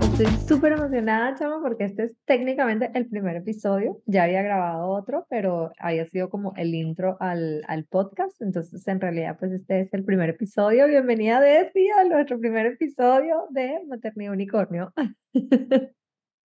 Estoy 0.00 0.26
súper 0.46 0.72
emocionada, 0.72 1.34
chama, 1.34 1.60
porque 1.62 1.84
este 1.84 2.04
es 2.04 2.16
técnicamente 2.24 2.90
el 2.94 3.06
primer 3.08 3.36
episodio. 3.36 4.02
Ya 4.06 4.24
había 4.24 4.42
grabado 4.42 4.88
otro, 4.88 5.26
pero 5.30 5.72
había 5.78 6.06
sido 6.06 6.28
como 6.30 6.52
el 6.56 6.74
intro 6.74 7.16
al, 7.20 7.62
al 7.68 7.84
podcast. 7.84 8.40
Entonces, 8.42 8.86
en 8.88 9.00
realidad, 9.00 9.36
pues 9.38 9.52
este 9.52 9.80
es 9.80 9.94
el 9.94 10.04
primer 10.04 10.30
episodio. 10.30 10.86
Bienvenida, 10.88 11.40
Desi, 11.40 11.88
a 11.90 12.04
nuestro 12.04 12.38
primer 12.38 12.66
episodio 12.66 13.46
de 13.50 13.80
Maternidad 13.88 14.32
Unicornio. 14.32 14.92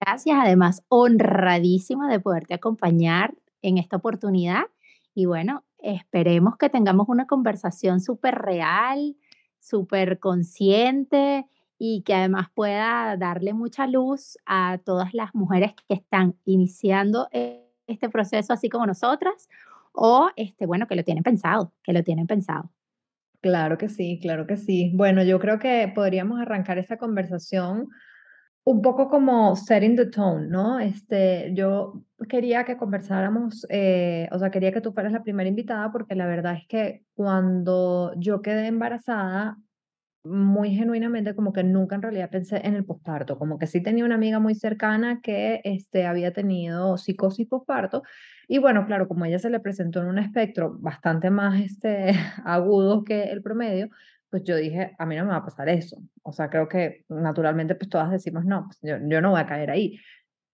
Gracias, 0.02 0.38
además, 0.40 0.84
honradísima 0.90 2.12
de 2.12 2.20
poderte 2.20 2.54
acompañar 2.54 3.34
en 3.62 3.78
esta 3.78 3.98
oportunidad. 3.98 4.64
Y 5.14 5.26
bueno, 5.26 5.67
esperemos 5.80 6.58
que 6.58 6.70
tengamos 6.70 7.10
una 7.10 7.28
conversación 7.28 8.00
súper 8.02 8.36
real, 8.36 9.16
súper 9.60 10.20
consciente 10.20 11.46
y 11.78 12.02
que 12.04 12.16
además 12.16 12.48
pueda 12.54 13.16
darle 13.18 13.54
mucha 13.54 13.88
luz 13.88 14.38
a 14.46 14.80
todas 14.84 15.14
las 15.14 15.36
mujeres 15.36 15.74
que 15.88 15.96
están 15.96 16.36
iniciando 16.46 17.28
e, 17.32 17.64
este 17.88 18.10
proceso 18.10 18.54
así 18.54 18.70
como 18.70 18.86
nosotras 18.86 19.48
o 19.94 20.30
este 20.36 20.66
bueno 20.66 20.88
que 20.88 20.96
lo 20.96 21.04
tienen 21.04 21.24
pensado, 21.24 21.74
que 21.84 21.94
lo 21.94 22.04
tienen 22.04 22.28
pensado. 22.28 22.72
Claro 23.42 23.78
que 23.78 23.88
sí, 23.88 24.20
claro 24.22 24.48
que 24.48 24.58
sí. 24.58 24.92
Bueno, 24.96 25.24
yo 25.24 25.40
creo 25.40 25.60
que 25.60 25.92
podríamos 25.94 26.40
arrancar 26.40 26.78
esta 26.78 26.98
conversación 26.98 27.88
un 28.68 28.82
poco 28.82 29.08
como 29.08 29.56
setting 29.56 29.96
the 29.96 30.08
tone, 30.08 30.48
¿no? 30.50 30.78
Este, 30.80 31.52
yo 31.54 32.04
quería 32.28 32.66
que 32.66 32.76
conversáramos, 32.76 33.66
eh, 33.70 34.28
o 34.34 34.40
sea, 34.40 34.52
quería 34.52 34.74
que 34.74 34.82
tú 34.82 34.92
fueras 34.92 35.14
la 35.14 35.24
primera 35.24 35.48
invitada 35.48 35.90
porque 35.90 36.16
la 36.16 36.26
verdad 36.28 36.56
es 36.56 36.68
que 36.68 37.06
cuando 37.14 38.12
yo 38.18 38.42
quedé 38.42 38.68
embarazada, 38.68 39.58
muy 40.26 40.72
genuinamente 40.72 41.34
como 41.34 41.54
que 41.54 41.64
nunca 41.64 41.96
en 41.96 42.02
realidad 42.02 42.30
pensé 42.30 42.58
en 42.68 42.76
el 42.76 42.84
posparto, 42.84 43.38
como 43.40 43.58
que 43.58 43.68
sí 43.68 43.82
tenía 43.82 44.04
una 44.04 44.16
amiga 44.16 44.40
muy 44.40 44.54
cercana 44.54 45.22
que 45.22 45.62
este, 45.64 46.06
había 46.06 46.34
tenido 46.34 46.98
psicosis 46.98 47.48
posparto 47.48 48.04
y 48.50 48.58
bueno, 48.60 48.86
claro, 48.86 49.08
como 49.08 49.24
ella 49.26 49.40
se 49.40 49.50
le 49.50 49.62
presentó 49.62 50.02
en 50.02 50.08
un 50.08 50.20
espectro 50.20 50.78
bastante 50.80 51.30
más 51.30 51.62
este, 51.62 52.12
agudo 52.44 53.06
que 53.06 53.24
el 53.24 53.42
promedio, 53.42 53.90
pues 54.30 54.44
yo 54.44 54.56
dije, 54.56 54.96
a 54.98 55.06
mí 55.06 55.16
no 55.16 55.24
me 55.26 55.32
va 55.32 55.38
a 55.38 55.46
pasar 55.46 55.70
eso. 55.70 55.98
O 56.24 56.32
sea, 56.34 56.50
creo 56.50 56.68
que 56.68 57.06
naturalmente 57.10 57.76
pues 57.76 57.90
todas 57.90 58.12
decimos, 58.12 58.46
no, 58.46 58.66
pues 58.68 58.80
yo, 58.82 58.98
yo 59.08 59.22
no 59.22 59.32
voy 59.32 59.42
a 59.42 59.46
caer 59.48 59.72
ahí. 59.72 59.98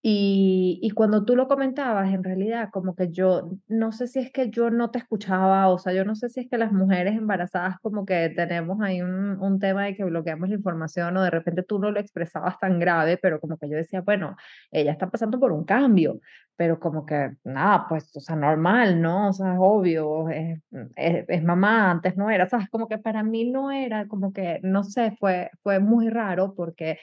Y, 0.05 0.79
y, 0.81 0.89
cuando 0.91 1.23
tú 1.23 1.37
lo 1.37 1.47
comentabas, 1.47 2.13
en 2.13 2.25
realidad, 2.25 2.69
como 2.73 2.93
que 2.93 3.09
yo, 3.09 3.51
no 3.69 3.93
sé 3.93 4.07
si 4.07 4.19
es 4.19 4.33
que 4.33 4.49
yo 4.49 4.69
no 4.69 4.91
te 4.91 4.99
escuchaba, 4.99 5.69
o 5.69 5.77
sea, 5.77 5.93
yo 5.93 6.03
no 6.03 6.13
sé 6.13 6.27
si 6.27 6.41
es 6.41 6.49
que 6.49 6.57
las 6.57 6.73
mujeres 6.73 7.15
embarazadas 7.15 7.79
como 7.79 8.05
que 8.05 8.29
tenemos 8.35 8.81
ahí 8.81 9.01
un, 9.01 9.39
un 9.41 9.59
tema 9.59 9.85
de 9.85 9.95
que 9.95 10.03
bloqueamos 10.03 10.49
la 10.49 10.55
información 10.55 11.15
o 11.15 11.23
de 11.23 11.29
repente 11.29 11.63
tú 11.63 11.79
no 11.79 11.89
lo 11.89 12.01
expresabas 12.01 12.59
tan 12.59 12.79
grave, 12.79 13.17
pero 13.17 13.39
como 13.39 13.57
que 13.57 13.69
yo 13.69 13.77
decía, 13.77 14.01
bueno, 14.01 14.35
ella 14.71 14.91
está 14.91 15.09
pasando 15.09 15.39
por 15.39 15.53
un 15.53 15.63
cambio, 15.63 16.19
pero 16.57 16.81
como 16.81 17.05
que, 17.05 17.37
nada, 17.45 17.85
pues, 17.87 18.13
o 18.17 18.19
sea, 18.19 18.35
normal, 18.35 19.01
¿no? 19.01 19.29
O 19.29 19.33
sea, 19.33 19.53
es 19.53 19.59
obvio, 19.61 20.29
es, 20.29 20.59
es, 20.97 21.25
es 21.29 21.43
mamá, 21.43 21.91
antes 21.91 22.17
no 22.17 22.29
era, 22.29 22.45
¿sabes? 22.49 22.69
Como 22.69 22.89
que 22.89 22.97
para 22.97 23.23
mí 23.23 23.49
no 23.49 23.71
era, 23.71 24.05
como 24.09 24.33
que, 24.33 24.59
no 24.63 24.83
sé, 24.83 25.15
fue, 25.17 25.49
fue 25.63 25.79
muy 25.79 26.09
raro 26.09 26.53
porque 26.55 26.99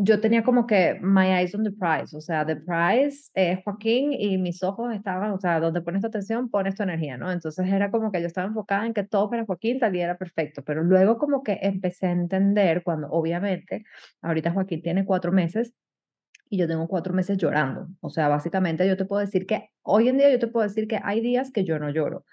yo 0.00 0.20
tenía 0.20 0.42
como 0.42 0.66
que 0.66 0.98
my 1.00 1.26
eyes 1.26 1.54
on 1.54 1.64
the 1.64 1.70
prize, 1.70 2.16
o 2.16 2.20
sea, 2.20 2.44
the 2.46 2.56
prize 2.56 3.30
es 3.34 3.58
Joaquín 3.64 4.12
y 4.12 4.38
mis 4.38 4.62
ojos 4.62 4.94
estaban, 4.94 5.32
o 5.32 5.38
sea, 5.38 5.60
donde 5.60 5.80
pones 5.82 6.00
tu 6.02 6.08
atención, 6.08 6.50
pones 6.50 6.74
tu 6.74 6.82
energía, 6.82 7.16
¿no? 7.16 7.30
Entonces 7.30 7.66
era 7.68 7.90
como 7.90 8.12
que 8.12 8.20
yo 8.20 8.26
estaba 8.26 8.46
enfocada 8.48 8.86
en 8.86 8.94
que 8.94 9.04
todo 9.04 9.30
para 9.30 9.44
Joaquín 9.44 9.78
saliera 9.78 10.16
perfecto, 10.16 10.62
pero 10.64 10.82
luego 10.82 11.18
como 11.18 11.42
que 11.42 11.58
empecé 11.62 12.06
a 12.06 12.12
entender 12.12 12.82
cuando 12.82 13.08
obviamente, 13.10 13.84
ahorita 14.22 14.52
Joaquín 14.52 14.82
tiene 14.82 15.04
cuatro 15.04 15.32
meses 15.32 15.72
y 16.48 16.58
yo 16.58 16.68
tengo 16.68 16.86
cuatro 16.88 17.12
meses 17.12 17.38
llorando, 17.38 17.88
o 18.00 18.10
sea, 18.10 18.28
básicamente 18.28 18.86
yo 18.86 18.96
te 18.96 19.04
puedo 19.04 19.20
decir 19.20 19.46
que 19.46 19.70
hoy 19.82 20.08
en 20.08 20.18
día 20.18 20.30
yo 20.30 20.38
te 20.38 20.46
puedo 20.46 20.66
decir 20.66 20.86
que 20.86 21.00
hay 21.02 21.20
días 21.20 21.50
que 21.50 21.64
yo 21.64 21.78
no 21.78 21.90
lloro, 21.90 22.24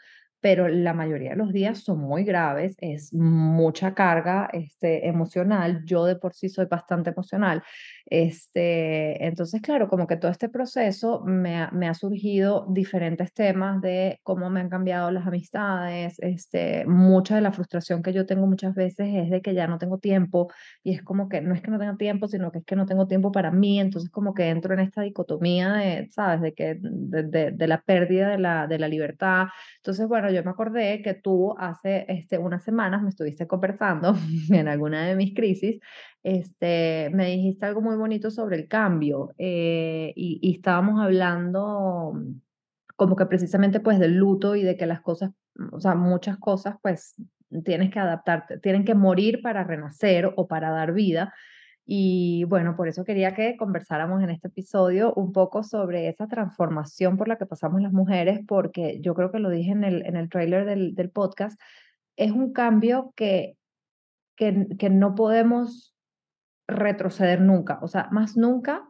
pero 0.43 0.67
la 0.67 0.93
mayoría 0.93 1.29
de 1.29 1.35
los 1.37 1.53
días 1.53 1.79
son 1.79 1.99
muy 1.99 2.25
graves, 2.25 2.75
es 2.79 3.13
mucha 3.13 3.93
carga 3.93 4.49
este, 4.51 5.07
emocional, 5.07 5.85
yo 5.85 6.03
de 6.03 6.17
por 6.17 6.33
sí 6.33 6.49
soy 6.49 6.65
bastante 6.65 7.11
emocional, 7.11 7.63
este, 8.05 9.25
entonces 9.25 9.61
claro, 9.61 9.87
como 9.89 10.07
que 10.07 10.17
todo 10.17 10.31
este 10.31 10.49
proceso 10.49 11.21
me 11.25 11.57
ha, 11.57 11.71
me 11.71 11.87
ha 11.87 11.93
surgido 11.93 12.65
diferentes 12.69 13.33
temas 13.33 13.81
de 13.81 14.19
cómo 14.23 14.49
me 14.49 14.59
han 14.59 14.69
cambiado 14.69 15.11
las 15.11 15.25
amistades, 15.27 16.19
este, 16.19 16.85
mucha 16.85 17.35
de 17.35 17.41
la 17.41 17.51
frustración 17.51 18.03
que 18.03 18.13
yo 18.13 18.25
tengo 18.25 18.47
muchas 18.47 18.75
veces 18.75 19.07
es 19.13 19.29
de 19.29 19.41
que 19.41 19.53
ya 19.53 19.67
no 19.67 19.77
tengo 19.77 19.97
tiempo 19.99 20.51
y 20.83 20.93
es 20.93 21.01
como 21.03 21.29
que 21.29 21.41
no 21.41 21.53
es 21.55 21.61
que 21.61 21.71
no 21.71 21.79
tenga 21.79 21.95
tiempo, 21.97 22.27
sino 22.27 22.51
que 22.51 22.59
es 22.59 22.65
que 22.65 22.75
no 22.75 22.85
tengo 22.85 23.07
tiempo 23.07 23.31
para 23.31 23.51
mí, 23.51 23.79
entonces 23.79 24.09
como 24.09 24.33
que 24.33 24.49
entro 24.49 24.73
en 24.73 24.79
esta 24.81 25.01
dicotomía 25.01 25.73
de, 25.73 26.09
¿sabes? 26.11 26.41
De, 26.41 26.53
que, 26.53 26.77
de, 26.79 27.23
de, 27.23 27.51
de 27.51 27.67
la 27.67 27.81
pérdida 27.81 28.29
de 28.29 28.37
la, 28.39 28.67
de 28.67 28.79
la 28.79 28.87
libertad. 28.87 29.47
Entonces, 29.77 30.07
bueno, 30.07 30.29
yo 30.31 30.43
me 30.43 30.51
acordé 30.51 31.01
que 31.01 31.13
tú 31.13 31.55
hace 31.57 32.05
este, 32.07 32.37
unas 32.37 32.63
semanas 32.63 33.01
me 33.01 33.09
estuviste 33.09 33.47
conversando 33.47 34.15
en 34.49 34.67
alguna 34.67 35.05
de 35.05 35.15
mis 35.15 35.33
crisis, 35.33 35.79
este, 36.23 37.09
me 37.13 37.27
dijiste 37.27 37.65
algo 37.65 37.81
muy 37.81 37.97
bonito 37.97 38.31
sobre 38.31 38.55
el 38.55 38.67
cambio 38.67 39.33
eh, 39.37 40.13
y, 40.15 40.39
y, 40.41 40.55
estábamos 40.55 41.01
hablando 41.01 42.13
como 42.95 43.15
que 43.15 43.25
precisamente 43.25 43.79
pues 43.81 43.99
del 43.99 44.15
luto 44.15 44.55
y 44.55 44.63
de 44.63 44.77
que 44.77 44.85
las 44.85 45.01
cosas, 45.01 45.31
o 45.71 45.81
sea, 45.81 45.95
muchas 45.95 46.37
cosas 46.37 46.77
pues 46.81 47.15
tienes 47.65 47.91
que 47.91 47.99
adaptarte, 47.99 48.59
tienen 48.59 48.85
que 48.85 48.95
morir 48.95 49.41
para 49.41 49.63
renacer 49.63 50.31
o 50.35 50.47
para 50.47 50.71
dar 50.71 50.93
vida. 50.93 51.33
Y 51.85 52.45
bueno, 52.45 52.77
por 52.77 52.87
eso 52.87 53.03
quería 53.03 53.35
que 53.35 53.57
conversáramos 53.57 54.23
en 54.23 54.29
este 54.29 54.47
episodio 54.47 55.13
un 55.15 55.33
poco 55.33 55.63
sobre 55.63 56.07
esa 56.07 56.27
transformación 56.27 57.17
por 57.17 57.27
la 57.27 57.37
que 57.37 57.45
pasamos 57.45 57.81
las 57.81 57.91
mujeres, 57.91 58.39
porque 58.47 59.01
yo 59.01 59.13
creo 59.15 59.31
que 59.31 59.39
lo 59.39 59.49
dije 59.49 59.71
en 59.71 59.83
el, 59.83 60.05
en 60.05 60.15
el 60.15 60.29
trailer 60.29 60.65
del, 60.65 60.95
del 60.95 61.09
podcast, 61.09 61.59
es 62.15 62.31
un 62.31 62.53
cambio 62.53 63.11
que, 63.17 63.57
que, 64.37 64.67
que 64.79 64.89
no 64.89 65.13
podemos 65.15 65.92
retroceder 66.67 67.41
nunca, 67.41 67.79
o 67.81 67.87
sea, 67.87 68.07
más 68.11 68.37
nunca 68.37 68.89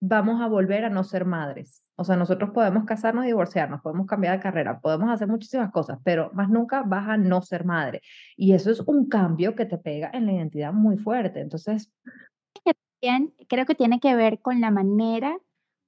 vamos 0.00 0.42
a 0.42 0.48
volver 0.48 0.84
a 0.84 0.90
no 0.90 1.04
ser 1.04 1.24
madres. 1.24 1.82
O 1.96 2.04
sea, 2.04 2.16
nosotros 2.16 2.50
podemos 2.50 2.84
casarnos 2.84 3.24
divorciarnos, 3.24 3.80
podemos 3.80 4.06
cambiar 4.06 4.36
de 4.36 4.42
carrera, 4.42 4.80
podemos 4.80 5.10
hacer 5.10 5.28
muchísimas 5.28 5.70
cosas, 5.70 5.98
pero 6.04 6.30
más 6.34 6.50
nunca 6.50 6.82
vas 6.82 7.08
a 7.08 7.16
no 7.16 7.40
ser 7.40 7.64
madre. 7.64 8.02
Y 8.36 8.52
eso 8.52 8.70
es 8.70 8.80
un 8.80 9.08
cambio 9.08 9.54
que 9.54 9.64
te 9.64 9.78
pega 9.78 10.10
en 10.12 10.26
la 10.26 10.32
identidad 10.32 10.72
muy 10.72 10.98
fuerte. 10.98 11.40
Entonces... 11.40 11.92
Creo 13.48 13.66
que 13.66 13.74
tiene 13.74 14.00
que 14.00 14.16
ver 14.16 14.40
con 14.40 14.60
la 14.60 14.70
manera 14.70 15.36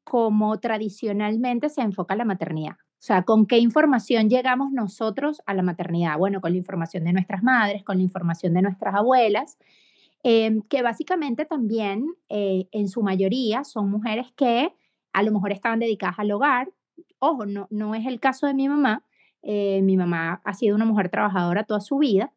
como 0.04 0.60
tradicionalmente 0.60 1.70
se 1.70 1.80
enfoca 1.80 2.14
la 2.14 2.24
maternidad. 2.26 2.74
O 2.74 3.02
sea, 3.06 3.22
con 3.22 3.46
qué 3.46 3.58
información 3.58 4.28
llegamos 4.28 4.70
nosotros 4.70 5.42
a 5.46 5.54
la 5.54 5.62
maternidad. 5.62 6.18
Bueno, 6.18 6.40
con 6.40 6.52
la 6.52 6.58
información 6.58 7.04
de 7.04 7.12
nuestras 7.12 7.42
madres, 7.42 7.84
con 7.84 7.96
la 7.96 8.02
información 8.02 8.54
de 8.54 8.62
nuestras 8.62 8.94
abuelas, 8.94 9.58
eh, 10.24 10.60
que 10.68 10.82
básicamente 10.82 11.44
también 11.44 12.06
eh, 12.28 12.68
en 12.72 12.88
su 12.88 13.02
mayoría 13.02 13.64
son 13.64 13.90
mujeres 13.90 14.32
que 14.36 14.72
a 15.12 15.22
lo 15.22 15.32
mejor 15.32 15.52
estaban 15.52 15.78
dedicadas 15.78 16.18
al 16.18 16.30
hogar. 16.30 16.70
Ojo, 17.18 17.46
no, 17.46 17.66
no 17.70 17.94
es 17.94 18.06
el 18.06 18.20
caso 18.20 18.46
de 18.46 18.54
mi 18.54 18.68
mamá. 18.68 19.04
Eh, 19.42 19.80
mi 19.82 19.96
mamá 19.96 20.40
ha 20.44 20.54
sido 20.54 20.74
una 20.74 20.84
mujer 20.84 21.08
trabajadora 21.08 21.62
toda 21.64 21.80
su 21.80 21.98
vida, 21.98 22.32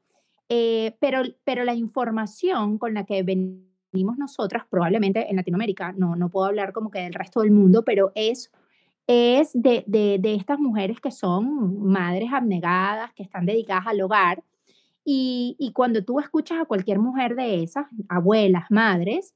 eh, 0.47 0.95
pero, 0.99 1.23
pero 1.43 1.63
la 1.63 1.73
información 1.73 2.77
con 2.77 2.93
la 2.93 3.03
que 3.03 3.23
venimos 3.23 4.17
nosotras, 4.17 4.63
probablemente 4.69 5.27
en 5.29 5.35
Latinoamérica, 5.37 5.91
no, 5.93 6.15
no 6.15 6.29
puedo 6.29 6.45
hablar 6.45 6.71
como 6.71 6.91
que 6.91 6.99
del 6.99 7.15
resto 7.15 7.41
del 7.41 7.49
mundo, 7.49 7.83
pero 7.83 8.11
es, 8.13 8.51
es 9.07 9.51
de, 9.53 9.83
de, 9.87 10.19
de 10.19 10.35
estas 10.35 10.59
mujeres 10.59 11.01
que 11.01 11.09
son 11.09 11.83
madres 11.83 12.29
abnegadas, 12.31 13.11
que 13.13 13.23
están 13.23 13.47
dedicadas 13.47 13.87
al 13.87 14.01
hogar. 14.01 14.43
Y, 15.03 15.71
cuando 15.73 16.03
tú 16.03 16.19
escuchas 16.19 16.59
a 16.61 16.65
cualquier 16.65 16.99
mujer 16.99 17.35
de 17.35 17.63
esas, 17.63 17.87
abuelas, 18.09 18.65
madres, 18.69 19.33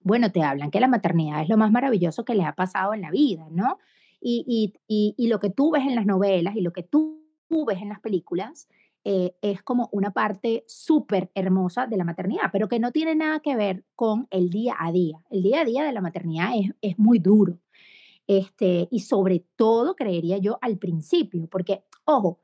bueno, 0.00 0.30
te 0.32 0.42
hablan 0.42 0.70
que 0.70 0.80
la 0.80 0.88
maternidad 0.88 1.42
es 1.42 1.48
lo 1.48 1.56
más 1.56 1.70
maravilloso 1.70 2.24
que 2.24 2.34
les 2.34 2.46
ha 2.46 2.54
pasado 2.54 2.94
en 2.94 3.02
la 3.02 3.10
vida, 3.10 3.46
¿no? 3.50 3.78
Y, 4.20 4.72
lo 5.18 5.40
que 5.40 5.50
tú 5.50 5.72
ves 5.72 5.82
en 5.82 5.94
las 5.94 6.06
novelas 6.06 6.56
y 6.56 6.60
lo 6.60 6.72
que 6.72 6.82
tú, 6.82 7.22
ves 7.66 7.80
en 7.82 7.88
las 7.88 8.00
películas 8.00 8.68
eh, 9.04 9.34
es 9.40 9.62
como 9.62 9.88
una 9.92 10.12
parte 10.12 10.64
súper 10.66 11.30
hermosa 11.34 11.86
de 11.86 11.96
la 11.96 12.04
maternidad, 12.04 12.50
pero 12.52 12.68
que 12.68 12.80
no 12.80 12.90
tiene 12.90 13.14
nada 13.14 13.40
que 13.40 13.54
ver 13.54 13.84
con 13.94 14.26
el 14.30 14.50
día 14.50 14.74
a 14.78 14.90
día. 14.90 15.22
El 15.30 15.42
día 15.42 15.60
a 15.60 15.64
día 15.64 15.84
de 15.84 15.92
la 15.92 16.00
maternidad 16.00 16.50
es, 16.56 16.70
es 16.80 16.98
muy 16.98 17.18
duro. 17.18 17.58
Este, 18.26 18.88
y 18.90 19.00
sobre 19.00 19.44
todo, 19.56 19.94
creería 19.94 20.38
yo, 20.38 20.58
al 20.60 20.78
principio, 20.78 21.46
porque, 21.48 21.84
ojo, 22.04 22.40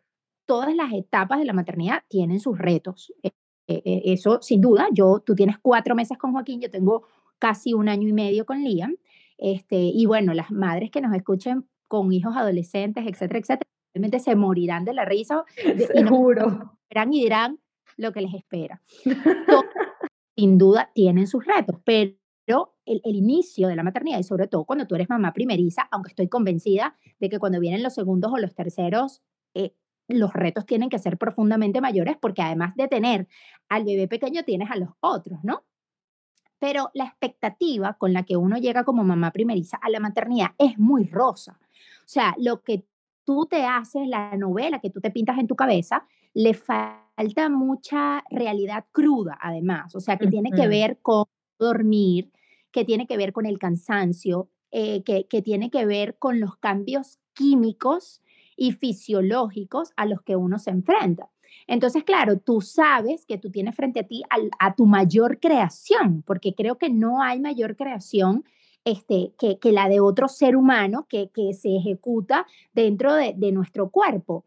todas 0.47 0.75
las 0.75 0.93
etapas 0.93 1.39
de 1.39 1.45
la 1.45 1.53
maternidad 1.53 2.03
tienen 2.09 2.41
sus 2.41 2.59
retos. 2.59 3.13
Eh, 3.23 3.31
eh, 3.69 4.03
eso, 4.07 4.41
sin 4.43 4.61
duda, 4.61 4.89
yo, 4.93 5.21
tú 5.25 5.35
tienes 5.35 5.57
cuatro 5.61 5.95
meses 5.95 6.19
con 6.19 6.33
Joaquín, 6.33 6.61
yo 6.61 6.71
tengo 6.71 7.07
casi 7.39 7.75
un 7.75 7.89
año 7.89 8.09
y 8.09 8.13
medio 8.13 8.45
con 8.45 8.63
Liam. 8.63 8.97
Este, 9.39 9.77
y 9.77 10.07
bueno, 10.07 10.35
las 10.35 10.51
madres 10.51 10.91
que 10.91 11.01
nos 11.01 11.15
escuchen 11.15 11.67
con 11.89 12.13
hijos 12.13 12.37
adolescentes, 12.37 13.05
etcétera, 13.07 13.39
etcétera, 13.39 13.71
probablemente 13.93 14.19
se 14.21 14.37
morirán 14.37 14.85
de 14.85 14.95
la 14.95 15.05
risa 15.05 15.45
Seguro. 15.95 16.77
y, 16.91 16.95
no, 16.95 17.05
y 17.13 17.23
dirán 17.23 17.59
lo 17.97 18.13
que 18.13 18.21
les 18.21 18.35
espera. 18.35 18.81
sin 20.37 20.59
duda 20.59 20.91
tienen 20.95 21.27
sus 21.27 21.45
retos, 21.45 21.81
pero 21.85 22.17
el, 22.87 23.01
el, 23.05 23.17
inicio 23.17 23.69
de 23.69 23.77
la 23.77 23.83
maternidad 23.83 24.19
y 24.19 24.23
sobre 24.23 24.49
todo 24.49 24.65
cuando 24.65 24.87
tú 24.87 24.95
eres 24.95 25.09
mamá 25.09 25.33
primeriza, 25.33 25.89
aunque 25.91 26.09
estoy 26.09 26.29
convencida 26.29 26.97
de 27.21 27.29
que 27.29 27.39
cuando 27.39 27.61
vienen 27.61 27.83
los 27.83 27.95
segundos 27.95 28.33
o 28.33 28.39
los 28.39 28.55
terceros, 28.55 29.23
eh, 29.55 29.75
los 30.09 30.33
retos 30.33 30.67
tienen 30.67 30.89
que 30.89 30.99
ser 30.99 31.19
profundamente 31.19 31.81
mayores 31.81 32.17
porque 32.21 32.43
además 32.43 32.75
de 32.77 32.89
tener 32.89 33.29
al 33.69 33.85
bebé 33.85 34.09
pequeño 34.09 34.45
tienes 34.45 34.71
a 34.71 34.77
los 34.77 34.91
otros, 35.01 35.41
¿no? 35.43 35.65
Pero 36.59 36.91
la 36.95 37.05
expectativa 37.05 37.95
con 37.95 38.13
la 38.13 38.23
que 38.23 38.37
uno 38.37 38.57
llega 38.57 38.85
como 38.85 39.03
mamá 39.05 39.33
primeriza 39.33 39.79
a 39.83 39.91
la 39.91 40.01
maternidad 40.01 40.51
es 40.59 40.79
muy 40.79 41.05
rosa. 41.05 41.59
O 41.61 42.09
sea, 42.09 42.35
lo 42.39 42.63
que 42.63 42.85
tú 43.25 43.47
te 43.47 43.65
haces, 43.65 44.07
la 44.07 44.37
novela 44.37 44.81
que 44.81 44.91
tú 44.91 45.01
te 45.01 45.11
pintas 45.11 45.39
en 45.39 45.49
tu 45.49 45.57
cabeza, 45.57 46.07
le 46.35 46.55
falta 46.55 47.49
mucha 47.49 48.23
realidad 48.31 48.85
cruda, 48.93 49.39
además. 49.41 49.95
O 49.97 50.01
sea, 50.01 50.19
que 50.19 50.29
tiene 50.29 50.51
que 50.51 50.69
ver 50.69 50.99
con 51.03 51.25
dormir, 51.59 52.31
que 52.71 52.85
tiene 52.85 53.07
que 53.07 53.17
ver 53.17 53.33
con 53.33 53.47
el 53.47 53.59
cansancio, 53.59 54.49
eh, 54.71 55.03
que, 55.03 55.27
que 55.27 55.43
tiene 55.43 55.71
que 55.71 55.85
ver 55.85 56.17
con 56.19 56.41
los 56.41 56.57
cambios 56.57 57.19
químicos 57.35 58.23
y 58.63 58.71
fisiológicos 58.71 59.93
a 59.97 60.07
los 60.07 60.23
que 60.23 60.37
uno 60.37 60.57
se 60.61 60.71
enfrenta. 60.71 61.29
Entonces, 61.67 62.05
claro, 62.05 62.39
tú 62.39 62.61
sabes 62.61 63.27
que 63.27 63.37
tú 63.37 63.51
tienes 63.51 63.75
frente 63.75 63.99
a 63.99 64.07
ti 64.07 64.23
a, 64.61 64.77
tu 64.77 64.87
mayor 64.87 65.41
creación, 65.41 66.23
porque 66.25 66.55
creo 66.55 66.79
que 66.79 66.89
no 66.89 67.21
hay 67.21 67.41
mayor 67.41 67.75
creación 67.75 68.45
este, 68.85 69.35
que, 69.37 69.59
que 69.59 69.73
la 69.73 69.89
de 69.89 69.99
otro 69.99 70.29
ser 70.29 70.55
humano 70.55 71.07
que, 71.09 71.29
que 71.35 71.55
se 71.55 71.75
ejecuta 71.75 72.47
dentro 72.73 73.13
de, 73.15 73.35
de 73.37 73.51
nuestro 73.51 73.91
cuerpo. 73.91 74.45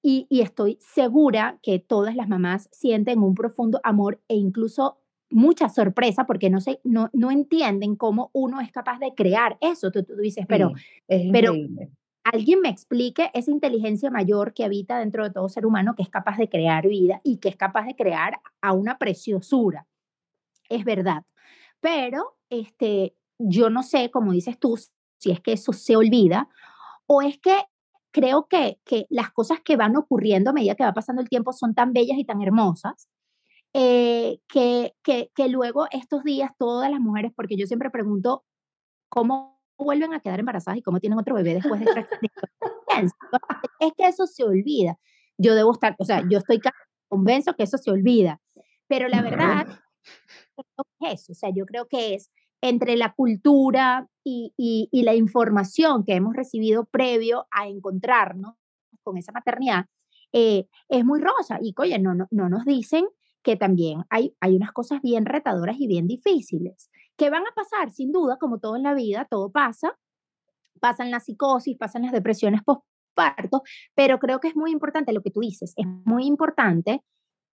Y, 0.00 0.26
y, 0.30 0.40
estoy 0.40 0.78
segura 0.80 1.58
que 1.62 1.78
todas 1.78 2.16
las 2.16 2.28
mamás 2.28 2.70
sienten 2.72 3.18
un 3.18 3.34
profundo 3.34 3.80
amor 3.84 4.18
e 4.28 4.34
incluso 4.34 4.96
mucha 5.28 5.68
sorpresa 5.68 6.24
porque 6.24 6.48
no, 6.48 6.62
sé, 6.62 6.80
no, 6.84 7.10
no 7.12 7.30
entienden 7.30 7.96
cómo 7.96 8.30
uno 8.32 8.62
es 8.62 8.72
capaz 8.72 8.98
de 8.98 9.12
crear 9.14 9.58
eso. 9.60 9.90
Tú, 9.90 10.04
tú 10.04 10.16
dices, 10.16 10.46
pero, 10.48 10.72
pero 11.06 11.52
alguien 12.24 12.60
me 12.60 12.68
explique 12.68 13.30
esa 13.34 13.50
inteligencia 13.50 14.10
mayor 14.10 14.54
que 14.54 14.64
habita 14.64 14.98
dentro 14.98 15.24
de 15.24 15.30
todo 15.30 15.48
ser 15.48 15.66
humano 15.66 15.94
que 15.96 16.02
es 16.02 16.08
capaz 16.08 16.36
de 16.38 16.48
crear 16.48 16.86
vida 16.86 17.20
y 17.24 17.38
que 17.38 17.48
es 17.48 17.56
capaz 17.56 17.86
de 17.86 17.96
crear 17.96 18.40
a 18.60 18.72
una 18.72 18.98
preciosura. 18.98 19.86
Es 20.68 20.84
verdad. 20.84 21.24
Pero 21.80 22.36
este, 22.50 23.16
yo 23.38 23.70
no 23.70 23.82
sé, 23.82 24.10
como 24.10 24.32
dices 24.32 24.58
tú, 24.58 24.78
si 25.18 25.30
es 25.30 25.40
que 25.40 25.52
eso 25.52 25.72
se 25.72 25.96
olvida 25.96 26.48
o 27.06 27.22
es 27.22 27.38
que 27.38 27.56
creo 28.12 28.46
que, 28.46 28.78
que 28.84 29.06
las 29.10 29.30
cosas 29.30 29.60
que 29.60 29.76
van 29.76 29.96
ocurriendo 29.96 30.50
a 30.50 30.52
medida 30.52 30.74
que 30.74 30.84
va 30.84 30.92
pasando 30.92 31.22
el 31.22 31.28
tiempo 31.28 31.52
son 31.52 31.74
tan 31.74 31.92
bellas 31.92 32.18
y 32.18 32.24
tan 32.24 32.42
hermosas 32.42 33.08
eh, 33.72 34.38
que, 34.48 34.94
que, 35.02 35.30
que 35.34 35.48
luego 35.48 35.86
estos 35.90 36.22
días 36.24 36.52
todas 36.58 36.90
las 36.90 37.00
mujeres, 37.00 37.32
porque 37.34 37.56
yo 37.56 37.66
siempre 37.66 37.90
pregunto 37.90 38.44
cómo 39.08 39.61
vuelven 39.78 40.14
a 40.14 40.20
quedar 40.20 40.40
embarazadas 40.40 40.78
y 40.78 40.82
cómo 40.82 41.00
tienen 41.00 41.18
otro 41.18 41.34
bebé 41.34 41.54
después 41.54 41.80
de 41.80 41.86
esta 41.86 42.08
Es 43.80 43.92
que 43.96 44.06
eso 44.06 44.26
se 44.26 44.44
olvida. 44.44 44.98
Yo 45.38 45.54
debo 45.54 45.72
estar, 45.72 45.96
o 45.98 46.04
sea, 46.04 46.22
yo 46.28 46.38
estoy 46.38 46.60
convenzo 47.08 47.54
que 47.54 47.64
eso 47.64 47.78
se 47.78 47.90
olvida, 47.90 48.40
pero 48.86 49.08
la 49.08 49.22
verdad 49.22 49.66
es 51.00 51.20
eso, 51.20 51.32
o 51.32 51.34
sea, 51.34 51.50
yo 51.54 51.64
creo 51.66 51.88
que 51.88 52.14
es 52.14 52.30
entre 52.60 52.96
la 52.96 53.12
cultura 53.12 54.08
y, 54.24 54.54
y, 54.56 55.02
la 55.02 55.14
información 55.14 56.04
que 56.04 56.14
hemos 56.14 56.34
recibido 56.34 56.84
previo 56.84 57.46
a 57.50 57.66
encontrarnos 57.66 58.54
con 59.02 59.18
esa 59.18 59.32
maternidad, 59.32 59.86
eh, 60.32 60.68
es 60.88 61.04
muy 61.04 61.20
rosa. 61.20 61.58
Y, 61.60 61.74
oye, 61.76 61.98
no, 61.98 62.14
no, 62.14 62.28
no 62.30 62.48
nos 62.48 62.64
dicen 62.64 63.06
que 63.42 63.56
también 63.56 64.04
hay, 64.10 64.36
hay 64.40 64.54
unas 64.54 64.70
cosas 64.70 65.02
bien 65.02 65.26
retadoras 65.26 65.76
y 65.80 65.88
bien 65.88 66.06
difíciles, 66.06 66.88
que 67.16 67.30
van 67.30 67.42
a 67.42 67.54
pasar, 67.54 67.90
sin 67.90 68.12
duda, 68.12 68.38
como 68.38 68.58
todo 68.58 68.76
en 68.76 68.82
la 68.82 68.94
vida, 68.94 69.26
todo 69.30 69.50
pasa, 69.50 69.96
pasan 70.80 71.10
las 71.10 71.24
psicosis, 71.24 71.76
pasan 71.78 72.02
las 72.02 72.12
depresiones 72.12 72.62
postparto, 72.64 73.62
pero 73.94 74.18
creo 74.18 74.40
que 74.40 74.48
es 74.48 74.56
muy 74.56 74.70
importante 74.72 75.12
lo 75.12 75.22
que 75.22 75.30
tú 75.30 75.40
dices, 75.40 75.74
es 75.76 75.86
muy 76.04 76.26
importante 76.26 77.02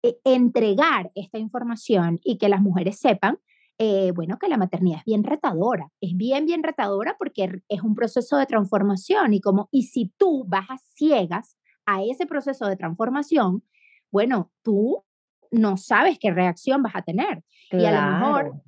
eh, 0.03 0.17
entregar 0.23 1.11
esta 1.15 1.37
información 1.37 2.19
y 2.23 2.37
que 2.37 2.49
las 2.49 2.61
mujeres 2.61 2.99
sepan, 2.99 3.37
eh, 3.77 4.11
bueno, 4.13 4.37
que 4.39 4.49
la 4.49 4.57
maternidad 4.57 4.99
es 4.99 5.05
bien 5.05 5.23
retadora, 5.23 5.89
es 6.01 6.15
bien, 6.15 6.45
bien 6.45 6.63
retadora 6.63 7.15
porque 7.17 7.61
es 7.69 7.81
un 7.81 7.95
proceso 7.95 8.37
de 8.37 8.45
transformación 8.45 9.33
y 9.33 9.41
como, 9.41 9.69
y 9.71 9.83
si 9.83 10.11
tú 10.17 10.45
vas 10.47 10.69
a 10.69 10.77
ciegas 10.95 11.57
a 11.85 12.03
ese 12.03 12.25
proceso 12.25 12.67
de 12.67 12.75
transformación, 12.75 13.63
bueno, 14.11 14.51
tú 14.63 15.03
no 15.51 15.77
sabes 15.77 16.17
qué 16.19 16.31
reacción 16.31 16.83
vas 16.83 16.95
a 16.95 17.01
tener. 17.01 17.43
Y 17.71 17.85
a 17.85 17.91
lo 17.91 18.17
mejor 18.17 18.61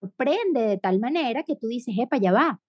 sorprende 0.00 0.60
de 0.62 0.78
tal 0.78 0.98
manera 1.00 1.42
que 1.42 1.56
tú 1.56 1.68
dices, 1.68 1.94
epa, 1.98 2.16
ya 2.16 2.32
va, 2.32 2.60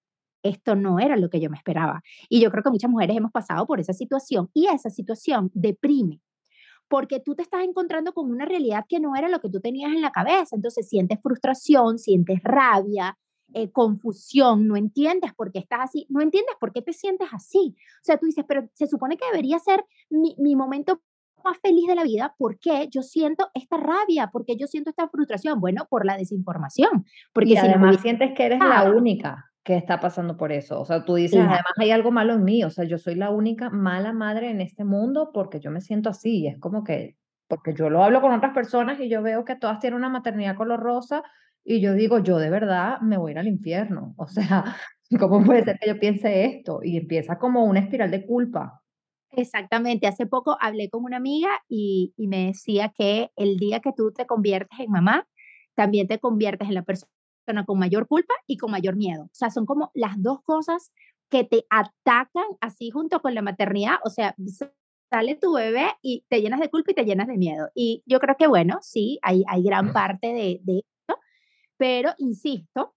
esto 0.44 0.76
no 0.76 1.00
era 1.00 1.18
lo 1.18 1.30
que 1.30 1.40
yo 1.40 1.50
me 1.50 1.58
esperaba. 1.58 2.02
Y 2.30 2.42
yo 2.42 2.52
creo 2.52 2.64
que 2.64 2.72
muchas 2.72 2.90
mujeres 2.90 3.18
hemos 3.18 3.32
pasado 3.32 3.66
por 3.66 3.80
esa 3.80 3.94
situación 3.94 4.50
y 4.54 4.68
esa 4.68 4.90
situación 4.90 5.52
deprime 5.54 6.22
porque 6.92 7.22
tú 7.22 7.36
te 7.36 7.42
estás 7.42 7.64
encontrando 7.64 8.12
con 8.12 8.30
una 8.30 8.44
realidad 8.44 8.84
que 8.88 9.00
no 9.00 9.16
era 9.16 9.30
lo 9.30 9.40
que 9.40 9.50
tú 9.50 9.62
tenías 9.62 9.94
en 9.94 10.02
la 10.02 10.12
cabeza. 10.12 10.58
Entonces 10.58 10.90
sientes 10.90 11.20
frustración, 11.24 11.98
sientes 11.98 12.44
rabia, 12.44 13.18
eh, 13.54 13.72
confusión, 13.72 14.68
no 14.68 14.76
entiendes 14.76 15.34
por 15.34 15.54
qué 15.54 15.60
estás 15.60 15.80
así, 15.84 16.06
no 16.10 16.22
entiendes 16.22 16.54
por 16.60 16.74
qué 16.74 16.82
te 16.82 16.92
sientes 16.92 17.30
así. 17.32 17.76
O 17.78 18.04
sea, 18.04 18.18
tú 18.18 18.26
dices, 18.26 18.44
pero 18.46 18.68
se 18.74 18.88
supone 18.88 19.16
que 19.16 19.26
debería 19.26 19.58
ser 19.60 19.86
mi, 20.10 20.36
mi 20.38 20.58
momento 20.58 21.02
más 21.44 21.58
feliz 21.62 21.88
de 21.88 21.96
la 21.96 22.04
vida, 22.04 22.36
¿por 22.38 22.60
qué 22.60 22.88
yo 22.90 23.02
siento 23.02 23.50
esta 23.54 23.78
rabia? 23.78 24.28
¿Por 24.28 24.46
qué 24.46 24.56
yo 24.58 24.68
siento 24.68 24.90
esta 24.90 25.08
frustración? 25.10 25.60
Bueno, 25.60 25.88
por 25.90 26.06
la 26.06 26.18
desinformación. 26.18 27.06
Porque 27.34 27.50
y 27.52 27.58
además 27.58 28.02
sientes 28.02 28.32
que 28.36 28.46
eres 28.46 28.60
la 28.60 28.92
única 28.92 29.52
que 29.64 29.76
está 29.76 30.00
pasando 30.00 30.38
por 30.38 30.52
eso. 30.52 30.80
O 30.80 30.86
sea, 30.86 31.06
tú 31.06 31.16
dices, 31.16 31.40
además 31.40 31.74
hay 31.78 31.92
algo 31.92 32.12
malo 32.12 32.34
en 32.34 32.44
mí, 32.44 32.64
o 32.64 32.70
sea, 32.70 32.86
yo 32.86 32.98
soy 32.98 33.16
la 33.16 33.30
única 33.30 33.70
mala 33.70 34.12
madre 34.12 34.50
en 34.50 34.60
este 34.60 34.84
mundo 34.84 35.32
porque 35.34 35.60
yo 35.60 35.72
me 35.72 35.82
siento 35.82 36.10
así. 36.10 36.40
Y 36.42 36.48
es 36.48 36.60
como 36.60 36.84
que, 36.84 37.16
porque 37.48 37.74
yo 37.74 37.90
lo 37.90 38.04
hablo 38.04 38.22
con 38.22 38.32
otras 38.34 38.54
personas 38.54 39.00
y 39.00 39.10
yo 39.10 39.22
veo 39.22 39.46
que 39.46 39.56
todas 39.56 39.80
tienen 39.80 39.98
una 39.98 40.10
maternidad 40.10 40.56
color 40.56 40.80
rosa 40.80 41.24
y 41.64 41.80
yo 41.80 41.94
digo, 41.94 42.20
yo 42.20 42.40
de 42.40 42.50
verdad 42.50 43.00
me 43.02 43.18
voy 43.18 43.32
a 43.32 43.34
ir 43.34 43.40
al 43.40 43.48
infierno. 43.48 44.16
O 44.18 44.28
sea, 44.28 44.76
¿cómo 45.20 45.44
puede 45.44 45.64
ser 45.64 45.78
que 45.80 45.90
yo 45.90 46.00
piense 46.00 46.46
esto? 46.46 46.80
Y 46.84 46.98
empieza 46.98 47.38
como 47.38 47.66
una 47.66 47.82
espiral 47.82 48.10
de 48.10 48.26
culpa. 48.26 48.81
Exactamente, 49.32 50.08
hace 50.08 50.26
poco 50.26 50.58
hablé 50.60 50.90
con 50.90 51.04
una 51.04 51.18
amiga 51.18 51.50
y, 51.70 52.14
me 52.18 52.48
decía 52.48 52.94
que 52.96 53.32
el 53.36 53.58
día 53.58 53.80
que 53.80 53.94
tú 53.96 54.12
te 54.12 54.26
conviertes 54.26 54.80
en 54.80 54.92
mamá, 54.92 55.28
también 55.74 56.08
te 56.08 56.20
conviertes 56.20 56.68
en 56.68 56.76
la 56.76 56.84
persona 56.84 57.66
con 57.66 57.80
mayor 57.80 58.08
culpa 58.08 58.34
y 58.46 58.58
con 58.58 58.72
mayor 58.72 58.96
miedo. 58.96 59.24
O 59.24 59.34
sea, 59.34 59.50
son 59.50 59.66
como 59.66 59.92
las 59.94 60.22
dos 60.22 60.42
cosas 60.44 60.92
que 61.30 61.44
te 61.46 61.66
atacan 61.70 62.46
así 62.60 62.90
junto 62.92 63.22
con 63.22 63.34
la 63.34 63.42
maternidad. 63.42 63.96
O 64.04 64.10
sea, 64.10 64.36
sale 65.10 65.36
tu 65.36 65.54
bebé 65.54 65.94
y 66.02 66.26
te 66.30 66.42
llenas 66.42 66.60
de 66.60 66.70
culpa 66.70 66.92
y 66.92 66.96
te 66.96 67.06
llenas 67.06 67.28
de 67.28 67.38
miedo. 67.38 67.70
Y 67.74 68.04
yo 68.06 68.20
creo 68.20 68.36
que, 68.38 68.48
bueno, 68.48 68.80
sí, 68.82 69.18
hay, 69.22 69.44
hay 69.48 69.64
gran 69.64 69.94
parte 69.94 70.28
de, 70.28 70.60
de 70.64 70.80
esto, 70.80 71.20
pero 71.78 72.14
insisto, 72.18 72.94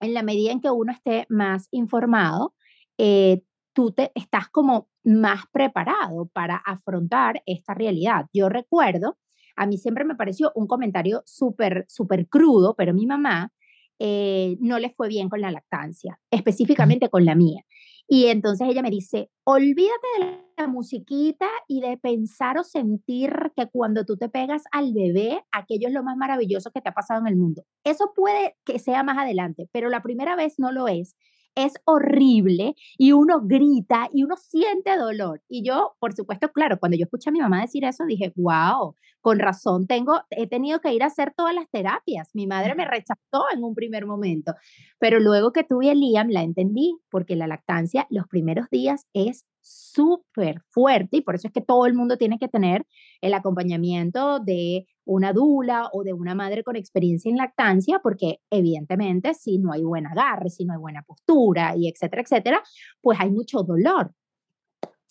en 0.00 0.14
la 0.14 0.22
medida 0.22 0.52
en 0.52 0.60
que 0.60 0.70
uno 0.70 0.92
esté 0.92 1.26
más 1.28 1.68
informado, 1.72 2.54
eh, 2.98 3.42
tú 3.76 3.92
te 3.92 4.10
estás 4.14 4.48
como 4.48 4.88
más 5.04 5.44
preparado 5.52 6.30
para 6.32 6.56
afrontar 6.56 7.42
esta 7.44 7.74
realidad. 7.74 8.24
Yo 8.32 8.48
recuerdo, 8.48 9.18
a 9.54 9.66
mí 9.66 9.76
siempre 9.76 10.06
me 10.06 10.14
pareció 10.14 10.50
un 10.54 10.66
comentario 10.66 11.22
súper, 11.26 11.84
súper 11.86 12.26
crudo, 12.26 12.74
pero 12.74 12.94
mi 12.94 13.04
mamá 13.04 13.52
eh, 13.98 14.56
no 14.60 14.78
le 14.78 14.88
fue 14.88 15.08
bien 15.08 15.28
con 15.28 15.42
la 15.42 15.50
lactancia, 15.50 16.18
específicamente 16.30 17.10
con 17.10 17.26
la 17.26 17.34
mía. 17.34 17.66
Y 18.08 18.28
entonces 18.28 18.66
ella 18.66 18.80
me 18.80 18.90
dice, 18.90 19.28
olvídate 19.44 20.06
de 20.20 20.38
la 20.56 20.68
musiquita 20.68 21.48
y 21.68 21.82
de 21.82 21.98
pensar 21.98 22.56
o 22.56 22.64
sentir 22.64 23.52
que 23.54 23.66
cuando 23.66 24.06
tú 24.06 24.16
te 24.16 24.30
pegas 24.30 24.62
al 24.72 24.94
bebé, 24.94 25.44
aquello 25.52 25.88
es 25.88 25.92
lo 25.92 26.02
más 26.02 26.16
maravilloso 26.16 26.70
que 26.70 26.80
te 26.80 26.88
ha 26.88 26.94
pasado 26.94 27.20
en 27.20 27.26
el 27.26 27.36
mundo. 27.36 27.64
Eso 27.84 28.12
puede 28.16 28.56
que 28.64 28.78
sea 28.78 29.02
más 29.02 29.18
adelante, 29.18 29.68
pero 29.70 29.90
la 29.90 30.02
primera 30.02 30.34
vez 30.34 30.54
no 30.58 30.72
lo 30.72 30.88
es 30.88 31.14
es 31.56 31.72
horrible 31.84 32.76
y 32.96 33.12
uno 33.12 33.40
grita 33.42 34.08
y 34.12 34.22
uno 34.22 34.36
siente 34.36 34.96
dolor. 34.96 35.42
Y 35.48 35.64
yo, 35.66 35.96
por 35.98 36.14
supuesto, 36.14 36.52
claro, 36.52 36.78
cuando 36.78 36.96
yo 36.96 37.04
escuché 37.04 37.30
a 37.30 37.32
mi 37.32 37.40
mamá 37.40 37.62
decir 37.62 37.84
eso, 37.84 38.04
dije, 38.06 38.32
wow, 38.36 38.94
con 39.20 39.40
razón, 39.40 39.86
tengo, 39.86 40.20
he 40.30 40.46
tenido 40.46 40.80
que 40.80 40.92
ir 40.92 41.02
a 41.02 41.06
hacer 41.06 41.32
todas 41.36 41.54
las 41.54 41.68
terapias. 41.70 42.28
Mi 42.34 42.46
madre 42.46 42.74
me 42.74 42.84
rechazó 42.84 43.46
en 43.52 43.64
un 43.64 43.74
primer 43.74 44.06
momento, 44.06 44.54
pero 45.00 45.18
luego 45.18 45.52
que 45.52 45.64
tuve 45.64 45.90
a 45.90 45.94
Liam 45.94 46.28
la 46.28 46.42
entendí, 46.42 46.98
porque 47.10 47.34
la 47.34 47.46
lactancia 47.46 48.06
los 48.10 48.28
primeros 48.28 48.68
días 48.70 49.06
es 49.14 49.44
súper 49.66 50.62
fuerte 50.68 51.16
y 51.18 51.20
por 51.22 51.34
eso 51.34 51.48
es 51.48 51.52
que 51.52 51.60
todo 51.60 51.86
el 51.86 51.94
mundo 51.94 52.16
tiene 52.16 52.38
que 52.38 52.48
tener 52.48 52.86
el 53.20 53.34
acompañamiento 53.34 54.38
de 54.38 54.86
una 55.04 55.32
dula 55.32 55.88
o 55.92 56.04
de 56.04 56.12
una 56.12 56.34
madre 56.34 56.62
con 56.62 56.76
experiencia 56.76 57.30
en 57.30 57.36
lactancia, 57.36 58.00
porque 58.02 58.40
evidentemente 58.50 59.34
si 59.34 59.58
no 59.58 59.72
hay 59.72 59.82
buen 59.82 60.06
agarre, 60.06 60.50
si 60.50 60.64
no 60.64 60.74
hay 60.74 60.78
buena 60.78 61.02
postura 61.02 61.74
y 61.76 61.88
etcétera, 61.88 62.22
etcétera, 62.22 62.62
pues 63.00 63.18
hay 63.20 63.30
mucho 63.30 63.62
dolor. 63.62 64.12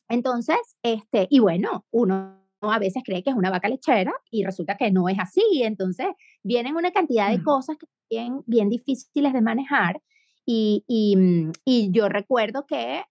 Entonces, 0.08 0.58
este, 0.84 1.28
y 1.30 1.40
bueno, 1.40 1.86
uno 1.92 2.46
a 2.62 2.80
veces 2.80 3.04
cree 3.06 3.24
que 3.24 3.32
es 3.32 3.36
una 3.36 3.50
vaca 3.50 3.68
lechera 3.68 4.14
y 4.32 4.44
resulta 4.44 4.78
que 4.78 4.92
no 4.92 5.10
es 5.10 5.20
así. 5.20 5.42
Entonces, 5.64 6.08
vienen 6.44 6.76
una 6.76 6.92
cantidad 6.92 7.30
de 7.30 7.44
cosas 7.44 7.78
que 7.78 7.88
bien, 8.10 8.42
bien 8.46 8.70
difíciles 8.70 9.34
de 9.34 9.42
manejar. 9.42 10.02
Y, 10.46 10.84
y, 10.88 11.16
mm, 11.16 11.52
y 11.66 11.92
yo 11.92 12.08
recuerdo 12.08 12.66
que, 12.66 13.04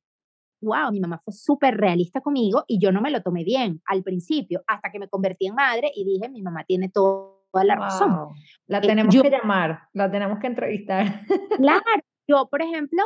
wow, 0.64 0.90
mi 0.90 1.00
mamá 1.00 1.20
fue 1.24 1.32
súper 1.32 1.76
realista 1.76 2.20
conmigo 2.20 2.64
y 2.66 2.78
yo 2.78 2.90
no 2.92 3.00
me 3.00 3.10
lo 3.10 3.22
tomé 3.22 3.44
bien 3.44 3.80
al 3.86 4.02
principio, 4.02 4.62
hasta 4.66 4.90
que 4.90 4.98
me 4.98 5.08
convertí 5.08 5.46
en 5.46 5.54
madre 5.54 5.90
y 5.94 6.04
dije, 6.04 6.28
mi 6.28 6.42
mamá 6.42 6.64
tiene 6.64 6.88
toda 6.88 7.64
la 7.64 7.76
razón. 7.76 8.30
La 8.66 8.78
eh, 8.78 8.82
tenemos 8.82 9.14
que 9.14 9.30
llamar, 9.30 9.82
la 9.92 10.10
tenemos 10.10 10.38
que 10.40 10.46
entrevistar. 10.46 11.24
Claro, 11.56 11.84
yo, 12.26 12.48
por 12.50 12.62
ejemplo, 12.62 13.02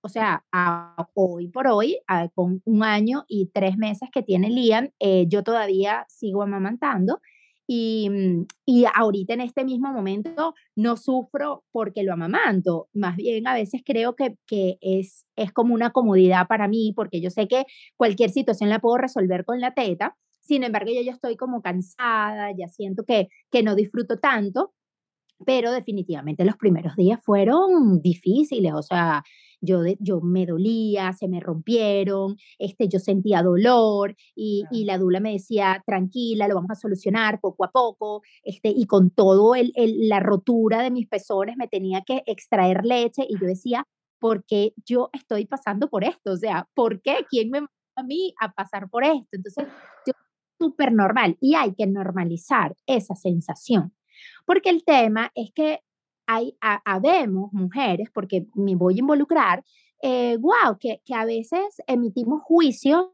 o 0.00 0.08
sea, 0.08 0.44
hoy 1.14 1.48
por 1.48 1.66
hoy, 1.66 1.98
con 2.34 2.62
un 2.64 2.82
año 2.82 3.24
y 3.28 3.50
tres 3.52 3.76
meses 3.76 4.08
que 4.12 4.22
tiene 4.22 4.48
Liam, 4.48 4.90
eh, 4.98 5.26
yo 5.28 5.42
todavía 5.42 6.06
sigo 6.08 6.42
amamantando. 6.42 7.20
Y, 7.70 8.08
mm, 8.08 8.46
y, 8.64 8.86
ahorita 8.94 9.34
en 9.34 9.42
este 9.42 9.62
mismo 9.62 9.92
momento 9.92 10.54
no 10.74 10.96
sufro 10.96 11.64
porque 11.70 12.02
lo 12.02 12.14
amamanto, 12.14 12.88
más 12.94 13.16
bien 13.16 13.46
a 13.46 13.52
veces 13.52 13.82
creo 13.84 14.16
que, 14.16 14.36
que 14.46 14.78
es, 14.80 15.26
es 15.36 15.52
como 15.52 15.74
una 15.74 15.90
comodidad 15.90 16.46
para 16.48 16.66
mí 16.66 16.94
porque 16.96 17.20
yo 17.20 17.28
sé 17.28 17.46
que 17.46 17.66
cualquier 17.96 18.30
situación 18.30 18.70
la 18.70 18.78
puedo 18.78 18.96
resolver 18.96 19.44
con 19.44 19.60
la 19.60 19.74
teta, 19.74 20.16
sin 20.40 20.64
embargo 20.64 20.90
yo 20.94 21.02
ya 21.02 21.12
estoy 21.12 21.36
como 21.36 21.60
cansada, 21.60 22.52
ya 22.56 22.68
siento 22.68 23.04
que, 23.04 23.28
que 23.50 23.62
no 23.62 23.74
disfruto 23.74 24.18
tanto, 24.18 24.72
pero 25.44 25.70
definitivamente 25.70 26.46
los 26.46 26.56
primeros 26.56 26.96
días 26.96 27.20
fueron 27.22 28.00
difíciles, 28.00 28.72
o 28.74 28.82
sea, 28.82 29.24
yo, 29.60 29.82
yo 29.98 30.20
me 30.20 30.46
dolía, 30.46 31.12
se 31.12 31.28
me 31.28 31.40
rompieron, 31.40 32.36
este, 32.58 32.88
yo 32.88 32.98
sentía 32.98 33.42
dolor 33.42 34.16
y, 34.34 34.64
y, 34.70 34.84
la 34.84 34.98
dula 34.98 35.20
me 35.20 35.32
decía, 35.32 35.82
tranquila, 35.86 36.48
lo 36.48 36.54
vamos 36.54 36.70
a 36.70 36.74
solucionar 36.74 37.40
poco 37.40 37.64
a 37.64 37.70
poco, 37.70 38.22
este, 38.42 38.68
y 38.68 38.86
con 38.86 39.10
todo 39.10 39.54
el, 39.54 39.72
el, 39.74 40.08
la 40.08 40.20
rotura 40.20 40.82
de 40.82 40.90
mis 40.90 41.08
pezones 41.08 41.56
me 41.56 41.68
tenía 41.68 42.02
que 42.02 42.22
extraer 42.26 42.84
leche 42.84 43.26
y 43.28 43.38
yo 43.38 43.46
decía, 43.46 43.84
¿por 44.18 44.44
qué 44.44 44.74
yo 44.84 45.10
estoy 45.12 45.46
pasando 45.46 45.88
por 45.88 46.04
esto? 46.04 46.32
O 46.32 46.36
sea, 46.36 46.68
¿por 46.74 47.00
qué? 47.02 47.26
¿Quién 47.30 47.50
me 47.50 47.60
a 47.96 48.02
mí 48.04 48.32
a 48.40 48.52
pasar 48.52 48.88
por 48.88 49.04
esto? 49.04 49.28
Entonces, 49.32 49.66
súper 50.58 50.92
normal 50.92 51.36
y 51.40 51.54
hay 51.54 51.74
que 51.74 51.86
normalizar 51.86 52.74
esa 52.86 53.14
sensación. 53.14 53.94
Porque 54.44 54.70
el 54.70 54.84
tema 54.84 55.30
es 55.34 55.52
que 55.54 55.80
hay, 56.28 56.54
habemos 56.60 57.50
mujeres, 57.54 58.10
porque 58.12 58.46
me 58.54 58.76
voy 58.76 58.96
a 58.96 58.98
involucrar, 58.98 59.64
eh, 60.02 60.36
wow, 60.36 60.76
que, 60.78 61.00
que, 61.06 61.14
a 61.14 61.24
veces 61.24 61.80
emitimos 61.86 62.42
juicios 62.42 63.06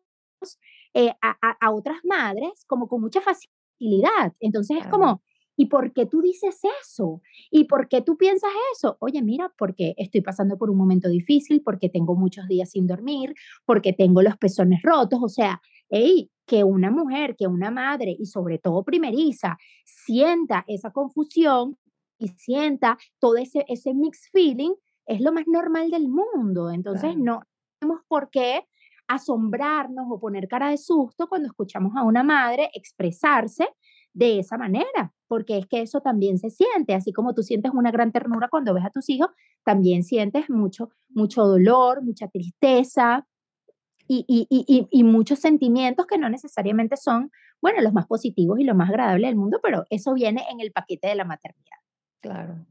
eh, 0.94 1.14
a, 1.22 1.36
a, 1.60 1.70
otras 1.70 1.98
madres 2.02 2.64
como 2.66 2.88
con 2.88 3.00
mucha 3.00 3.20
facilidad. 3.20 4.34
Entonces 4.40 4.78
es 4.80 4.88
como, 4.88 5.22
¿y 5.56 5.66
por 5.66 5.92
qué 5.92 6.06
tú 6.06 6.22
dices 6.22 6.58
eso? 6.82 7.22
¿Y 7.52 7.64
por 7.64 7.86
qué 7.86 8.02
tú 8.02 8.16
piensas 8.16 8.50
eso? 8.74 8.96
Oye, 8.98 9.22
mira, 9.22 9.54
porque 9.56 9.94
estoy 9.96 10.20
pasando 10.20 10.58
por 10.58 10.68
un 10.68 10.76
momento 10.76 11.08
difícil, 11.08 11.62
porque 11.62 11.88
tengo 11.88 12.16
muchos 12.16 12.48
días 12.48 12.70
sin 12.72 12.88
dormir, 12.88 13.32
porque 13.64 13.92
tengo 13.92 14.22
los 14.22 14.36
pezones 14.38 14.82
rotos, 14.82 15.20
o 15.22 15.28
sea, 15.28 15.62
hey, 15.88 16.32
que 16.46 16.64
una 16.64 16.90
mujer, 16.90 17.36
que 17.36 17.46
una 17.46 17.70
madre 17.70 18.16
y 18.18 18.26
sobre 18.26 18.58
todo 18.58 18.82
primeriza 18.82 19.56
sienta 19.84 20.64
esa 20.66 20.90
confusión 20.90 21.78
y 22.18 22.28
sienta 22.28 22.98
todo 23.18 23.36
ese, 23.36 23.64
ese 23.68 23.94
mixed 23.94 24.30
feeling, 24.32 24.72
es 25.06 25.20
lo 25.20 25.32
más 25.32 25.46
normal 25.46 25.90
del 25.90 26.08
mundo. 26.08 26.70
Entonces, 26.70 27.16
no 27.16 27.42
tenemos 27.78 28.02
por 28.08 28.30
qué 28.30 28.66
asombrarnos 29.06 30.06
o 30.10 30.18
poner 30.18 30.48
cara 30.48 30.70
de 30.70 30.78
susto 30.78 31.28
cuando 31.28 31.48
escuchamos 31.48 31.92
a 31.96 32.02
una 32.02 32.22
madre 32.22 32.70
expresarse 32.74 33.68
de 34.14 34.38
esa 34.38 34.56
manera, 34.56 35.12
porque 35.26 35.58
es 35.58 35.66
que 35.66 35.82
eso 35.82 36.00
también 36.00 36.38
se 36.38 36.48
siente, 36.48 36.94
así 36.94 37.12
como 37.12 37.34
tú 37.34 37.42
sientes 37.42 37.72
una 37.74 37.90
gran 37.90 38.12
ternura 38.12 38.48
cuando 38.48 38.72
ves 38.72 38.84
a 38.84 38.90
tus 38.90 39.08
hijos, 39.10 39.28
también 39.64 40.04
sientes 40.04 40.48
mucho, 40.48 40.90
mucho 41.08 41.44
dolor, 41.44 42.02
mucha 42.02 42.28
tristeza 42.28 43.26
y, 44.06 44.24
y, 44.28 44.46
y, 44.48 44.86
y 44.90 45.04
muchos 45.04 45.40
sentimientos 45.40 46.06
que 46.06 46.18
no 46.18 46.28
necesariamente 46.28 46.96
son, 46.96 47.30
bueno, 47.60 47.82
los 47.82 47.92
más 47.92 48.06
positivos 48.06 48.60
y 48.60 48.64
los 48.64 48.76
más 48.76 48.88
agradables 48.88 49.28
del 49.28 49.36
mundo, 49.36 49.58
pero 49.62 49.84
eso 49.90 50.14
viene 50.14 50.44
en 50.50 50.60
el 50.60 50.70
paquete 50.70 51.08
de 51.08 51.16
la 51.16 51.24
maternidad. 51.24 51.83
Claro. 52.24 52.66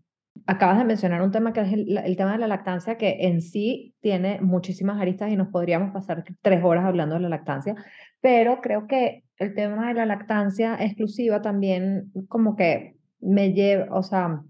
Acabas 0.48 0.80
de 0.80 0.84
mencionar 0.84 1.22
un 1.22 1.30
tema 1.30 1.54
que 1.54 1.62
es 1.62 1.72
el, 1.72 2.18
tema 2.18 2.32
de 2.32 2.40
la 2.40 2.48
lactancia, 2.48 2.98
que 2.98 3.28
en 3.28 3.40
sí 3.40 3.94
tiene 4.02 4.42
muchísimas 4.42 5.00
aristas 5.00 5.32
y 5.32 5.36
nos 5.36 5.50
podríamos 5.50 5.94
pasar 5.94 6.24
tres 6.42 6.64
horas 6.64 6.86
hablando 6.86 7.14
de 7.14 7.22
la 7.22 7.30
lactancia, 7.30 7.76
pero 8.20 8.62
creo 8.62 8.88
que 8.88 9.26
el 9.38 9.54
tema 9.54 9.90
de 9.90 9.94
la 9.94 10.08
lactancia 10.08 10.76
exclusiva 10.80 11.44
también 11.44 12.12
como 12.30 12.56
que 12.56 12.96
me 13.20 13.54
lleva, 13.54 13.96
o 13.96 14.02
sea, 14.02 14.42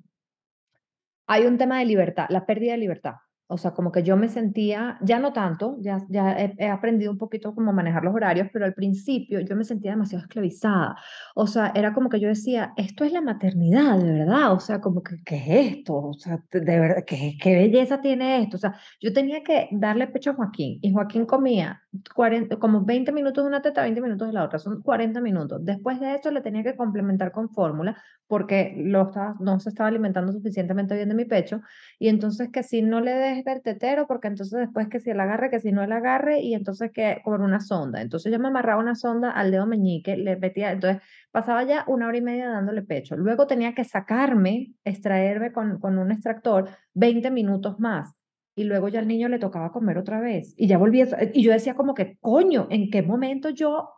hay 1.27 1.45
un 1.47 1.57
tema 1.57 1.79
de 1.79 1.85
libertad, 1.85 2.27
la 2.29 2.45
pérdida 2.45 2.71
de 2.71 2.77
libertad. 2.77 3.15
O 3.47 3.57
sea, 3.57 3.71
como 3.71 3.91
que 3.91 4.03
yo 4.03 4.15
me 4.17 4.29
sentía, 4.29 4.97
ya 5.01 5.19
no 5.19 5.33
tanto, 5.33 5.77
ya, 5.79 5.99
ya 6.09 6.35
he, 6.57 6.69
aprendido 6.69 7.11
un 7.11 7.17
poquito 7.17 7.53
cómo 7.53 7.73
manejar 7.73 8.03
los 8.03 8.15
horarios, 8.15 8.47
pero 8.53 8.65
al 8.65 8.73
principio 8.73 9.41
yo 9.41 9.55
me 9.55 9.63
sentía 9.65 9.91
demasiado 9.91 10.23
esclavizada. 10.23 10.95
O 11.35 11.45
sea, 11.45 11.71
era 11.75 11.93
como 11.93 12.09
que 12.09 12.19
yo 12.19 12.29
decía, 12.29 12.73
esto 12.77 13.03
es 13.03 13.11
la 13.11 13.21
maternidad, 13.21 13.99
de 13.99 14.11
verdad. 14.11 14.53
O 14.53 14.59
sea, 14.59 14.79
como 14.79 15.03
que, 15.03 15.17
¿qué 15.25 15.35
es 15.35 15.77
esto? 15.77 15.95
O 15.95 16.13
sea, 16.13 16.41
de 16.51 16.79
verdad, 16.79 17.03
¿qué, 17.05 17.37
qué 17.39 17.55
belleza 17.55 18.01
tiene 18.01 18.41
esto? 18.43 18.57
O 18.57 18.59
sea, 18.59 18.75
yo 19.01 19.13
tenía 19.13 19.43
que 19.43 19.67
darle 19.71 20.07
pecho 20.07 20.31
a 20.31 20.35
Joaquín 20.35 20.79
y 20.81 20.91
Joaquín 20.93 21.25
comía 21.25 21.83
40, 22.15 22.57
como 22.57 22.83
20 22.83 23.11
minutos 23.11 23.43
de 23.43 23.47
una 23.49 23.61
teta, 23.61 23.83
20 23.83 24.01
minutos 24.01 24.27
de 24.27 24.33
la 24.33 24.45
otra, 24.45 24.57
son 24.59 24.81
40 24.81 25.21
minutos. 25.21 25.63
Después 25.63 25.99
de 25.99 26.15
eso 26.15 26.31
le 26.31 26.41
tenía 26.41 26.63
que 26.63 26.75
complementar 26.75 27.31
con 27.31 27.49
fórmula 27.49 28.01
porque 28.27 28.73
lo 28.77 29.03
estaba, 29.03 29.35
no 29.39 29.59
se 29.59 29.69
estaba 29.69 29.89
alimentando 29.89 30.31
suficientemente 30.31 30.95
bien 30.95 31.09
de 31.09 31.15
mi 31.15 31.25
pecho 31.25 31.61
y 31.99 32.07
entonces 32.07 32.49
que 32.51 32.63
si 32.63 32.81
no 32.81 32.99
le 32.99 33.11
des 33.35 33.45
del 33.45 33.61
tetero, 33.61 34.07
porque 34.07 34.27
entonces 34.27 34.59
después 34.59 34.87
que 34.89 34.99
si 34.99 35.09
él 35.09 35.19
agarre, 35.19 35.49
que 35.49 35.59
si 35.59 35.71
no 35.71 35.83
él 35.83 35.91
agarre 35.91 36.41
y 36.41 36.53
entonces 36.53 36.91
que 36.91 37.21
con 37.23 37.41
una 37.41 37.59
sonda. 37.59 38.01
Entonces 38.01 38.31
yo 38.31 38.39
me 38.39 38.47
amarraba 38.47 38.81
una 38.81 38.95
sonda 38.95 39.31
al 39.31 39.51
dedo 39.51 39.65
meñique, 39.65 40.17
le 40.17 40.37
metía, 40.37 40.71
entonces 40.71 41.01
pasaba 41.31 41.63
ya 41.63 41.83
una 41.87 42.07
hora 42.07 42.17
y 42.17 42.21
media 42.21 42.49
dándole 42.49 42.81
pecho. 42.81 43.15
Luego 43.15 43.47
tenía 43.47 43.73
que 43.73 43.83
sacarme, 43.83 44.73
extraerme 44.83 45.51
con, 45.51 45.79
con 45.79 45.97
un 45.97 46.11
extractor 46.11 46.69
20 46.93 47.31
minutos 47.31 47.79
más 47.79 48.13
y 48.55 48.65
luego 48.65 48.87
ya 48.87 48.99
al 48.99 49.07
niño 49.07 49.29
le 49.29 49.39
tocaba 49.39 49.71
comer 49.71 49.97
otra 49.97 50.19
vez 50.19 50.53
y 50.57 50.67
ya 50.67 50.77
volvía, 50.77 51.07
y 51.33 51.43
yo 51.43 51.51
decía 51.51 51.75
como 51.75 51.93
que, 51.93 52.17
coño, 52.19 52.67
¿en 52.69 52.89
qué 52.89 53.01
momento 53.01 53.49
yo 53.49 53.89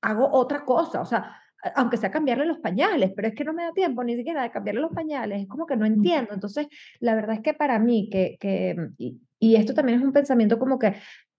hago 0.00 0.30
otra 0.32 0.64
cosa? 0.64 1.00
O 1.00 1.04
sea, 1.04 1.36
aunque 1.74 1.96
sea 1.96 2.10
cambiarle 2.10 2.46
los 2.46 2.58
pañales, 2.58 3.12
pero 3.14 3.28
es 3.28 3.34
que 3.34 3.44
no 3.44 3.52
me 3.52 3.64
da 3.64 3.72
tiempo 3.72 4.04
ni 4.04 4.16
siquiera 4.16 4.42
de 4.42 4.50
cambiarle 4.50 4.80
los 4.80 4.92
pañales, 4.92 5.42
es 5.42 5.48
como 5.48 5.66
que 5.66 5.76
no 5.76 5.86
entiendo. 5.86 6.34
Entonces, 6.34 6.68
la 7.00 7.14
verdad 7.14 7.36
es 7.36 7.42
que 7.42 7.54
para 7.54 7.78
mí, 7.78 8.08
que, 8.10 8.36
que 8.38 8.76
y, 8.98 9.20
y 9.38 9.56
esto 9.56 9.74
también 9.74 9.98
es 9.98 10.04
un 10.04 10.12
pensamiento 10.12 10.58
como 10.58 10.78
que 10.78 10.94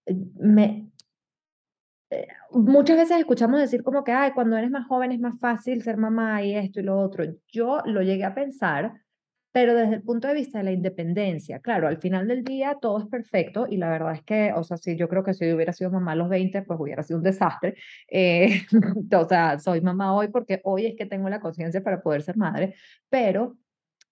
eh, 0.05 0.15
me... 0.39 0.89
Eh, 2.09 2.27
muchas 2.51 2.97
veces 2.97 3.17
escuchamos 3.17 3.59
decir 3.59 3.83
como 3.83 4.03
que, 4.03 4.13
ay, 4.13 4.31
cuando 4.31 4.55
eres 4.57 4.71
más 4.71 4.87
joven 4.87 5.11
es 5.11 5.19
más 5.19 5.37
fácil 5.39 5.83
ser 5.83 5.97
mamá 5.97 6.41
y 6.43 6.55
esto 6.55 6.79
y 6.79 6.83
lo 6.83 6.99
otro. 6.99 7.25
Yo 7.47 7.81
lo 7.85 8.01
llegué 8.01 8.23
a 8.23 8.33
pensar 8.33 8.93
pero 9.57 9.73
desde 9.73 9.95
el 9.95 10.03
punto 10.03 10.27
de 10.27 10.35
vista 10.35 10.59
de 10.59 10.65
la 10.65 10.71
independencia, 10.71 11.57
claro, 11.61 11.87
al 11.87 11.97
final 11.97 12.27
del 12.27 12.43
día 12.43 12.77
todo 12.79 12.99
es 12.99 13.07
perfecto 13.07 13.65
y 13.67 13.77
la 13.77 13.89
verdad 13.89 14.13
es 14.13 14.21
que, 14.21 14.53
o 14.53 14.63
sea, 14.63 14.77
sí, 14.77 14.95
yo 14.95 15.09
creo 15.09 15.23
que 15.23 15.33
si 15.33 15.51
hubiera 15.51 15.73
sido 15.73 15.89
mamá 15.89 16.11
a 16.11 16.15
los 16.15 16.29
20, 16.29 16.61
pues 16.61 16.79
hubiera 16.79 17.01
sido 17.01 17.17
un 17.17 17.23
desastre. 17.23 17.73
Eh, 18.07 18.61
o 19.17 19.27
sea, 19.27 19.57
soy 19.57 19.81
mamá 19.81 20.13
hoy 20.13 20.27
porque 20.27 20.61
hoy 20.63 20.85
es 20.85 20.95
que 20.95 21.07
tengo 21.07 21.27
la 21.27 21.39
conciencia 21.39 21.81
para 21.81 22.01
poder 22.03 22.21
ser 22.21 22.37
madre, 22.37 22.75
pero 23.09 23.57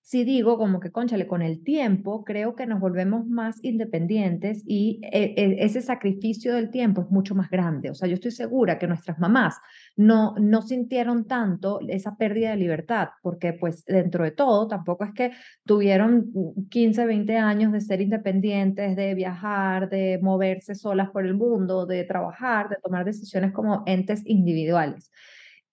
si 0.06 0.24
digo 0.24 0.60
como 0.60 0.80
que, 0.80 0.92
conchale, 0.92 1.26
con 1.26 1.42
el 1.42 1.64
tiempo 1.64 2.24
creo 2.24 2.56
que 2.56 2.68
nos 2.68 2.80
volvemos 2.80 3.26
más 3.26 3.58
independientes 3.64 4.62
y 4.68 5.00
e, 5.02 5.34
e, 5.36 5.66
ese 5.66 5.82
sacrificio 5.82 6.54
del 6.54 6.70
tiempo 6.70 7.02
es 7.02 7.10
mucho 7.10 7.34
más 7.34 7.50
grande. 7.50 7.90
O 7.90 7.96
sea, 7.96 8.08
yo 8.08 8.14
estoy 8.14 8.30
segura 8.30 8.78
que 8.78 8.86
nuestras 8.86 9.18
mamás 9.18 9.56
no, 9.96 10.36
no 10.40 10.62
sintieron 10.62 11.26
tanto 11.26 11.80
esa 11.88 12.18
pérdida 12.18 12.52
de 12.52 12.58
libertad, 12.58 13.10
porque 13.24 13.54
pues 13.54 13.84
dentro 13.86 14.24
de 14.24 14.30
todo 14.30 14.68
tampoco 14.68 15.06
es 15.06 15.14
que 15.14 15.32
tuvieron 15.66 16.32
15, 16.70 17.04
20 17.08 17.38
años 17.38 17.72
de 17.72 17.82
ser 17.82 18.00
independientes, 18.00 18.96
de 18.96 19.16
viajar, 19.16 19.90
de 19.90 20.20
moverse 20.22 20.76
solas 20.76 21.10
por 21.10 21.26
el 21.26 21.34
mundo, 21.34 21.88
de 21.88 22.04
trabajar, 22.04 22.70
de 22.70 22.76
tomar 22.76 23.06
decisiones 23.06 23.54
como 23.54 23.82
entes 23.88 24.22
individuales. 24.28 25.10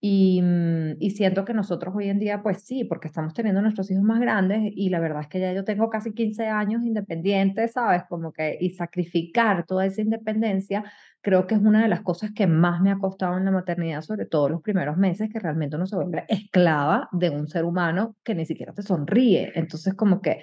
Y, 0.04 0.42
mm, 0.42 0.96
y, 0.98 1.10
siento 1.10 1.44
que 1.44 1.54
nosotros 1.54 1.94
hoy 1.94 2.08
en 2.08 2.18
día, 2.18 2.42
pues 2.42 2.64
sí, 2.64 2.82
porque 2.82 3.06
estamos 3.06 3.34
teniendo 3.34 3.62
nuestros 3.62 3.88
hijos 3.88 4.02
más 4.02 4.18
grandes 4.18 4.72
y 4.74 4.88
la 4.88 4.98
verdad 4.98 5.20
es 5.20 5.28
que 5.28 5.38
ya 5.38 5.52
yo 5.52 5.62
tengo 5.64 5.88
casi 5.90 6.12
15 6.12 6.48
años 6.48 6.82
independiente, 6.82 7.68
¿sabes? 7.68 8.02
Como 8.08 8.32
que, 8.32 8.58
y 8.60 8.70
sacrificar 8.70 9.64
toda 9.64 9.86
esa 9.86 10.00
independencia, 10.00 10.82
creo 11.20 11.46
que 11.46 11.54
es 11.54 11.60
una 11.60 11.82
de 11.82 11.88
las 11.88 12.00
cosas 12.00 12.32
que 12.32 12.48
más 12.48 12.80
me 12.80 12.90
ha 12.90 12.98
costado 12.98 13.38
en 13.38 13.44
la 13.44 13.52
maternidad, 13.52 14.02
sobre 14.02 14.26
todo 14.26 14.48
los 14.48 14.60
primeros 14.60 14.96
meses, 14.96 15.30
que 15.32 15.38
realmente 15.38 15.76
uno 15.76 15.86
se 15.86 15.94
vuelve 15.94 16.24
esclava 16.26 17.08
de 17.12 17.30
un 17.30 17.46
ser 17.46 17.64
humano 17.64 18.16
que 18.24 18.34
ni 18.34 18.44
siquiera 18.44 18.72
te 18.72 18.82
sonríe. 18.82 19.52
Entonces, 19.54 19.94
como 19.94 20.20
que, 20.20 20.42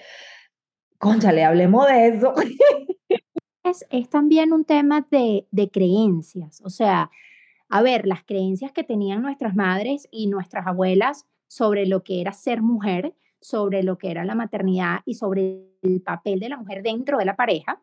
concha, 0.98 1.34
le 1.34 1.44
hablemos 1.44 1.86
de 1.86 2.08
eso. 2.08 2.34
es 3.90 4.10
también 4.10 4.54
un 4.54 4.64
tema 4.64 5.06
de, 5.12 5.48
de 5.52 5.70
creencias, 5.70 6.62
o 6.64 6.70
sea, 6.70 7.12
a 7.70 7.82
ver, 7.82 8.08
las 8.08 8.24
creencias 8.24 8.72
que 8.72 8.84
tenían 8.84 9.22
nuestras 9.22 9.56
madres 9.56 10.08
y 10.12 10.28
nuestras 10.28 10.66
abuelas 10.68 11.28
sobre 11.48 11.86
lo 11.86 12.04
que 12.04 12.22
era 12.22 12.34
ser 12.34 12.62
mujer, 12.62 13.16
sobre 13.40 13.84
lo 13.84 13.98
que 13.98 14.12
era 14.12 14.26
la 14.26 14.36
maternidad 14.36 15.00
y 15.06 15.14
sobre 15.14 15.70
el 15.82 16.02
papel 16.02 16.40
de 16.40 16.50
la 16.50 16.58
mujer 16.58 16.84
dentro 16.84 17.18
de 17.18 17.26
la 17.26 17.36
pareja, 17.36 17.82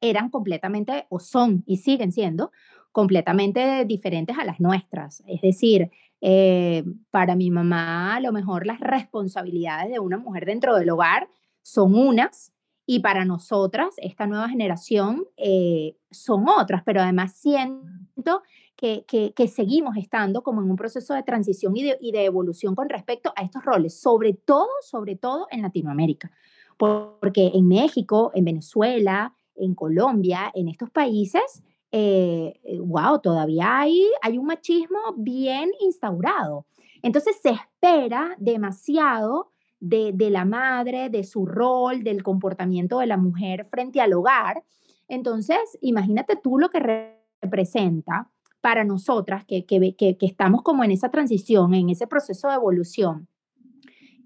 eran 0.00 0.30
completamente, 0.30 1.06
o 1.08 1.18
son 1.18 1.64
y 1.66 1.78
siguen 1.78 2.12
siendo, 2.12 2.52
completamente 2.92 3.84
diferentes 3.84 4.38
a 4.38 4.44
las 4.44 4.60
nuestras. 4.60 5.22
Es 5.26 5.40
decir, 5.40 5.90
eh, 6.20 6.84
para 7.10 7.34
mi 7.34 7.50
mamá, 7.50 8.16
a 8.16 8.20
lo 8.20 8.32
mejor 8.32 8.66
las 8.66 8.80
responsabilidades 8.80 9.90
de 9.90 9.98
una 9.98 10.16
mujer 10.16 10.46
dentro 10.46 10.76
del 10.76 10.90
hogar 10.90 11.28
son 11.62 11.94
unas 11.94 12.52
y 12.86 13.00
para 13.00 13.24
nosotras, 13.24 13.94
esta 13.98 14.26
nueva 14.26 14.48
generación, 14.48 15.26
eh, 15.36 15.96
son 16.10 16.48
otras, 16.48 16.82
pero 16.84 17.00
además 17.02 17.36
siento 17.36 18.42
que, 18.76 19.48
seguimos 19.48 19.96
estando 19.96 20.42
como 20.42 20.60
en 20.60 20.70
un 20.70 20.76
proceso 20.76 21.14
de 21.14 21.22
transición 21.22 21.74
y 21.76 22.12
de, 22.12 22.24
evolución 22.24 22.74
con 22.74 22.88
respecto 22.88 23.32
a 23.34 23.42
estos 23.42 23.64
roles, 23.64 23.98
sobre 23.98 24.34
todo, 24.34 24.68
sobre 24.82 25.16
todo 25.16 25.46
en 25.50 25.62
Latinoamérica, 25.62 26.30
porque 26.76 27.52
en 27.54 27.66
México, 27.66 28.30
en 28.34 28.44
Venezuela, 28.44 29.34
en 29.54 29.74
Colombia, 29.74 30.52
en 30.54 30.68
estos 30.68 30.90
países, 30.90 31.62
eh, 31.90 32.60
wow, 32.80 33.20
todavía 33.20 33.78
hay, 33.78 34.06
hay 34.20 34.36
un 34.36 34.44
machismo 34.44 34.98
bien 35.16 35.70
instaurado. 35.80 36.66
Entonces 37.02 37.36
se 37.40 37.50
espera 37.50 38.36
demasiado 38.38 39.52
de, 39.80 40.12
de, 40.12 40.28
la 40.28 40.44
madre, 40.44 41.08
de 41.08 41.24
su 41.24 41.46
rol, 41.46 42.02
del 42.02 42.22
comportamiento 42.22 42.98
de 42.98 43.06
la 43.06 43.16
mujer 43.16 43.66
frente 43.70 44.00
al 44.00 44.12
hogar. 44.12 44.64
Entonces, 45.08 45.78
imagínate 45.80 46.36
tú 46.36 46.58
lo 46.58 46.68
que 46.68 47.14
representa 47.40 48.30
para 48.66 48.82
nosotras 48.82 49.44
que, 49.44 49.64
que, 49.64 49.94
que, 49.96 50.16
estamos 50.22 50.62
como 50.62 50.82
en 50.82 50.90
esa 50.90 51.08
transición, 51.08 51.72
en 51.72 51.88
ese 51.88 52.08
proceso 52.08 52.48
de 52.48 52.56
evolución 52.56 53.28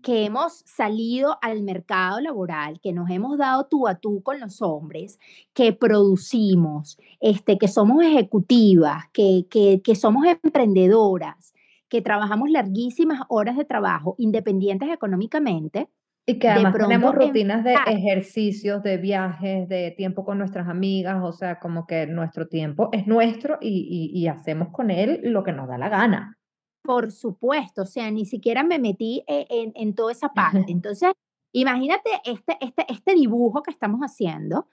que 0.03 0.25
hemos 0.25 0.63
salido 0.65 1.37
al 1.43 1.63
mercado 1.63 2.23
laboral, 2.23 2.81
que 2.81 2.95
nos 2.95 3.11
hemos 3.11 3.37
dado 3.37 3.67
tú 3.67 3.87
a 3.87 3.97
tú 3.97 4.23
con 4.23 4.41
los 4.41 4.63
hombres, 4.63 5.19
que 5.53 5.75
producimos, 5.75 6.99
este, 7.21 7.59
que 7.59 7.69
somos 7.69 8.03
ejecutivas, 8.03 9.11
que, 9.13 9.45
que, 9.51 9.83
que 9.85 9.95
somos 9.95 10.25
emprendedoras, 10.25 11.53
que 11.91 12.01
trabajamos 12.01 12.49
larguísimas 12.49 13.21
horas 13.29 13.59
de 13.59 13.67
trabajo, 13.67 14.15
independientes 14.17 14.89
económicamente. 14.89 15.91
Y 16.27 16.39
que 16.39 16.49
además 16.49 16.75
tenemos 16.77 17.15
rutinas 17.15 17.65
de 17.65 17.75
ejercicios, 17.87 18.83
de 18.83 18.99
viajes, 18.99 19.69
de 19.69 19.91
tiempo 19.97 20.25
con 20.25 20.39
nuestras 20.39 20.69
amigas, 20.69 21.21
o 21.23 21.33
sea, 21.33 21.59
como 21.59 21.87
que 21.87 22.07
nuestro 22.07 22.47
tiempo 22.47 22.89
es 22.93 23.07
nuestro 23.07 23.59
y, 23.61 24.13
y, 24.15 24.19
y 24.19 24.29
hacemos 24.29 24.69
con 24.69 24.91
él 24.91 25.21
lo 25.25 25.43
que 25.43 25.53
nos 25.53 25.67
da 25.67 25.79
la 25.79 25.89
gana. 25.89 26.39
Por 26.83 27.11
supuesto, 27.11 27.83
o 27.83 27.87
sea, 27.87 28.11
ni 28.11 28.27
siquiera 28.27 28.63
me 28.63 28.79
metí 28.79 29.25
e, 29.27 29.47
en, 29.51 29.73
en 29.75 29.95
toda 29.95 30.13
esa 30.13 30.29
parte. 30.33 30.65
Entonces, 30.69 31.13
imagínate 31.53 32.11
este, 32.25 32.57
este, 32.61 32.87
este 32.89 33.15
dibujo 33.15 33.63
que 33.63 33.71
estamos 33.71 34.01
haciendo 34.01 34.67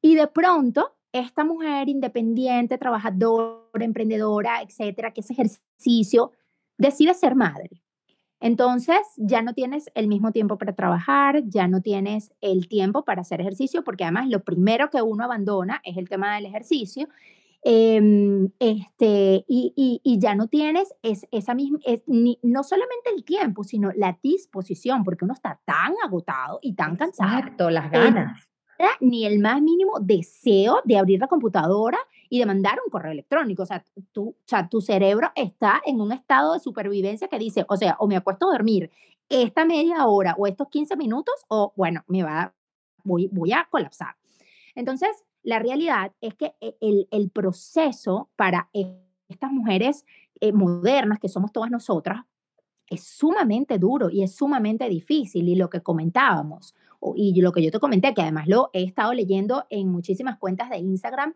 y 0.00 0.14
de 0.16 0.26
pronto 0.26 0.96
esta 1.12 1.44
mujer 1.44 1.88
independiente, 1.88 2.78
trabajadora, 2.78 3.84
emprendedora, 3.84 4.62
etcétera, 4.62 5.12
que 5.12 5.20
ese 5.20 5.32
ejercicio, 5.32 6.32
decide 6.78 7.14
ser 7.14 7.34
madre. 7.34 7.82
Entonces, 8.40 8.98
ya 9.16 9.42
no 9.42 9.54
tienes 9.54 9.90
el 9.94 10.08
mismo 10.08 10.30
tiempo 10.30 10.58
para 10.58 10.74
trabajar, 10.74 11.42
ya 11.46 11.68
no 11.68 11.80
tienes 11.80 12.32
el 12.40 12.68
tiempo 12.68 13.04
para 13.04 13.22
hacer 13.22 13.40
ejercicio, 13.40 13.82
porque 13.82 14.04
además 14.04 14.28
lo 14.28 14.44
primero 14.44 14.90
que 14.90 15.00
uno 15.02 15.24
abandona 15.24 15.80
es 15.84 15.96
el 15.96 16.08
tema 16.08 16.34
del 16.34 16.46
ejercicio 16.46 17.08
Em, 17.68 18.52
este, 18.60 19.44
y, 19.48 20.00
y, 20.04 20.18
ya 20.20 20.36
no 20.36 20.46
tienes 20.46 20.94
es, 21.02 21.26
esa 21.32 21.52
misma, 21.52 21.80
es, 21.84 22.04
ni, 22.06 22.38
no 22.44 22.62
solamente 22.62 23.10
el 23.12 23.24
tiempo, 23.24 23.64
sino 23.64 23.90
la 23.96 24.16
disposición, 24.22 25.02
porque 25.02 25.24
uno 25.24 25.34
está 25.34 25.60
tan 25.64 25.92
agotado 26.04 26.60
y 26.62 26.74
tan 26.74 26.94
cansado. 26.94 27.38
Exacto, 27.38 27.70
las 27.70 27.90
ganas. 27.90 28.48
ni 29.00 29.26
el 29.26 29.40
más 29.40 29.60
mínimo 29.60 29.98
deseo 30.00 30.80
de 30.84 30.96
abrir 30.96 31.18
la 31.18 31.26
computadora 31.26 31.98
y 32.28 32.38
de 32.38 32.46
mandar 32.46 32.78
un 32.84 32.90
correo 32.90 33.12
electrónico. 33.12 33.62
O 33.62 33.66
sea, 33.66 33.84
tú, 34.12 34.30
o 34.30 34.36
sea, 34.46 34.68
tu 34.68 34.80
cerebro 34.80 35.30
está 35.34 35.80
en 35.84 36.00
un 36.00 36.12
estado 36.12 36.54
de 36.54 36.60
supervivencia 36.60 37.28
que 37.28 37.38
dice, 37.38 37.64
o 37.68 37.76
sea, 37.76 37.96
o 37.98 38.06
me 38.06 38.16
acuesto 38.16 38.48
a 38.48 38.52
dormir 38.52 38.90
esta 39.28 39.64
media 39.64 40.06
hora 40.06 40.34
o 40.38 40.46
estos 40.46 40.68
15 40.68 40.96
minutos, 40.96 41.34
o 41.48 41.72
bueno, 41.76 42.04
me 42.06 42.22
va, 42.22 42.54
voy, 43.02 43.28
voy 43.32 43.52
a 43.52 43.66
colapsar. 43.70 44.16
Entonces, 44.74 45.24
la 45.42 45.58
realidad 45.58 46.12
es 46.20 46.34
que 46.34 46.54
eh, 46.60 47.06
el, 47.10 47.30
proceso 47.30 48.30
para 48.36 48.68
estas 48.72 49.52
mujeres 49.52 50.04
eh, 50.40 50.52
modernas, 50.52 51.18
que 51.18 51.28
somos 51.28 51.52
todas 51.52 51.70
nosotras, 51.70 52.24
es 52.88 53.04
sumamente 53.04 53.78
duro 53.78 54.10
y 54.10 54.22
es 54.22 54.34
sumamente 54.34 54.88
difícil. 54.88 55.48
Y 55.48 55.56
lo 55.56 55.70
que 55.70 55.82
comentábamos, 55.82 56.74
y 57.14 57.40
lo 57.40 57.52
que 57.52 57.62
yo 57.62 57.70
te 57.70 57.78
comenté, 57.78 58.14
que 58.14 58.22
además 58.22 58.48
lo 58.48 58.70
he 58.72 58.82
estado 58.82 59.12
leyendo 59.12 59.66
en 59.70 59.88
muchísimas 59.88 60.38
cuentas 60.38 60.70
de 60.70 60.78
Instagram, 60.78 61.34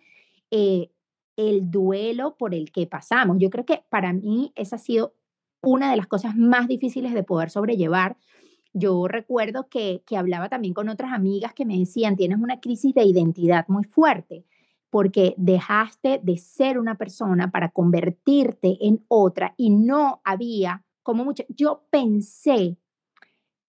eh, 0.51 0.91
el 1.37 1.71
duelo 1.71 2.37
por 2.37 2.55
el 2.55 2.71
que 2.73 2.87
pasamos. 2.87 3.37
Yo 3.39 3.51
creo 3.51 3.65
que 3.65 3.85
para 3.89 4.13
mí 4.13 4.53
esa 4.57 4.77
ha 4.77 4.79
sido 4.79 5.15
una 5.63 5.91
de 5.91 5.97
las 5.97 6.07
cosas 6.07 6.37
más 6.37 6.69
difíciles 6.69 7.13
de 7.13 7.23
poder 7.23 7.51
sobrellevar, 7.51 8.17
yo 8.73 9.09
recuerdo 9.09 9.69
que, 9.69 10.03
que 10.07 10.17
hablaba 10.17 10.49
también 10.49 10.75
con 10.75 10.89
otras 10.89 11.13
amigas 11.13 11.53
que 11.55 11.67
me 11.67 11.77
decían, 11.77 12.17
tienes 12.17 12.39
una 12.39 12.61
crisis 12.61 12.95
de 12.95 13.05
identidad 13.05 13.67
muy 13.69 13.85
fuerte 13.85 14.45
porque 14.91 15.35
dejaste 15.37 16.21
de 16.23 16.37
ser 16.37 16.79
una 16.79 16.97
persona 16.97 17.51
para 17.51 17.71
convertirte 17.71 18.79
en 18.81 19.05
otra 19.09 19.55
y 19.57 19.71
no 19.71 20.21
había 20.25 20.85
como 21.03 21.25
mucho, 21.25 21.45
yo 21.49 21.87
pensé 21.91 22.77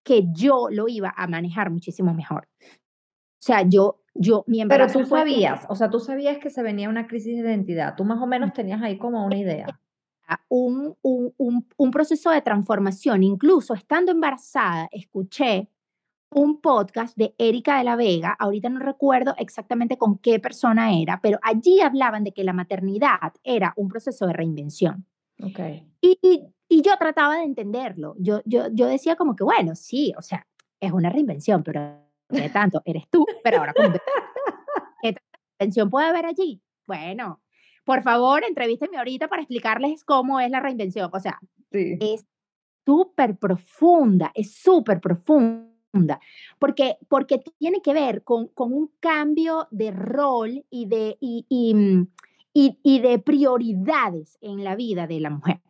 que 0.04 0.28
yo 0.32 0.68
lo 0.70 0.88
iba 0.88 1.14
a 1.16 1.28
manejar 1.28 1.70
muchísimo 1.70 2.14
mejor. 2.14 2.48
O 2.62 3.44
sea, 3.44 3.64
yo, 3.68 4.01
yo, 4.14 4.44
mi 4.48 4.66
Pero 4.66 4.88
tú 4.88 5.06
sabías, 5.06 5.66
o 5.70 5.76
sea, 5.76 5.90
tú 5.90 6.00
sabías 6.00 6.38
que 6.38 6.50
se 6.50 6.62
venía 6.62 6.90
una 6.90 7.08
crisis 7.08 7.36
de 7.36 7.42
identidad, 7.42 7.96
tú 7.96 8.04
más 8.04 8.22
o 8.22 8.28
menos 8.28 8.54
tenías 8.54 8.82
ahí 8.82 8.98
como 8.98 9.26
una 9.26 9.38
idea 9.38 9.68
un, 10.50 10.96
un, 11.02 11.66
un, 11.78 11.92
proceso 11.92 12.30
de 12.30 12.42
transformación. 12.42 13.24
Incluso 13.24 13.74
estando 13.74 14.12
embarazada, 14.12 14.88
escuché 14.92 15.68
un 16.34 16.62
podcast 16.62 17.18
de 17.18 17.36
Erika 17.38 17.78
de 17.78 17.84
la 17.84 17.96
Vega, 17.96 18.36
ahorita 18.40 18.70
no 18.70 18.80
recuerdo 18.80 19.36
exactamente 19.38 19.98
con 19.98 20.18
qué 20.18 20.40
persona 20.40 20.94
era, 20.94 21.20
pero 21.22 21.40
allí 21.42 21.82
hablaban 21.82 22.24
de 22.24 22.32
que 22.32 22.46
la 22.46 22.54
maternidad 22.54 23.34
era 23.44 23.74
un 23.76 23.90
proceso 23.90 24.28
de 24.28 24.34
reinvención. 24.34 25.06
Okay. 25.44 25.86
Y, 26.00 26.18
y, 26.22 26.82
yo 26.82 26.96
trataba 26.98 27.38
de 27.38 27.44
entenderlo. 27.44 28.16
Yo, 28.18 28.42
yo, 28.46 28.68
yo 28.72 28.88
decía 28.88 29.16
como 29.18 29.36
que, 29.36 29.44
bueno, 29.44 29.76
sí, 29.76 30.14
o 30.18 30.22
sea, 30.22 30.48
es 30.80 30.92
una 30.92 31.10
reinvención, 31.10 31.64
pero 31.64 32.00
¿qué 32.32 32.50
tanto? 32.50 32.82
Eres 32.86 33.04
tú, 33.10 33.26
pero 33.44 33.60
ahora 33.60 33.74
¿qué 33.74 35.16
reinvención 35.60 35.90
puede 35.90 36.08
haber 36.08 36.26
allí? 36.26 36.62
Bueno, 36.88 37.42
por 37.84 38.04
favor, 38.04 38.44
entrevísteme 38.44 38.98
ahorita 38.98 39.28
para 39.28 39.42
explicarles 39.42 40.04
cómo 40.04 40.40
es 40.40 40.50
la 40.50 40.60
reinvención. 40.60 41.10
O 41.14 41.20
sea, 41.20 41.40
es 41.72 42.26
súper 42.86 43.38
profunda, 43.38 44.32
es 44.34 44.56
súper 44.56 45.00
profunda, 45.00 46.20
porque, 46.60 46.98
porque 47.08 47.42
tiene 47.58 47.82
que 47.82 47.94
ver 47.94 48.24
con, 48.24 48.48
con 48.50 48.74
un 48.74 48.92
cambio 49.00 49.68
de 49.72 49.92
rol 49.92 50.66
y 50.70 50.86
de, 50.88 51.18
y, 51.20 51.46
y, 51.50 51.74
mm, 51.74 52.08
y 52.54 53.00
de 53.00 53.20
prioridades 53.20 54.38
en 54.42 54.64
la 54.64 54.76
vida 54.76 55.08
de 55.08 55.20
la 55.20 55.30
mujer. 55.30 55.62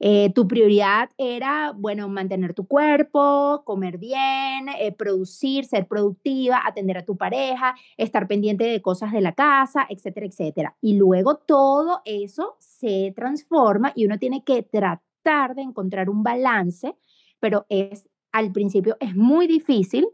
Eh, 0.00 0.32
tu 0.34 0.48
prioridad 0.48 1.10
era, 1.18 1.72
bueno, 1.76 2.08
mantener 2.08 2.54
tu 2.54 2.66
cuerpo, 2.66 3.62
comer 3.64 3.98
bien, 3.98 4.68
eh, 4.78 4.92
producir, 4.92 5.64
ser 5.64 5.86
productiva, 5.86 6.62
atender 6.64 6.98
a 6.98 7.04
tu 7.04 7.16
pareja, 7.16 7.74
estar 7.96 8.26
pendiente 8.26 8.64
de 8.64 8.82
cosas 8.82 9.12
de 9.12 9.20
la 9.20 9.32
casa, 9.32 9.86
etcétera, 9.88 10.26
etcétera. 10.26 10.76
Y 10.80 10.96
luego 10.96 11.36
todo 11.36 12.02
eso 12.04 12.56
se 12.58 13.12
transforma 13.14 13.92
y 13.94 14.06
uno 14.06 14.18
tiene 14.18 14.44
que 14.44 14.62
tratar 14.62 15.54
de 15.54 15.62
encontrar 15.62 16.10
un 16.10 16.22
balance, 16.22 16.96
pero 17.40 17.66
es 17.68 18.08
al 18.32 18.50
principio 18.50 18.96
es 18.98 19.14
muy 19.14 19.46
difícil 19.46 20.08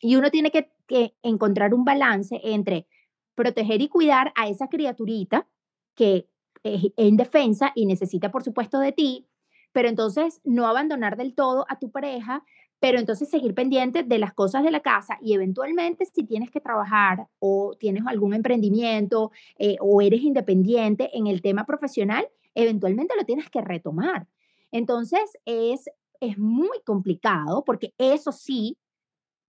y 0.00 0.16
uno 0.16 0.30
tiene 0.30 0.50
que, 0.50 0.72
que 0.86 1.14
encontrar 1.22 1.74
un 1.74 1.84
balance 1.84 2.40
entre 2.42 2.86
proteger 3.34 3.82
y 3.82 3.88
cuidar 3.88 4.32
a 4.34 4.48
esa 4.48 4.68
criaturita 4.68 5.46
que 5.94 6.29
en 6.62 7.16
defensa 7.16 7.72
y 7.74 7.86
necesita, 7.86 8.30
por 8.30 8.42
supuesto, 8.42 8.78
de 8.78 8.92
ti, 8.92 9.26
pero 9.72 9.88
entonces 9.88 10.40
no 10.44 10.66
abandonar 10.66 11.16
del 11.16 11.34
todo 11.34 11.64
a 11.68 11.78
tu 11.78 11.90
pareja, 11.90 12.44
pero 12.80 12.98
entonces 12.98 13.28
seguir 13.28 13.54
pendiente 13.54 14.02
de 14.02 14.18
las 14.18 14.32
cosas 14.32 14.64
de 14.64 14.70
la 14.70 14.80
casa 14.80 15.18
y 15.20 15.34
eventualmente 15.34 16.06
si 16.06 16.24
tienes 16.24 16.50
que 16.50 16.60
trabajar 16.60 17.26
o 17.38 17.74
tienes 17.78 18.04
algún 18.06 18.34
emprendimiento 18.34 19.30
eh, 19.58 19.76
o 19.80 20.00
eres 20.00 20.22
independiente 20.22 21.10
en 21.16 21.26
el 21.26 21.42
tema 21.42 21.66
profesional, 21.66 22.26
eventualmente 22.54 23.14
lo 23.16 23.24
tienes 23.24 23.50
que 23.50 23.60
retomar. 23.60 24.26
Entonces 24.72 25.20
es, 25.44 25.90
es 26.20 26.38
muy 26.38 26.80
complicado 26.84 27.64
porque 27.64 27.92
eso 27.98 28.32
sí 28.32 28.78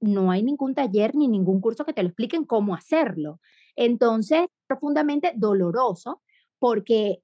no 0.02 0.32
hay 0.32 0.44
ningún 0.44 0.76
taller 0.76 1.16
ni 1.16 1.28
ningún 1.28 1.62
curso 1.62 1.86
que 1.86 1.94
te 1.94 2.04
lo 2.04 2.10
expliquen 2.10 2.44
cómo 2.44 2.76
hacerlo. 2.76 3.40
Entonces, 3.76 4.48
profundamente 4.68 5.32
doloroso 5.36 6.22
porque 6.62 7.24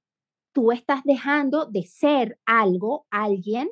tú 0.52 0.72
estás 0.72 1.02
dejando 1.04 1.66
de 1.66 1.84
ser 1.84 2.40
algo, 2.44 3.06
alguien, 3.08 3.70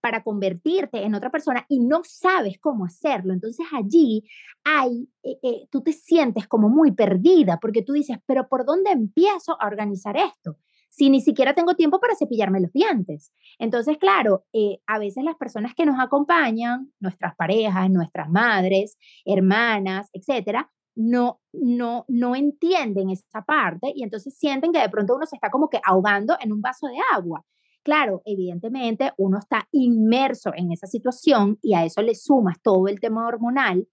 para 0.00 0.22
convertirte 0.22 1.02
en 1.02 1.16
otra 1.16 1.30
persona 1.30 1.66
y 1.68 1.80
no 1.80 2.02
sabes 2.04 2.56
cómo 2.60 2.84
hacerlo. 2.84 3.32
Entonces 3.32 3.66
allí 3.76 4.22
hay, 4.62 5.08
eh, 5.24 5.38
eh, 5.42 5.66
tú 5.72 5.82
te 5.82 5.92
sientes 5.92 6.46
como 6.46 6.68
muy 6.68 6.92
perdida 6.92 7.58
porque 7.60 7.82
tú 7.82 7.94
dices, 7.94 8.18
pero 8.26 8.48
¿por 8.48 8.64
dónde 8.64 8.92
empiezo 8.92 9.60
a 9.60 9.66
organizar 9.66 10.16
esto? 10.16 10.56
Si 10.88 11.10
ni 11.10 11.20
siquiera 11.20 11.52
tengo 11.52 11.74
tiempo 11.74 11.98
para 11.98 12.14
cepillarme 12.14 12.60
los 12.60 12.72
dientes. 12.72 13.32
Entonces, 13.58 13.98
claro, 13.98 14.46
eh, 14.52 14.78
a 14.86 15.00
veces 15.00 15.24
las 15.24 15.34
personas 15.34 15.74
que 15.74 15.84
nos 15.84 15.98
acompañan, 15.98 16.92
nuestras 17.00 17.34
parejas, 17.34 17.90
nuestras 17.90 18.30
madres, 18.30 18.96
hermanas, 19.24 20.10
etcétera, 20.12 20.70
no, 20.98 21.40
no, 21.52 22.04
no 22.08 22.34
entienden 22.34 23.10
esa 23.10 23.42
parte 23.42 23.92
y 23.94 24.02
entonces 24.02 24.36
sienten 24.36 24.72
que 24.72 24.80
de 24.80 24.88
pronto 24.88 25.14
uno 25.14 25.26
se 25.26 25.36
está 25.36 25.48
como 25.48 25.70
que 25.70 25.80
ahogando 25.84 26.36
en 26.40 26.52
un 26.52 26.60
vaso 26.60 26.88
de 26.88 26.96
agua. 27.14 27.44
Claro, 27.84 28.20
evidentemente 28.24 29.12
uno 29.16 29.38
está 29.38 29.68
inmerso 29.70 30.50
en 30.56 30.72
esa 30.72 30.88
situación 30.88 31.56
y 31.62 31.74
a 31.74 31.84
eso 31.84 32.02
le 32.02 32.16
sumas 32.16 32.60
todo 32.60 32.88
el 32.88 32.98
tema 32.98 33.28
hormonal, 33.28 33.86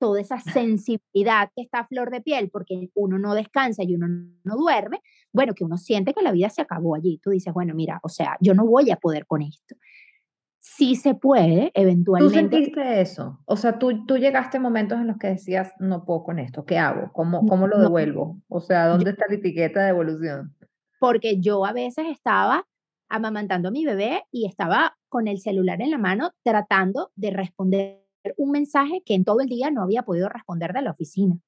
toda 0.00 0.20
esa 0.20 0.40
sensibilidad 0.40 1.48
que 1.54 1.62
está 1.62 1.80
a 1.80 1.86
flor 1.86 2.10
de 2.10 2.22
piel 2.22 2.50
porque 2.50 2.90
uno 2.94 3.18
no 3.18 3.34
descansa 3.34 3.84
y 3.84 3.94
uno 3.94 4.08
no 4.08 4.56
duerme, 4.56 5.00
bueno, 5.32 5.54
que 5.54 5.64
uno 5.64 5.78
siente 5.78 6.12
que 6.12 6.22
la 6.22 6.32
vida 6.32 6.50
se 6.50 6.62
acabó 6.62 6.96
allí. 6.96 7.20
Tú 7.22 7.30
dices, 7.30 7.54
bueno, 7.54 7.72
mira, 7.72 8.00
o 8.02 8.08
sea, 8.08 8.36
yo 8.40 8.54
no 8.54 8.66
voy 8.66 8.90
a 8.90 8.96
poder 8.96 9.26
con 9.26 9.42
esto 9.42 9.76
sí 10.60 10.96
se 10.96 11.14
puede 11.14 11.70
eventualmente. 11.74 12.34
¿Tú 12.34 12.40
sentiste 12.40 13.00
eso? 13.00 13.38
O 13.46 13.56
sea, 13.56 13.78
tú, 13.78 14.04
tú 14.06 14.16
llegaste 14.16 14.58
a 14.58 14.60
momentos 14.60 14.98
en 15.00 15.06
los 15.06 15.18
que 15.18 15.28
decías, 15.28 15.72
no 15.78 16.04
puedo 16.04 16.24
con 16.24 16.38
esto, 16.38 16.64
¿qué 16.64 16.78
hago? 16.78 17.10
¿Cómo, 17.12 17.46
cómo 17.46 17.66
lo 17.66 17.78
devuelvo? 17.78 18.40
O 18.48 18.60
sea, 18.60 18.86
¿dónde 18.86 19.10
está 19.10 19.26
la 19.28 19.36
etiqueta 19.36 19.82
de 19.82 19.90
evolución? 19.90 20.54
Porque 21.00 21.40
yo 21.40 21.64
a 21.64 21.72
veces 21.72 22.06
estaba 22.10 22.66
amamantando 23.08 23.68
a 23.68 23.72
mi 23.72 23.84
bebé 23.84 24.24
y 24.30 24.46
estaba 24.46 24.98
con 25.08 25.28
el 25.28 25.40
celular 25.40 25.80
en 25.80 25.90
la 25.90 25.98
mano 25.98 26.32
tratando 26.42 27.10
de 27.14 27.30
responder 27.30 28.04
un 28.36 28.50
mensaje 28.50 29.02
que 29.04 29.14
en 29.14 29.24
todo 29.24 29.40
el 29.40 29.48
día 29.48 29.70
no 29.70 29.82
había 29.82 30.02
podido 30.02 30.28
responder 30.28 30.72
de 30.72 30.82
la 30.82 30.90
oficina. 30.90 31.38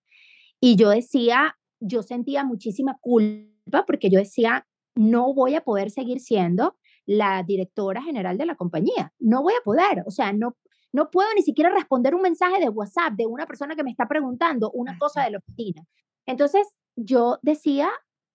Y 0.61 0.77
yo 0.77 0.91
decía, 0.91 1.59
yo 1.81 2.03
sentía 2.03 2.45
muchísima 2.45 2.99
culpa 3.01 3.85
porque 3.87 4.11
yo 4.11 4.19
decía, 4.19 4.67
no 4.95 5.35
voy 5.35 5.55
a 5.55 5.63
poder 5.63 5.91
seguir 5.91 6.21
siendo 6.21 6.77
la 7.07 7.43
directora 7.43 8.03
general 8.03 8.39
de 8.39 8.47
la 8.47 8.55
compañía. 8.55 9.13
No 9.19 9.43
voy 9.43 9.55
a 9.55 9.65
poder, 9.65 10.05
o 10.07 10.11
sea, 10.11 10.33
no, 10.33 10.57
no 10.93 11.11
puedo 11.11 11.29
ni 11.35 11.43
siquiera 11.43 11.71
responder 11.71 12.15
un 12.15 12.23
mensaje 12.23 12.61
de 12.61 12.69
WhatsApp 12.69 13.15
de 13.15 13.27
una 13.27 13.47
persona 13.47 13.75
que 13.75 13.85
me 13.85 13.91
está 13.91 14.07
preguntando 14.07 14.71
una 14.73 14.99
cosa 14.99 15.25
de 15.25 15.31
la 15.31 15.39
oficina. 15.39 15.83
Entonces, 16.27 16.67
yo 16.97 17.39
decía, 17.43 17.91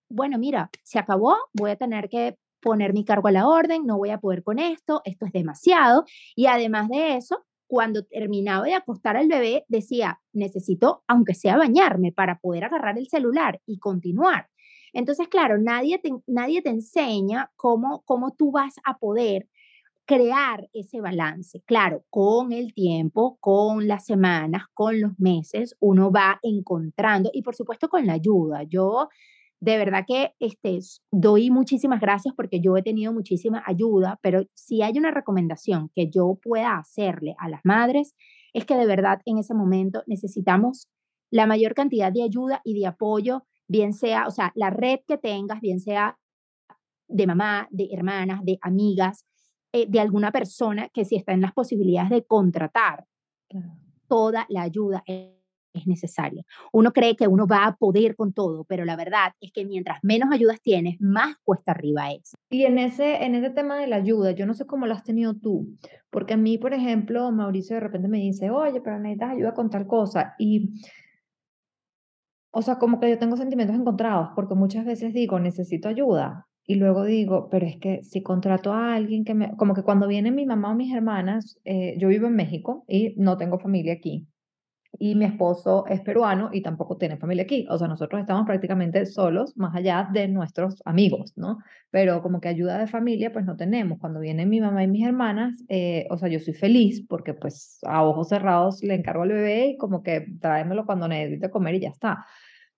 bueno, 0.10 0.38
mira, 0.38 0.70
se 0.84 1.00
acabó, 1.00 1.36
voy 1.54 1.72
a 1.72 1.76
tener 1.76 2.10
que 2.10 2.38
poner 2.62 2.94
mi 2.94 3.06
cargo 3.06 3.28
a 3.28 3.32
la 3.32 3.48
orden, 3.48 3.86
no 3.86 3.98
voy 3.98 4.10
a 4.10 4.20
poder 4.20 4.44
con 4.44 4.60
esto, 4.60 5.02
esto 5.06 5.26
es 5.26 5.32
demasiado. 5.32 6.04
Y 6.36 6.48
además 6.48 6.90
de 6.90 7.16
eso, 7.16 7.46
cuando 7.68 8.04
terminaba 8.04 8.66
de 8.66 8.74
acostar 8.74 9.18
al 9.18 9.28
bebé, 9.28 9.66
decía, 9.68 10.20
necesito, 10.34 11.04
aunque 11.08 11.34
sea 11.34 11.58
bañarme, 11.58 12.12
para 12.12 12.40
poder 12.40 12.64
agarrar 12.64 12.98
el 12.98 13.08
celular 13.08 13.62
y 13.66 13.80
continuar. 13.80 14.48
Entonces, 14.96 15.28
claro, 15.28 15.58
nadie 15.58 16.00
te, 16.00 16.10
nadie 16.26 16.62
te 16.62 16.70
enseña 16.70 17.52
cómo, 17.58 18.02
cómo 18.06 18.32
tú 18.32 18.52
vas 18.52 18.76
a 18.86 18.98
poder 18.98 19.50
crear 20.06 20.70
ese 20.74 21.02
balance. 21.02 21.62
Claro, 21.66 22.06
con 22.10 22.54
el 22.54 22.74
tiempo, 22.74 23.38
con 23.42 23.88
las 23.88 24.06
semanas, 24.06 24.64
con 24.74 25.02
los 25.02 25.20
meses, 25.20 25.76
uno 25.82 26.12
va 26.12 26.40
encontrando 26.44 27.30
y 27.34 27.42
por 27.42 27.56
supuesto 27.56 27.90
con 27.90 28.06
la 28.06 28.14
ayuda. 28.14 28.64
Yo 28.64 29.10
de 29.60 29.78
verdad 29.78 30.06
que 30.08 30.34
este, 30.40 30.80
doy 31.12 31.50
muchísimas 31.50 32.00
gracias 32.00 32.34
porque 32.34 32.62
yo 32.62 32.78
he 32.78 32.84
tenido 32.84 33.12
muchísima 33.12 33.64
ayuda, 33.66 34.18
pero 34.22 34.44
si 34.54 34.82
hay 34.82 34.98
una 34.98 35.12
recomendación 35.12 35.90
que 35.94 36.10
yo 36.10 36.40
pueda 36.42 36.78
hacerle 36.78 37.36
a 37.38 37.50
las 37.50 37.62
madres, 37.66 38.16
es 38.54 38.64
que 38.66 38.76
de 38.76 38.86
verdad 38.86 39.22
en 39.26 39.40
ese 39.40 39.54
momento 39.54 40.04
necesitamos 40.08 40.88
la 41.32 41.48
mayor 41.48 41.74
cantidad 41.74 42.14
de 42.14 42.24
ayuda 42.24 42.62
y 42.64 42.80
de 42.80 42.88
apoyo 42.88 43.44
bien 43.68 43.94
sea, 43.94 44.28
o 44.28 44.32
sea, 44.32 44.52
la 44.56 44.70
red 44.70 45.00
que 45.08 45.18
tengas, 45.18 45.62
bien 45.62 45.80
sea 45.80 46.18
de 47.08 47.28
mamá, 47.28 47.68
de 47.72 47.90
hermanas, 47.92 48.44
de 48.44 48.58
amigas, 48.62 49.26
eh, 49.74 49.86
de 49.88 50.00
alguna 50.00 50.32
persona 50.32 50.90
que 50.90 51.06
si 51.06 51.16
está 51.16 51.34
en 51.34 51.42
las 51.42 51.54
posibilidades 51.54 52.10
de 52.10 52.24
contratar, 52.24 53.06
toda 54.08 54.46
la 54.50 54.62
ayuda 54.62 55.04
es, 55.06 55.32
necesaria. 55.86 56.42
Uno 56.72 56.94
cree 56.94 57.18
que 57.18 57.28
uno 57.28 57.48
va 57.48 57.66
a 57.66 57.76
poder 57.76 58.16
con 58.16 58.32
todo, 58.32 58.64
pero 58.64 58.86
la 58.86 58.96
verdad 58.96 59.34
es 59.42 59.52
que 59.52 59.66
mientras 59.66 60.00
menos 60.04 60.32
ayudas 60.32 60.62
tienes, 60.62 61.02
más 61.02 61.36
cuesta 61.44 61.74
arriba 61.74 62.12
es. 62.12 62.34
Y 62.50 62.64
en 62.64 62.80
ese, 62.80 63.26
en 63.26 63.36
ese 63.36 63.50
tema 63.50 63.78
de 63.78 63.88
la 63.88 63.98
ayuda, 63.98 64.32
yo 64.32 64.46
no 64.46 64.54
sé 64.54 64.66
cómo 64.66 64.88
lo 64.88 64.94
has 64.94 65.04
tenido 65.04 65.34
tú, 65.34 65.68
porque 66.10 66.36
a 66.36 66.38
mí, 66.38 66.58
por 66.58 66.74
ejemplo, 66.74 67.30
Mauricio 67.34 67.76
de 67.76 67.82
repente 67.82 68.08
me 68.08 68.20
dice, 68.20 68.52
oye, 68.52 68.80
pero 68.80 68.98
necesitas 69.00 69.32
ayuda 69.32 69.54
con 69.54 69.70
tal 69.70 69.86
cosa. 69.86 70.36
Y 70.40 70.82
o 72.58 72.62
sea, 72.62 72.78
como 72.78 73.02
que 73.02 73.10
yo 73.10 73.20
tengo 73.20 73.36
sentimientos 73.36 73.76
encontrados, 73.76 74.30
porque 74.34 74.56
muchas 74.56 74.86
veces 74.86 75.14
digo, 75.14 75.42
necesito 75.42 75.90
ayuda, 75.90 76.48
y 76.66 76.76
luego 76.76 77.04
digo, 77.04 77.50
pero 77.52 77.66
es 77.66 77.76
que 77.82 78.02
si 78.04 78.24
contrato 78.24 78.72
a 78.72 78.96
alguien 78.96 79.26
que 79.26 79.34
me, 79.34 79.58
como 79.58 79.74
que 79.74 79.84
cuando 79.84 80.08
vienen 80.08 80.36
mi 80.36 80.46
mamá 80.46 80.72
o 80.72 80.76
mis 80.76 80.96
hermanas, 80.96 81.60
eh, 81.66 81.98
yo 82.00 82.08
vivo 82.08 82.28
en 82.28 82.36
México 82.38 82.86
y 82.88 83.14
no 83.18 83.36
tengo 83.36 83.60
familia 83.60 83.92
aquí, 83.92 84.26
y 84.98 85.16
mi 85.16 85.26
esposo 85.26 85.86
es 85.88 86.00
peruano 86.00 86.50
y 86.54 86.62
tampoco 86.62 86.96
tiene 86.96 87.18
familia 87.18 87.44
aquí, 87.44 87.68
o 87.70 87.78
sea, 87.78 87.90
nosotros 87.90 88.22
estamos 88.22 88.46
prácticamente 88.46 89.06
solos, 89.06 89.52
más 89.58 89.76
allá 89.76 90.08
de 90.14 90.30
nuestros 90.30 90.82
amigos, 90.86 91.34
¿no? 91.36 91.58
Pero 91.92 92.22
como 92.22 92.40
que 92.40 92.48
ayuda 92.48 92.78
de 92.78 92.88
familia, 92.88 93.34
pues 93.34 93.44
no 93.44 93.58
tenemos. 93.58 94.00
Cuando 94.00 94.22
vienen 94.22 94.48
mi 94.50 94.62
mamá 94.62 94.82
y 94.82 94.88
mis 94.88 95.06
hermanas, 95.06 95.62
eh, 95.68 96.08
o 96.10 96.18
sea, 96.18 96.30
yo 96.30 96.40
soy 96.40 96.54
feliz 96.54 97.06
porque 97.08 97.34
pues 97.34 97.80
a 97.84 98.04
ojos 98.04 98.30
cerrados 98.30 98.82
le 98.82 98.96
encargo 98.96 99.24
al 99.24 99.30
bebé 99.30 99.68
y 99.72 99.78
como 99.78 100.04
que 100.04 100.26
tráemelo 100.40 100.86
cuando 100.86 101.10
necesite 101.10 101.50
comer 101.50 101.76
y 101.76 101.82
ya 101.82 101.90
está 101.90 102.26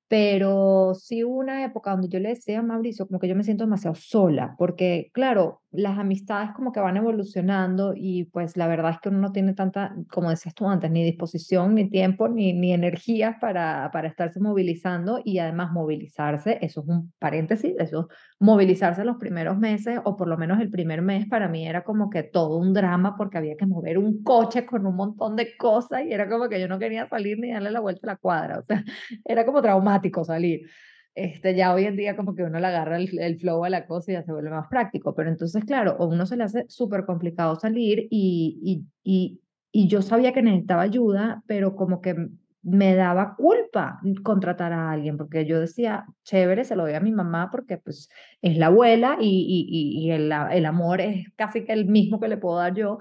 pero 0.07 0.93
sí 0.95 1.23
hubo 1.23 1.37
una 1.37 1.63
época 1.63 1.91
donde 1.91 2.09
yo 2.09 2.19
le 2.19 2.29
decía 2.29 2.59
a 2.59 2.63
Mauricio 2.63 3.07
como 3.07 3.19
que 3.19 3.27
yo 3.27 3.35
me 3.35 3.43
siento 3.43 3.65
demasiado 3.65 3.95
sola, 3.95 4.55
porque 4.57 5.09
claro, 5.13 5.61
las 5.77 5.99
amistades 5.99 6.49
como 6.55 6.71
que 6.71 6.79
van 6.79 6.97
evolucionando 6.97 7.93
y 7.95 8.25
pues 8.25 8.57
la 8.57 8.67
verdad 8.67 8.91
es 8.91 8.99
que 8.99 9.09
uno 9.09 9.19
no 9.19 9.31
tiene 9.31 9.53
tanta, 9.53 9.95
como 10.09 10.31
decías 10.31 10.55
tú 10.55 10.67
antes, 10.67 10.89
ni 10.89 11.03
disposición, 11.03 11.75
ni 11.75 11.87
tiempo, 11.87 12.27
ni, 12.27 12.51
ni 12.53 12.73
energías 12.73 13.35
para, 13.39 13.91
para 13.93 14.07
estarse 14.07 14.39
movilizando 14.39 15.21
y 15.23 15.37
además 15.37 15.71
movilizarse, 15.71 16.57
eso 16.61 16.81
es 16.81 16.87
un 16.87 17.13
paréntesis, 17.19 17.75
eso, 17.77 18.09
movilizarse 18.39 19.05
los 19.05 19.17
primeros 19.17 19.59
meses 19.59 19.99
o 20.03 20.17
por 20.17 20.27
lo 20.27 20.37
menos 20.37 20.59
el 20.59 20.71
primer 20.71 21.03
mes 21.03 21.27
para 21.27 21.47
mí 21.47 21.67
era 21.67 21.83
como 21.83 22.09
que 22.09 22.23
todo 22.23 22.57
un 22.57 22.73
drama 22.73 23.15
porque 23.15 23.37
había 23.37 23.55
que 23.55 23.67
mover 23.67 23.99
un 23.99 24.23
coche 24.23 24.65
con 24.65 24.87
un 24.87 24.95
montón 24.95 25.35
de 25.35 25.55
cosas 25.57 26.03
y 26.05 26.11
era 26.11 26.27
como 26.27 26.49
que 26.49 26.59
yo 26.59 26.67
no 26.67 26.79
quería 26.79 27.07
salir 27.07 27.37
ni 27.39 27.51
darle 27.51 27.69
la 27.69 27.81
vuelta 27.81 28.07
a 28.07 28.13
la 28.13 28.17
cuadra, 28.17 28.59
o 28.59 28.63
sea, 28.63 28.83
era 29.25 29.45
como 29.45 29.61
traumático 29.61 30.25
salir 30.25 30.67
este, 31.17 31.55
ya 31.55 31.73
hoy 31.73 31.85
en 31.85 31.97
día 31.97 32.15
como 32.15 32.35
que 32.35 32.43
uno 32.43 32.59
le 32.59 32.67
agarra 32.67 32.97
el, 32.97 33.17
el, 33.19 33.39
flow 33.39 33.65
a 33.65 33.69
la 33.69 33.87
cosa 33.87 34.11
y 34.11 34.13
ya 34.13 34.23
se 34.23 34.31
vuelve 34.31 34.51
más 34.51 34.67
práctico, 34.67 35.15
pero 35.15 35.29
entonces, 35.29 35.65
claro, 35.65 35.97
a 35.99 36.05
uno 36.05 36.27
se 36.27 36.37
le 36.37 36.43
hace 36.43 36.65
súper 36.67 37.05
complicado 37.05 37.55
salir 37.55 38.07
y, 38.11 38.59
y, 38.63 38.85
y, 39.03 39.41
y 39.71 39.87
yo 39.87 40.03
sabía 40.03 40.31
que 40.31 40.43
necesitaba 40.43 40.83
ayuda, 40.83 41.41
pero 41.47 41.75
como 41.75 42.01
que 42.01 42.15
me 42.61 42.95
daba 42.95 43.35
culpa 43.35 43.99
contratar 44.23 44.73
a 44.73 44.91
alguien, 44.91 45.17
porque 45.17 45.45
yo 45.45 45.59
decía, 45.59 46.05
chévere, 46.23 46.65
se 46.65 46.75
lo 46.75 46.83
doy 46.83 46.93
a 46.93 46.99
mi 46.99 47.11
mamá 47.11 47.49
porque 47.51 47.77
pues 47.77 48.09
es 48.41 48.57
la 48.57 48.67
abuela 48.67 49.17
y, 49.19 50.09
el, 50.11 50.31
el 50.51 50.65
amor 50.65 51.01
es 51.01 51.27
casi 51.35 51.65
que 51.65 51.73
el 51.73 51.85
mismo 51.85 52.19
que 52.19 52.27
le 52.27 52.37
puedo 52.37 52.57
dar 52.57 52.75
yo, 52.75 52.99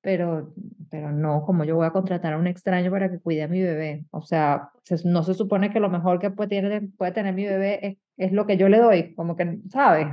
pero, 0.00 0.54
pero 0.90 1.12
no, 1.12 1.44
como 1.44 1.64
yo 1.64 1.76
voy 1.76 1.86
a 1.86 1.92
contratar 1.92 2.32
a 2.32 2.38
un 2.38 2.46
extraño 2.46 2.90
para 2.90 3.10
que 3.10 3.20
cuide 3.20 3.42
a 3.42 3.48
mi 3.48 3.60
bebé. 3.60 4.04
O 4.10 4.22
sea, 4.22 4.70
no 5.04 5.22
se 5.22 5.34
supone 5.34 5.70
que 5.70 5.80
lo 5.80 5.90
mejor 5.90 6.18
que 6.18 6.30
puede 6.30 6.48
tener, 6.48 6.88
puede 6.96 7.12
tener 7.12 7.34
mi 7.34 7.44
bebé 7.44 7.86
es, 7.86 7.98
es 8.16 8.32
lo 8.32 8.46
que 8.46 8.56
yo 8.56 8.68
le 8.68 8.78
doy, 8.78 9.14
como 9.14 9.36
que, 9.36 9.58
¿sabes? 9.70 10.08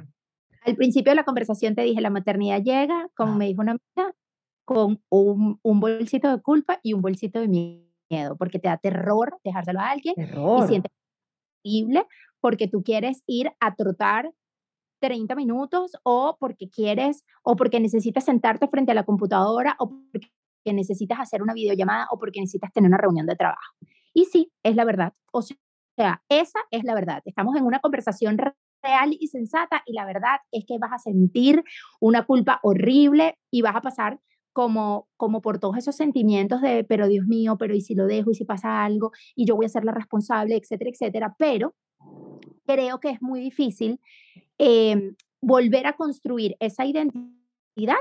Al 0.66 0.76
principio 0.76 1.12
de 1.12 1.16
la 1.16 1.24
conversación 1.24 1.76
te 1.76 1.84
dije, 1.84 2.02
la 2.02 2.10
maternidad 2.10 2.62
llega, 2.62 3.08
como 3.16 3.36
me 3.36 3.46
dijo 3.46 3.62
una 3.62 3.72
amiga, 3.72 4.14
con 4.66 5.02
un, 5.10 5.60
un 5.62 5.80
bolsito 5.80 6.30
de 6.30 6.42
culpa 6.42 6.80
y 6.84 6.92
un 6.92 7.02
bolsito 7.02 7.40
de 7.40 7.48
miedo, 7.48 8.36
porque 8.38 8.60
te 8.60 8.68
da 8.68 8.78
terror 8.78 9.40
dejárselo 9.46 9.80
a 9.80 9.92
alguien 9.92 10.16
terror. 10.16 10.66
y 10.66 10.68
sientes 10.68 10.92
horrible 11.64 12.06
porque 12.42 12.68
tú 12.68 12.84
quieres 12.84 13.24
ir 13.28 13.52
a 13.62 13.76
trotar 13.76 14.32
30 15.00 15.36
minutos 15.36 15.92
o 16.04 16.38
porque 16.40 16.70
quieres 16.70 17.24
o 17.44 17.56
porque 17.56 17.80
necesitas 17.80 18.26
sentarte 18.26 18.68
frente 18.68 18.92
a 18.92 18.96
la 18.96 19.04
computadora 19.04 19.76
o 19.80 19.90
porque 19.90 20.30
necesitas 20.74 21.20
hacer 21.20 21.42
una 21.42 21.54
videollamada 21.54 22.08
o 22.12 22.20
porque 22.20 22.40
necesitas 22.40 22.72
tener 22.74 22.90
una 22.90 22.98
reunión 22.98 23.26
de 23.26 23.36
trabajo. 23.36 23.76
Y 24.14 24.26
sí, 24.26 24.52
es 24.64 24.76
la 24.76 24.86
verdad. 24.86 25.14
O 25.32 25.42
sea, 25.42 26.24
esa 26.30 26.60
es 26.72 26.84
la 26.84 26.96
verdad. 26.96 27.22
Estamos 27.26 27.56
en 27.56 27.64
una 27.64 27.80
conversación 27.80 28.38
real 28.38 29.18
y 29.20 29.28
sensata 29.28 29.84
y 29.86 29.94
la 29.94 30.06
verdad 30.06 30.40
es 30.52 30.66
que 30.66 30.78
vas 30.78 30.92
a 30.94 31.00
sentir 31.00 31.64
una 32.00 32.26
culpa 32.26 32.60
horrible 32.64 33.38
y 33.52 33.62
vas 33.62 33.76
a 33.76 33.82
pasar 33.82 34.20
como, 34.54 35.08
como 35.18 35.42
por 35.42 35.60
todos 35.60 35.78
esos 35.78 35.96
sentimientos 35.96 36.62
de, 36.62 36.84
pero 36.84 37.08
Dios 37.08 37.28
mío, 37.28 37.58
pero 37.60 37.76
¿y 37.76 37.82
si 37.82 37.94
lo 37.94 38.08
dejo? 38.08 38.32
¿Y 38.32 38.36
si 38.36 38.44
pasa 38.44 38.84
algo? 38.84 39.12
Y 39.36 39.46
yo 39.46 39.56
voy 39.56 39.68
a 39.68 39.70
ser 39.70 39.86
la 39.86 39.92
responsable, 39.92 40.56
etcétera, 40.56 40.90
etcétera. 40.90 41.36
Pero 41.38 41.76
creo 42.66 43.00
que 43.00 43.12
es 43.12 43.22
muy 43.22 43.40
difícil 43.40 44.00
em, 44.58 45.16
volver 45.42 45.88
a 45.88 45.94
construir 45.94 46.56
esa 46.60 46.86
identidad 46.86 47.98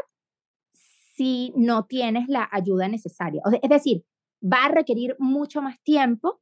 si 0.73 1.53
no 1.57 1.85
tienes 1.85 2.29
la 2.29 2.49
ayuda 2.51 2.88
necesaria. 2.88 3.42
es 3.62 3.71
decir, 3.71 4.05
va 4.42 4.66
a 4.66 4.69
requerir 4.69 5.16
mucho 5.19 5.62
más 5.62 5.81
tiempo 5.83 6.40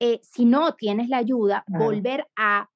eh, 0.00 0.20
si 0.22 0.44
no 0.44 0.74
tienes 0.74 1.08
la 1.08 1.18
ayuda, 1.18 1.64
volver 1.68 2.26
a 2.36 2.68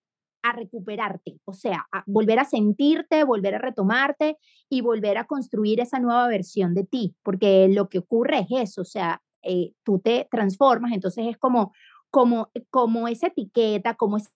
a 0.43 0.53
recuperarte, 0.53 1.39
o 1.45 1.53
sea, 1.53 1.87
a 1.93 2.03
volver 2.07 2.39
a 2.39 2.45
sentirte, 2.45 3.25
volver 3.25 3.57
a 3.57 3.59
retomarte 3.59 4.39
y 4.69 4.81
volver 4.81 5.19
a 5.19 5.27
construir 5.27 5.81
esa 5.81 5.99
nueva 5.99 6.29
versión 6.29 6.75
de 6.75 6.85
ti, 6.85 7.15
porque 7.23 7.69
lo 7.69 7.89
que 7.89 7.99
ocurre 7.99 8.41
es 8.41 8.47
eso, 8.51 8.83
o 8.83 8.87
sea, 8.87 9.23
eh, 9.43 9.73
tú 9.85 9.99
te 9.99 10.29
transformas, 10.31 10.93
entonces 10.93 11.27
es 11.29 11.39
como, 11.39 11.73
como, 12.11 12.51
como 12.71 13.09
esa 13.09 13.29
etiqueta, 13.29 13.95
como 13.95 14.17
ese 14.17 14.31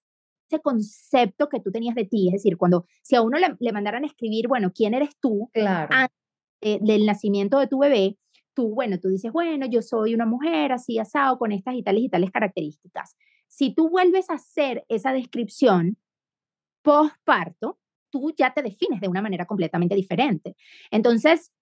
concepto 0.63 1.49
que 1.49 1.61
tú 1.61 1.71
tenías 1.71 1.95
de 1.95 2.05
ti, 2.05 2.29
es 2.29 2.35
decir, 2.35 2.57
cuando 2.57 2.87
si 3.03 3.17
a 3.17 3.23
uno 3.23 3.39
le, 3.39 3.73
mandaran 3.73 4.05
a 4.05 4.07
escribir, 4.07 4.49
bueno, 4.49 4.73
¿quién 4.73 4.95
eres 4.95 5.17
tú? 5.21 5.51
Claro. 5.53 5.89
Antes 5.91 6.81
del 6.81 7.07
nacimiento 7.07 7.59
de 7.59 7.67
tu 7.67 7.79
bebé, 7.79 8.17
tú, 8.55 8.75
bueno, 8.75 8.99
tú 8.99 9.09
dices, 9.09 9.33
bueno, 9.33 9.67
yo 9.67 9.83
soy 9.83 10.15
una 10.15 10.27
mujer 10.27 10.73
así 10.73 10.99
asado 10.99 11.39
con 11.39 11.53
estas 11.53 11.75
y 11.75 11.83
tales 11.83 12.05
y 12.05 12.09
tales 12.09 12.31
características. 12.31 13.17
Si 13.49 13.75
tú 13.75 13.91
vuelves 13.91 14.31
a 14.31 14.35
hacer 14.35 14.85
esa 14.89 15.13
descripción 15.13 15.99
postparto, 16.83 17.79
tú 18.11 18.33
ya 18.37 18.53
te 18.55 18.63
defines 18.63 19.01
de 19.01 19.09
una 19.09 19.23
manera 19.23 19.47
completamente 19.47 19.95
diferente. 19.95 20.57
Entonces, 20.91 21.53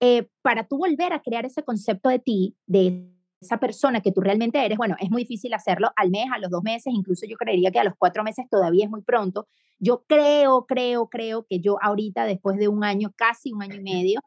eh, 0.00 0.28
para 0.42 0.66
tú 0.66 0.78
volver 0.78 1.12
a 1.12 1.20
crear 1.20 1.44
ese 1.44 1.62
concepto 1.62 2.08
de 2.08 2.18
ti, 2.18 2.56
de 2.66 3.13
esa 3.44 3.58
persona 3.58 4.00
que 4.00 4.12
tú 4.12 4.20
realmente 4.20 4.64
eres, 4.64 4.78
bueno, 4.78 4.96
es 5.00 5.10
muy 5.10 5.22
difícil 5.22 5.54
hacerlo 5.54 5.90
al 5.96 6.10
mes, 6.10 6.26
a 6.32 6.38
los 6.38 6.50
dos 6.50 6.62
meses, 6.62 6.92
incluso 6.94 7.26
yo 7.26 7.36
creería 7.36 7.70
que 7.70 7.78
a 7.78 7.84
los 7.84 7.94
cuatro 7.96 8.24
meses 8.24 8.46
todavía 8.50 8.84
es 8.84 8.90
muy 8.90 9.02
pronto. 9.02 9.46
Yo 9.78 10.04
creo, 10.06 10.66
creo, 10.66 11.08
creo 11.08 11.46
que 11.48 11.60
yo 11.60 11.76
ahorita, 11.80 12.24
después 12.24 12.56
de 12.58 12.68
un 12.68 12.84
año, 12.84 13.12
casi 13.16 13.52
un 13.52 13.62
año 13.62 13.76
y 13.76 13.82
medio, 13.82 14.20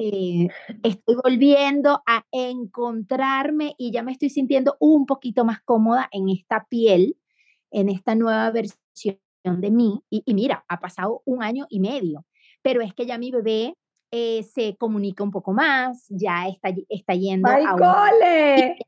eh, 0.00 0.48
estoy 0.84 1.16
volviendo 1.22 2.02
a 2.06 2.24
encontrarme 2.30 3.74
y 3.78 3.90
ya 3.90 4.02
me 4.02 4.12
estoy 4.12 4.30
sintiendo 4.30 4.76
un 4.78 5.06
poquito 5.06 5.44
más 5.44 5.60
cómoda 5.62 6.08
en 6.12 6.28
esta 6.28 6.66
piel, 6.68 7.16
en 7.70 7.88
esta 7.88 8.14
nueva 8.14 8.50
versión 8.50 9.18
de 9.44 9.70
mí. 9.70 10.00
Y, 10.10 10.22
mira, 10.34 10.64
ha 10.68 10.78
pasado 10.78 11.22
un 11.24 11.42
año 11.42 11.66
y 11.68 11.80
medio, 11.80 12.24
pero 12.62 12.80
es 12.80 12.94
que 12.94 13.06
ya 13.06 13.18
mi 13.18 13.30
bebé 13.30 13.76
eh, 14.10 14.42
se 14.42 14.76
comunica 14.76 15.22
un 15.22 15.30
poco 15.30 15.52
más, 15.52 16.06
ya 16.08 16.48
está, 16.48 16.70
está 16.88 17.14
yendo 17.14 17.48
a 17.48 17.76
cole! 17.76 18.78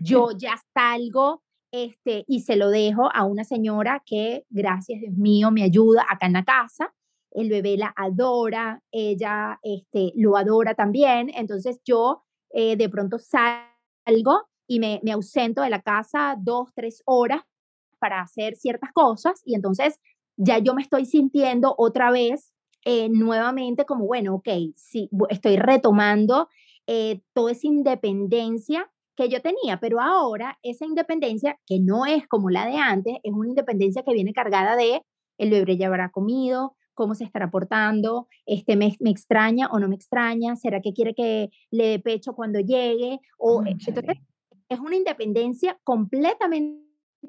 Yo 0.00 0.30
ya 0.36 0.54
salgo 0.74 1.42
este, 1.72 2.24
y 2.26 2.40
se 2.40 2.56
lo 2.56 2.70
dejo 2.70 3.08
a 3.14 3.24
una 3.24 3.44
señora 3.44 4.02
que, 4.04 4.44
gracias 4.50 5.00
Dios 5.00 5.14
mío, 5.14 5.50
me 5.50 5.62
ayuda 5.62 6.04
acá 6.08 6.26
en 6.26 6.32
la 6.32 6.44
casa 6.44 6.92
el 7.32 7.48
bebé 7.48 7.76
la 7.76 7.92
adora, 7.96 8.82
ella 8.90 9.58
este, 9.62 10.12
lo 10.16 10.36
adora 10.36 10.74
también, 10.74 11.30
entonces 11.34 11.80
yo 11.84 12.24
eh, 12.50 12.76
de 12.76 12.88
pronto 12.88 13.18
salgo 13.18 14.48
y 14.66 14.80
me, 14.80 15.00
me 15.02 15.12
ausento 15.12 15.62
de 15.62 15.70
la 15.70 15.82
casa 15.82 16.36
dos, 16.38 16.70
tres 16.74 17.02
horas 17.04 17.42
para 17.98 18.20
hacer 18.20 18.56
ciertas 18.56 18.92
cosas 18.92 19.42
y 19.44 19.54
entonces 19.54 20.00
ya 20.36 20.58
yo 20.58 20.74
me 20.74 20.82
estoy 20.82 21.04
sintiendo 21.04 21.74
otra 21.76 22.10
vez 22.10 22.52
eh, 22.84 23.08
nuevamente 23.08 23.84
como, 23.84 24.06
bueno, 24.06 24.36
ok, 24.36 24.48
sí, 24.76 25.10
estoy 25.28 25.56
retomando 25.56 26.48
eh, 26.86 27.20
toda 27.32 27.52
esa 27.52 27.66
independencia 27.66 28.90
que 29.16 29.28
yo 29.28 29.42
tenía, 29.42 29.78
pero 29.80 30.00
ahora 30.00 30.58
esa 30.62 30.86
independencia, 30.86 31.58
que 31.66 31.78
no 31.78 32.06
es 32.06 32.26
como 32.26 32.48
la 32.50 32.66
de 32.66 32.76
antes, 32.76 33.16
es 33.22 33.32
una 33.32 33.48
independencia 33.48 34.02
que 34.02 34.14
viene 34.14 34.32
cargada 34.32 34.76
de 34.76 35.02
el 35.38 35.50
bebé 35.50 35.76
ya 35.76 35.88
habrá 35.88 36.10
comido, 36.10 36.76
cómo 36.94 37.14
se 37.14 37.24
estará 37.24 37.50
portando, 37.50 38.28
este, 38.44 38.76
me, 38.76 38.94
me, 39.00 39.10
extraña 39.10 39.68
o 39.68 39.78
no 39.78 39.88
me 39.88 39.94
extraña, 39.94 40.56
será 40.56 40.80
que 40.80 40.92
quiere 40.92 41.14
que 41.14 41.50
le 41.70 41.86
dé 41.86 41.98
pecho 41.98 42.34
cuando 42.34 42.60
llegue, 42.60 43.20
o 43.38 43.62
eh, 43.64 43.76
entonces 43.86 44.18
es 44.68 44.78
una 44.80 44.96
independencia 44.96 45.78
completamente 45.82 46.80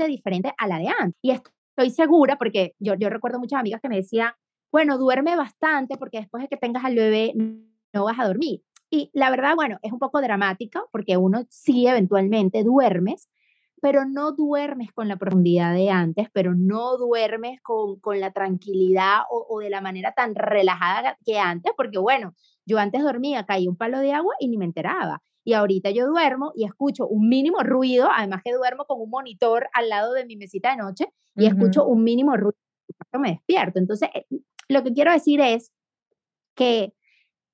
diferente 0.07 0.53
a 0.57 0.67
la 0.67 0.77
de 0.77 0.87
antes. 0.87 1.19
Y 1.21 1.31
estoy 1.31 1.89
segura, 1.89 2.37
porque 2.37 2.75
yo, 2.79 2.95
yo 2.95 3.09
recuerdo 3.09 3.39
muchas 3.39 3.59
amigas 3.59 3.81
que 3.81 3.89
me 3.89 3.97
decían, 3.97 4.31
bueno, 4.71 4.97
duerme 4.97 5.35
bastante 5.35 5.97
porque 5.97 6.19
después 6.19 6.43
de 6.43 6.49
que 6.49 6.57
tengas 6.57 6.85
al 6.85 6.95
bebé 6.95 7.33
no 7.35 8.05
vas 8.05 8.19
a 8.19 8.27
dormir. 8.27 8.61
Y 8.89 9.09
la 9.13 9.29
verdad, 9.29 9.55
bueno, 9.55 9.79
es 9.83 9.91
un 9.91 9.99
poco 9.99 10.21
dramática 10.21 10.83
porque 10.91 11.17
uno 11.17 11.45
sí 11.49 11.87
eventualmente 11.87 12.63
duermes, 12.63 13.29
pero 13.81 14.05
no 14.05 14.31
duermes 14.33 14.91
con 14.93 15.07
la 15.07 15.15
profundidad 15.15 15.73
de 15.73 15.89
antes, 15.89 16.27
pero 16.33 16.53
no 16.55 16.97
duermes 16.97 17.59
con, 17.61 17.99
con 17.99 18.19
la 18.19 18.31
tranquilidad 18.31 19.21
o, 19.29 19.45
o, 19.49 19.59
de 19.59 19.69
la 19.69 19.81
manera 19.81 20.11
tan 20.11 20.35
relajada 20.35 21.17
que 21.25 21.39
antes, 21.39 21.71
porque 21.75 21.97
bueno, 21.97 22.33
yo 22.65 22.77
antes 22.77 23.01
dormía, 23.01 23.45
caía 23.45 23.69
un 23.69 23.77
palo 23.77 23.99
de 23.99 24.13
agua 24.13 24.35
y 24.39 24.49
ni 24.49 24.57
me 24.57 24.65
enteraba. 24.65 25.21
Y 25.43 25.53
ahorita 25.53 25.89
yo 25.89 26.05
duermo 26.05 26.51
y 26.55 26.65
escucho 26.65 27.07
un 27.07 27.27
mínimo 27.27 27.63
ruido, 27.63 28.09
además 28.13 28.41
que 28.43 28.53
duermo 28.53 28.85
con 28.85 29.01
un 29.01 29.09
monitor 29.09 29.67
al 29.73 29.89
lado 29.89 30.13
de 30.13 30.25
mi 30.25 30.35
mesita 30.35 30.71
de 30.71 30.77
noche 30.77 31.07
y 31.35 31.47
escucho 31.47 31.85
un 31.85 32.03
mínimo 32.03 32.37
ruido, 32.37 32.57
me 33.19 33.31
despierto. 33.31 33.79
Entonces, 33.79 34.09
eh, 34.13 34.25
lo 34.67 34.83
que 34.83 34.93
quiero 34.93 35.11
decir 35.11 35.41
es 35.41 35.71
que 36.55 36.93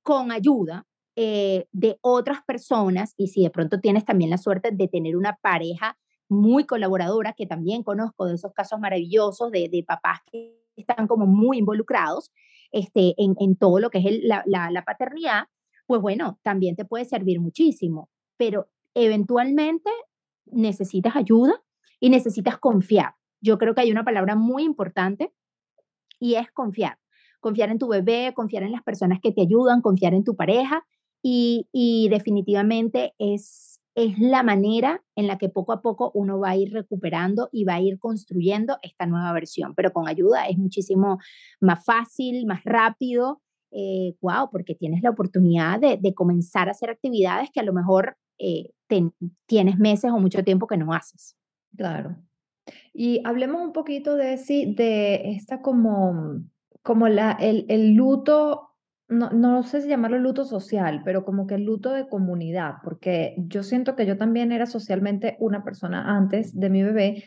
con 0.03 0.31
ayuda 0.31 0.85
eh, 1.15 1.67
de 1.71 1.97
otras 2.01 2.43
personas, 2.45 3.13
y 3.17 3.27
si 3.27 3.43
de 3.43 3.49
pronto 3.49 3.79
tienes 3.79 4.05
también 4.05 4.29
la 4.29 4.37
suerte 4.37 4.69
de 4.71 4.87
tener 4.87 5.17
una 5.17 5.37
pareja 5.41 5.97
muy 6.29 6.65
colaboradora, 6.65 7.33
que 7.33 7.47
también 7.47 7.83
conozco 7.83 8.25
de 8.25 8.35
esos 8.35 8.53
casos 8.53 8.79
maravillosos 8.79 9.51
de, 9.51 9.83
papás 9.87 10.19
que 10.31 10.61
están 10.75 11.07
como 11.07 11.25
muy 11.25 11.57
involucrados 11.57 12.31
este, 12.71 13.15
en, 13.17 13.35
en 13.39 13.55
todo 13.55 13.79
lo 13.79 13.89
que 13.89 13.99
es 13.99 14.23
la, 14.23 14.43
la, 14.45 14.69
la, 14.69 14.83
paternidad, 14.83 15.45
pues 15.87 16.01
bueno, 16.01 16.37
también 16.43 16.75
te 16.75 16.85
puede 16.85 17.05
servir 17.05 17.39
muchísimo, 17.39 18.09
pero 18.35 18.67
eventualmente 18.93 19.89
necesitas 20.45 21.15
ayuda 21.15 21.63
y 21.99 22.09
necesitas 22.09 22.57
confiar. 22.57 23.15
Yo 23.41 23.57
creo 23.57 23.73
que 23.73 23.81
hay 23.81 23.91
una 23.91 24.03
palabra 24.03 24.35
muy 24.35 24.63
importante 24.63 25.33
y 26.19 26.35
es 26.35 26.51
confiar. 26.51 26.97
Confiar 27.39 27.69
en 27.69 27.79
tu 27.79 27.87
bebé, 27.87 28.33
confiar 28.35 28.63
en 28.63 28.71
las 28.71 28.83
personas 28.83 29.19
que 29.21 29.31
te 29.31 29.41
ayudan, 29.41 29.81
confiar 29.81 30.13
en 30.13 30.23
tu 30.23 30.35
pareja 30.35 30.85
y, 31.21 31.67
y 31.71 32.09
definitivamente 32.09 33.13
es 33.19 33.77
es 33.97 34.19
la 34.19 34.43
manera 34.43 35.01
en 35.15 35.25
la 35.25 35.39
que 35.39 35.49
poco 35.49 35.73
a 35.73 35.81
poco 35.81 36.11
uno 36.13 36.39
va 36.39 36.51
a 36.51 36.55
ir 36.55 36.71
recuperando 36.71 37.49
y 37.51 37.63
va 37.63 37.73
a 37.73 37.81
ir 37.81 37.97
construyendo 37.97 38.77
esta 38.83 39.07
nueva 39.07 39.33
versión. 39.33 39.73
Pero 39.73 39.91
con 39.91 40.07
ayuda 40.07 40.47
es 40.47 40.55
muchísimo 40.59 41.17
más 41.59 41.83
fácil, 41.83 42.45
más 42.45 42.63
rápido. 42.63 43.41
wow, 43.71 44.45
eh, 44.45 44.49
porque 44.51 44.75
tienes 44.75 45.01
la 45.01 45.09
oportunidad 45.09 45.79
de, 45.79 46.13
comenzar 46.13 46.67
a 46.67 46.71
hacer 46.71 46.91
actividades 46.91 47.49
que 47.51 47.59
a 47.59 47.63
lo 47.63 47.73
mejor 47.73 48.17
eh, 48.37 48.69
tienes 49.47 49.79
meses 49.79 50.11
o 50.11 50.19
mucho 50.19 50.43
tiempo 50.43 50.67
que 50.67 50.77
no 50.77 50.93
haces. 50.93 51.35
Claro. 51.75 52.15
Y 52.93 53.21
hablemos 53.25 53.61
un 53.61 53.73
poquito 53.73 54.15
de, 54.15 54.37
sí, 54.37 54.73
de 54.75 55.31
esta 55.31 55.61
como, 55.61 56.41
como 56.81 57.07
la, 57.07 57.31
el, 57.33 57.65
el 57.69 57.93
luto 57.93 58.67
no, 59.09 59.29
no 59.29 59.63
sé 59.63 59.81
si 59.81 59.87
llamarlo 59.87 60.19
luto 60.19 60.43
social, 60.43 61.01
pero 61.05 61.23
como 61.23 61.47
que 61.47 61.55
el 61.55 61.63
luto 61.63 61.91
de 61.91 62.07
comunidad, 62.07 62.75
porque 62.83 63.35
yo 63.37 63.63
siento 63.63 63.95
que 63.95 64.05
yo 64.05 64.17
también 64.17 64.51
era 64.51 64.65
socialmente 64.65 65.37
una 65.39 65.63
persona 65.63 66.15
antes 66.17 66.57
de 66.59 66.69
mi 66.69 66.83
bebé 66.83 67.23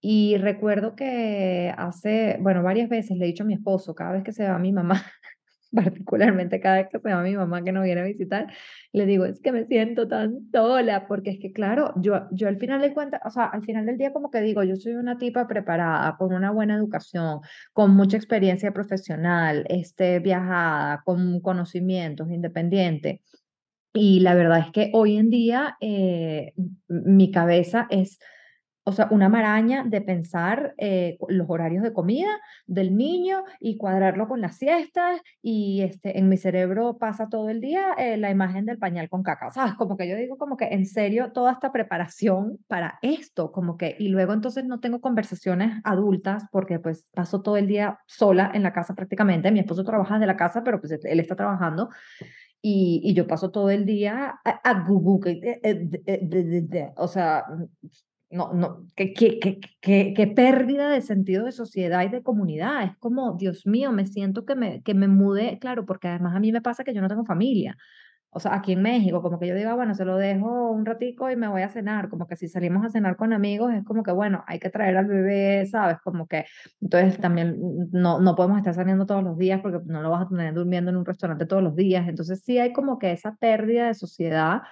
y 0.00 0.36
recuerdo 0.36 0.94
que 0.94 1.74
hace, 1.76 2.38
bueno, 2.40 2.62
varias 2.62 2.88
veces 2.88 3.16
le 3.16 3.24
he 3.24 3.28
dicho 3.28 3.42
a 3.42 3.46
mi 3.46 3.54
esposo, 3.54 3.94
cada 3.94 4.12
vez 4.12 4.22
que 4.22 4.32
se 4.32 4.48
va 4.48 4.58
mi 4.58 4.72
mamá, 4.72 5.02
particularmente 5.74 6.60
cada 6.60 6.76
vez 6.76 6.88
que 6.90 6.98
se 6.98 7.08
va 7.12 7.22
mi 7.22 7.36
mamá 7.36 7.62
que 7.62 7.72
no 7.72 7.82
viene 7.82 8.00
a 8.02 8.04
visitar, 8.04 8.52
le 8.92 9.06
digo, 9.06 9.24
es 9.24 9.40
que 9.40 9.52
me 9.52 9.66
siento 9.66 10.08
tan 10.08 10.50
sola, 10.52 11.06
porque 11.06 11.30
es 11.30 11.38
que 11.40 11.52
claro, 11.52 11.92
yo, 11.96 12.26
yo 12.30 12.48
al 12.48 12.58
final 12.58 12.80
de 12.80 12.92
cuentas, 12.94 13.20
o 13.24 13.30
sea, 13.30 13.46
al 13.46 13.64
final 13.64 13.86
del 13.86 13.98
día 13.98 14.12
como 14.12 14.30
que 14.30 14.40
digo, 14.40 14.62
yo 14.62 14.76
soy 14.76 14.94
una 14.94 15.18
tipa 15.18 15.46
preparada, 15.46 16.16
con 16.16 16.32
una 16.32 16.50
buena 16.50 16.76
educación, 16.76 17.40
con 17.72 17.92
mucha 17.92 18.16
experiencia 18.16 18.72
profesional, 18.72 19.64
este, 19.68 20.20
viajada, 20.20 21.02
con 21.04 21.40
conocimientos, 21.40 22.30
independiente. 22.30 23.22
Y 23.92 24.20
la 24.20 24.34
verdad 24.34 24.58
es 24.58 24.72
que 24.72 24.90
hoy 24.92 25.16
en 25.16 25.30
día 25.30 25.76
eh, 25.80 26.52
mi 26.88 27.30
cabeza 27.30 27.86
es 27.90 28.18
o 28.84 28.92
sea, 28.92 29.08
una 29.10 29.30
maraña 29.30 29.82
de 29.84 30.02
pensar 30.02 30.74
eh, 30.76 31.16
los 31.28 31.48
horarios 31.48 31.82
de 31.82 31.94
comida 31.94 32.28
del 32.66 32.96
niño 32.96 33.44
y 33.58 33.78
cuadrarlo 33.78 34.28
con 34.28 34.42
las 34.42 34.58
siestas 34.58 35.20
y 35.40 35.80
este, 35.80 36.18
en 36.18 36.28
mi 36.28 36.36
cerebro 36.36 36.98
pasa 36.98 37.30
todo 37.30 37.48
el 37.48 37.62
día 37.62 37.94
eh, 37.96 38.18
la 38.18 38.30
imagen 38.30 38.66
del 38.66 38.78
pañal 38.78 39.08
con 39.08 39.22
caca. 39.22 39.48
O 39.48 39.52
sea, 39.52 39.74
como 39.78 39.96
que 39.96 40.06
yo 40.06 40.16
digo 40.16 40.36
como 40.36 40.58
que 40.58 40.66
en 40.66 40.84
serio 40.84 41.32
toda 41.32 41.52
esta 41.52 41.72
preparación 41.72 42.58
para 42.68 42.98
esto, 43.00 43.52
como 43.52 43.78
que, 43.78 43.96
y 43.98 44.08
luego 44.08 44.34
entonces 44.34 44.66
no 44.66 44.80
tengo 44.80 45.00
conversaciones 45.00 45.80
adultas 45.84 46.44
porque 46.52 46.78
pues 46.78 47.06
paso 47.14 47.40
todo 47.40 47.56
el 47.56 47.66
día 47.66 48.00
sola 48.06 48.50
en 48.52 48.62
la 48.62 48.74
casa 48.74 48.94
prácticamente. 48.94 49.50
Mi 49.50 49.60
esposo 49.60 49.84
trabaja 49.84 50.18
de 50.18 50.26
la 50.26 50.36
casa, 50.36 50.62
pero 50.62 50.78
pues 50.80 50.92
él 50.92 51.20
está 51.20 51.36
trabajando 51.36 51.88
y, 52.60 53.00
y 53.02 53.14
yo 53.14 53.26
paso 53.26 53.50
todo 53.50 53.70
el 53.70 53.86
día 53.86 54.40
a, 54.44 54.50
a 54.50 54.84
Google, 54.86 55.40
o 56.96 57.08
sea, 57.08 57.44
no, 58.34 58.52
no, 58.52 58.86
qué, 58.96 59.12
qué, 59.14 59.38
qué, 59.80 60.14
qué, 60.14 60.26
pérdida 60.26 60.90
de 60.90 61.00
sentido 61.00 61.44
de 61.44 61.52
sociedad 61.52 62.04
y 62.04 62.08
de 62.08 62.22
comunidad. 62.22 62.84
Es 62.84 62.96
como, 62.98 63.36
Dios 63.38 63.66
mío, 63.66 63.92
me 63.92 64.06
siento 64.06 64.44
que 64.44 64.54
me, 64.54 64.82
que 64.82 64.94
me 64.94 65.08
mudé, 65.08 65.58
claro, 65.58 65.86
porque 65.86 66.08
además 66.08 66.34
a 66.36 66.40
mí 66.40 66.52
me 66.52 66.62
pasa 66.62 66.84
que 66.84 66.94
yo 66.94 67.00
no 67.00 67.08
tengo 67.08 67.24
familia 67.24 67.76
o 68.34 68.40
sea, 68.40 68.54
aquí 68.56 68.72
en 68.72 68.82
México, 68.82 69.22
como 69.22 69.38
que 69.38 69.46
yo 69.46 69.54
digo, 69.54 69.70
ah, 69.70 69.76
bueno, 69.76 69.94
se 69.94 70.04
lo 70.04 70.16
dejo 70.16 70.72
un 70.72 70.84
ratico 70.84 71.30
y 71.30 71.36
me 71.36 71.46
voy 71.46 71.62
a 71.62 71.68
cenar, 71.68 72.08
como 72.08 72.26
que 72.26 72.34
si 72.34 72.48
salimos 72.48 72.84
a 72.84 72.90
cenar 72.90 73.16
con 73.16 73.32
amigos 73.32 73.72
es 73.72 73.84
como 73.84 74.02
que, 74.02 74.10
bueno, 74.10 74.42
hay 74.48 74.58
que 74.58 74.70
traer 74.70 74.96
al 74.96 75.06
bebé, 75.06 75.64
¿sabes? 75.66 75.98
Como 76.02 76.26
que, 76.26 76.44
entonces 76.80 77.20
también 77.20 77.56
no, 77.92 78.20
no 78.20 78.34
podemos 78.34 78.58
estar 78.58 78.74
saliendo 78.74 79.06
todos 79.06 79.22
los 79.22 79.38
días 79.38 79.60
porque 79.62 79.78
no 79.86 80.02
lo 80.02 80.10
vas 80.10 80.22
a 80.26 80.28
tener 80.28 80.52
durmiendo 80.52 80.90
en 80.90 80.96
un 80.96 81.04
restaurante 81.04 81.46
todos 81.46 81.62
los 81.62 81.76
días, 81.76 82.08
entonces 82.08 82.42
sí 82.44 82.58
hay 82.58 82.72
como 82.72 82.98
que 82.98 83.12
esa 83.12 83.36
pérdida 83.36 83.86
de 83.86 83.94
sociedad 83.94 84.62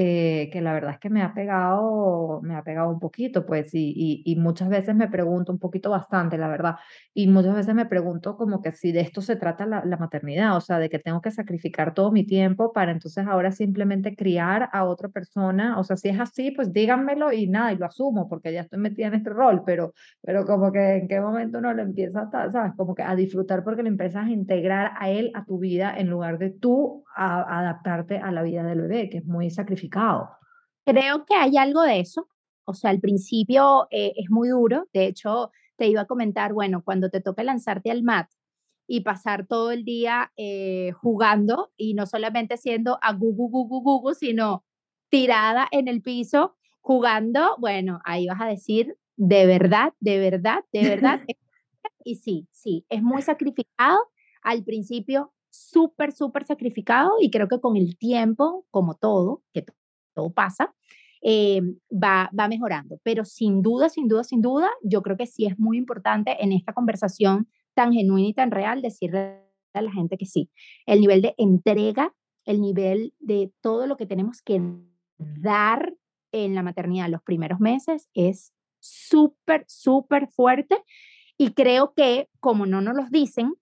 eh, 0.00 0.48
que 0.52 0.60
la 0.60 0.72
verdad 0.72 0.92
es 0.92 1.00
que 1.00 1.10
me 1.10 1.22
ha 1.22 1.34
pegado, 1.34 2.40
me 2.42 2.54
ha 2.54 2.62
pegado 2.62 2.88
un 2.88 3.00
poquito, 3.00 3.44
pues, 3.44 3.74
y, 3.74 4.22
y, 4.24 4.36
muchas 4.36 4.68
veces 4.68 4.94
me 4.94 5.08
pregunto, 5.08 5.50
un 5.50 5.58
poquito 5.58 5.90
bastante, 5.90 6.38
la 6.38 6.46
verdad, 6.46 6.76
y 7.12 7.26
muchas 7.26 7.56
veces 7.56 7.74
me 7.74 7.84
pregunto 7.84 8.36
como 8.36 8.62
que 8.62 8.70
si 8.70 8.92
de 8.92 9.00
esto 9.00 9.22
se 9.22 9.34
trata 9.34 9.66
la, 9.66 9.84
la, 9.84 9.96
maternidad, 9.96 10.56
o 10.56 10.60
sea, 10.60 10.78
de 10.78 10.88
que 10.88 11.00
tengo 11.00 11.20
que 11.20 11.32
sacrificar 11.32 11.94
todo 11.94 12.12
mi 12.12 12.24
tiempo 12.24 12.72
para 12.72 12.92
entonces 12.92 13.26
ahora 13.26 13.50
simplemente 13.50 14.14
criar 14.14 14.68
a 14.72 14.84
otra 14.84 15.08
persona, 15.08 15.76
o 15.80 15.82
sea, 15.82 15.96
si 15.96 16.10
es 16.10 16.20
así, 16.20 16.52
pues 16.52 16.72
díganmelo 16.72 17.32
y 17.32 17.48
nada, 17.48 17.72
y 17.72 17.76
lo 17.76 17.86
asumo, 17.86 18.28
porque 18.28 18.52
ya 18.52 18.60
estoy 18.60 18.78
metida 18.78 19.08
en 19.08 19.14
este 19.14 19.30
rol, 19.30 19.64
pero, 19.66 19.94
pero 20.22 20.46
como 20.46 20.70
que 20.70 20.98
en 20.98 21.08
qué 21.08 21.20
momento 21.20 21.58
uno 21.58 21.74
lo 21.74 21.82
empieza, 21.82 22.30
a, 22.32 22.52
¿sabes? 22.52 22.72
Como 22.76 22.94
que 22.94 23.02
a 23.02 23.16
disfrutar 23.16 23.64
porque 23.64 23.82
lo 23.82 23.88
empiezas 23.88 24.26
a 24.26 24.30
integrar 24.30 24.92
a 24.96 25.10
él, 25.10 25.32
a 25.34 25.44
tu 25.44 25.58
vida, 25.58 25.92
en 25.98 26.08
lugar 26.08 26.38
de 26.38 26.50
tú 26.50 27.02
a, 27.16 27.58
adaptarte 27.58 28.18
a 28.18 28.30
la 28.30 28.44
vida 28.44 28.62
del 28.62 28.82
bebé, 28.82 29.10
que 29.10 29.18
es 29.18 29.26
muy 29.26 29.50
sacrificado. 29.50 29.87
Creo 30.84 31.24
que 31.26 31.34
hay 31.34 31.56
algo 31.56 31.82
de 31.82 32.00
eso. 32.00 32.28
O 32.64 32.74
sea, 32.74 32.90
al 32.90 33.00
principio 33.00 33.88
eh, 33.90 34.12
es 34.16 34.30
muy 34.30 34.48
duro. 34.48 34.86
De 34.92 35.06
hecho, 35.06 35.52
te 35.76 35.86
iba 35.88 36.02
a 36.02 36.06
comentar, 36.06 36.52
bueno, 36.52 36.82
cuando 36.84 37.10
te 37.10 37.20
toca 37.20 37.42
lanzarte 37.42 37.90
al 37.90 38.02
mat 38.02 38.30
y 38.86 39.02
pasar 39.02 39.46
todo 39.46 39.70
el 39.70 39.84
día 39.84 40.32
eh, 40.36 40.92
jugando 41.00 41.70
y 41.76 41.94
no 41.94 42.06
solamente 42.06 42.56
siendo 42.56 42.98
a 43.02 43.12
gugu, 43.12 43.50
gugu, 43.50 43.82
gugu, 43.82 44.14
sino 44.14 44.64
tirada 45.10 45.68
en 45.70 45.88
el 45.88 46.02
piso 46.02 46.56
jugando, 46.80 47.56
bueno, 47.58 48.00
ahí 48.04 48.26
vas 48.26 48.40
a 48.40 48.46
decir, 48.46 48.96
de 49.16 49.46
verdad, 49.46 49.92
de 50.00 50.18
verdad, 50.18 50.64
de 50.72 50.88
verdad. 50.88 51.20
y 52.04 52.16
sí, 52.16 52.48
sí, 52.50 52.86
es 52.88 53.02
muy 53.02 53.22
sacrificado. 53.22 53.98
Al 54.42 54.64
principio 54.64 55.34
súper, 55.50 56.12
súper 56.12 56.46
sacrificado 56.46 57.12
y 57.20 57.30
creo 57.30 57.48
que 57.48 57.60
con 57.60 57.76
el 57.76 57.98
tiempo, 57.98 58.64
como 58.70 58.94
todo, 58.94 59.42
que 59.52 59.66
todo 60.18 60.30
pasa, 60.30 60.74
eh, 61.22 61.60
va, 61.90 62.30
va 62.38 62.48
mejorando. 62.48 62.98
Pero 63.02 63.24
sin 63.24 63.62
duda, 63.62 63.88
sin 63.88 64.08
duda, 64.08 64.24
sin 64.24 64.40
duda, 64.40 64.68
yo 64.82 65.02
creo 65.02 65.16
que 65.16 65.26
sí 65.26 65.46
es 65.46 65.58
muy 65.58 65.78
importante 65.78 66.36
en 66.42 66.52
esta 66.52 66.72
conversación 66.72 67.48
tan 67.74 67.92
genuina 67.92 68.28
y 68.28 68.34
tan 68.34 68.50
real 68.50 68.82
decirle 68.82 69.40
a 69.74 69.82
la 69.82 69.92
gente 69.92 70.16
que 70.16 70.26
sí. 70.26 70.50
El 70.86 71.00
nivel 71.00 71.22
de 71.22 71.34
entrega, 71.38 72.12
el 72.44 72.60
nivel 72.60 73.14
de 73.20 73.52
todo 73.60 73.86
lo 73.86 73.96
que 73.96 74.06
tenemos 74.06 74.42
que 74.42 74.60
dar 75.18 75.94
en 76.32 76.54
la 76.54 76.62
maternidad 76.62 77.08
los 77.08 77.22
primeros 77.22 77.60
meses 77.60 78.08
es 78.14 78.52
súper, 78.80 79.64
súper 79.68 80.28
fuerte. 80.28 80.82
Y 81.36 81.52
creo 81.52 81.94
que 81.94 82.28
como 82.40 82.66
no 82.66 82.80
nos 82.80 82.96
los 82.96 83.10
dicen, 83.10 83.54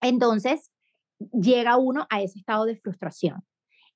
entonces 0.00 0.70
llega 1.32 1.76
uno 1.76 2.06
a 2.10 2.22
ese 2.22 2.38
estado 2.38 2.64
de 2.64 2.76
frustración. 2.76 3.44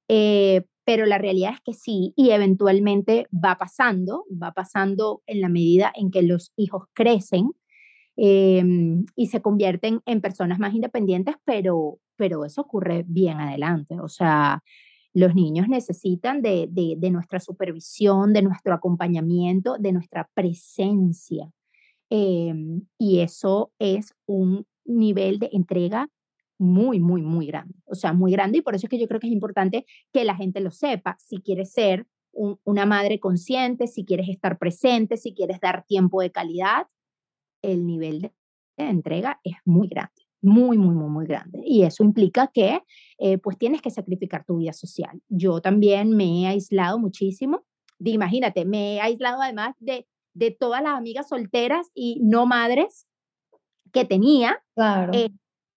Eh, 0.09 0.65
pero 0.85 1.07
la 1.07 1.19
realidad 1.19 1.53
es 1.55 1.61
que 1.61 1.75
sí, 1.75 2.13
y 2.17 2.31
eventualmente 2.31 3.27
va 3.33 3.57
pasando, 3.57 4.25
va 4.31 4.53
pasando 4.53 5.23
en 5.27 5.41
la 5.41 5.49
medida 5.49 5.93
en 5.95 6.11
que 6.11 6.23
los 6.23 6.53
hijos 6.57 6.85
crecen 6.93 7.53
em, 8.17 9.05
y 9.17 9.27
se 9.29 9.41
convierten 9.41 10.01
en 10.07 10.21
personas 10.21 10.59
más 10.59 10.75
independientes, 10.75 11.37
pero, 11.45 11.99
pero 12.17 12.45
eso 12.45 12.63
ocurre 12.63 13.05
bien 13.07 13.41
adelante. 13.41 14.01
O 14.01 14.09
sea, 14.09 14.63
los 15.15 15.35
niños 15.35 15.69
necesitan 15.69 16.43
de, 16.43 16.69
de 16.71 17.11
nuestra 17.11 17.41
supervisión, 17.41 18.33
de 18.33 18.43
nuestro 18.43 18.75
acompañamiento, 18.75 19.77
de 19.79 19.93
nuestra 19.93 20.29
presencia. 20.35 21.51
Em, 22.11 22.83
y 22.99 23.21
eso 23.21 23.73
es 23.79 24.15
un 24.27 24.67
nivel 24.85 25.39
de 25.39 25.49
entrega 25.53 26.09
muy, 26.63 27.01
muy, 27.01 27.23
muy 27.23 27.47
grande. 27.47 27.75
O 27.87 27.97
sea, 27.97 28.13
muy 28.13 28.31
grande 28.31 28.59
y 28.59 28.63
por 28.63 28.77
eso 28.77 28.87
es 28.87 28.91
que 28.91 28.99
yo 28.99 29.09
creo 29.09 29.19
que 29.19 29.27
es 29.27 29.33
importante 29.33 29.85
que 30.13 30.25
la 30.25 30.37
gente 30.37 30.61
lo 30.61 30.71
sepa. 30.71 31.17
Si 31.19 31.39
quieres 31.39 31.73
ser 31.73 32.07
una 32.33 32.87
madre 32.87 33.19
consciente, 33.21 33.89
si 33.89 34.05
quieres 34.05 34.29
estar 34.29 34.59
presente, 34.59 35.17
si 35.17 35.35
quieres 35.35 35.61
dar 35.61 35.85
tiempo 35.85 36.23
de 36.23 36.31
calidad, 36.31 36.87
el 37.63 37.85
nivel 37.85 38.23
de, 38.23 38.33
entrega 38.77 39.39
es 39.45 39.55
muy 39.65 39.87
grande, 39.87 40.23
muy, 40.41 40.79
muy, 40.79 40.95
muy, 40.95 41.11
muy 41.11 41.27
grande. 41.27 41.61
Y 41.65 41.83
eso 41.83 42.05
implica 42.05 42.47
que 42.47 42.81
eh, 43.19 43.39
pues 43.39 43.59
tienes 43.59 43.83
que 43.83 43.91
sacrificar 43.91 44.45
tu 44.45 44.57
vida 44.57 44.73
social. 44.73 45.21
Yo 45.29 45.61
también 45.61 46.17
me 46.17 46.43
he 46.43 46.47
aislado 46.47 46.99
muchísimo. 46.99 47.65
imagínate, 47.99 48.65
me 48.65 48.95
he 48.95 49.01
aislado 49.01 49.43
además 49.43 49.75
de, 49.79 50.07
de 50.33 50.53
todas 50.53 50.83
las 50.83 50.97
amigas 50.97 51.29
solteras 51.29 51.91
y 51.95 52.21
no 52.23 52.47
madres 52.47 53.07
que 53.93 54.05
tenía. 54.05 54.63
Claro. 54.75 55.13
Eh, 55.13 55.31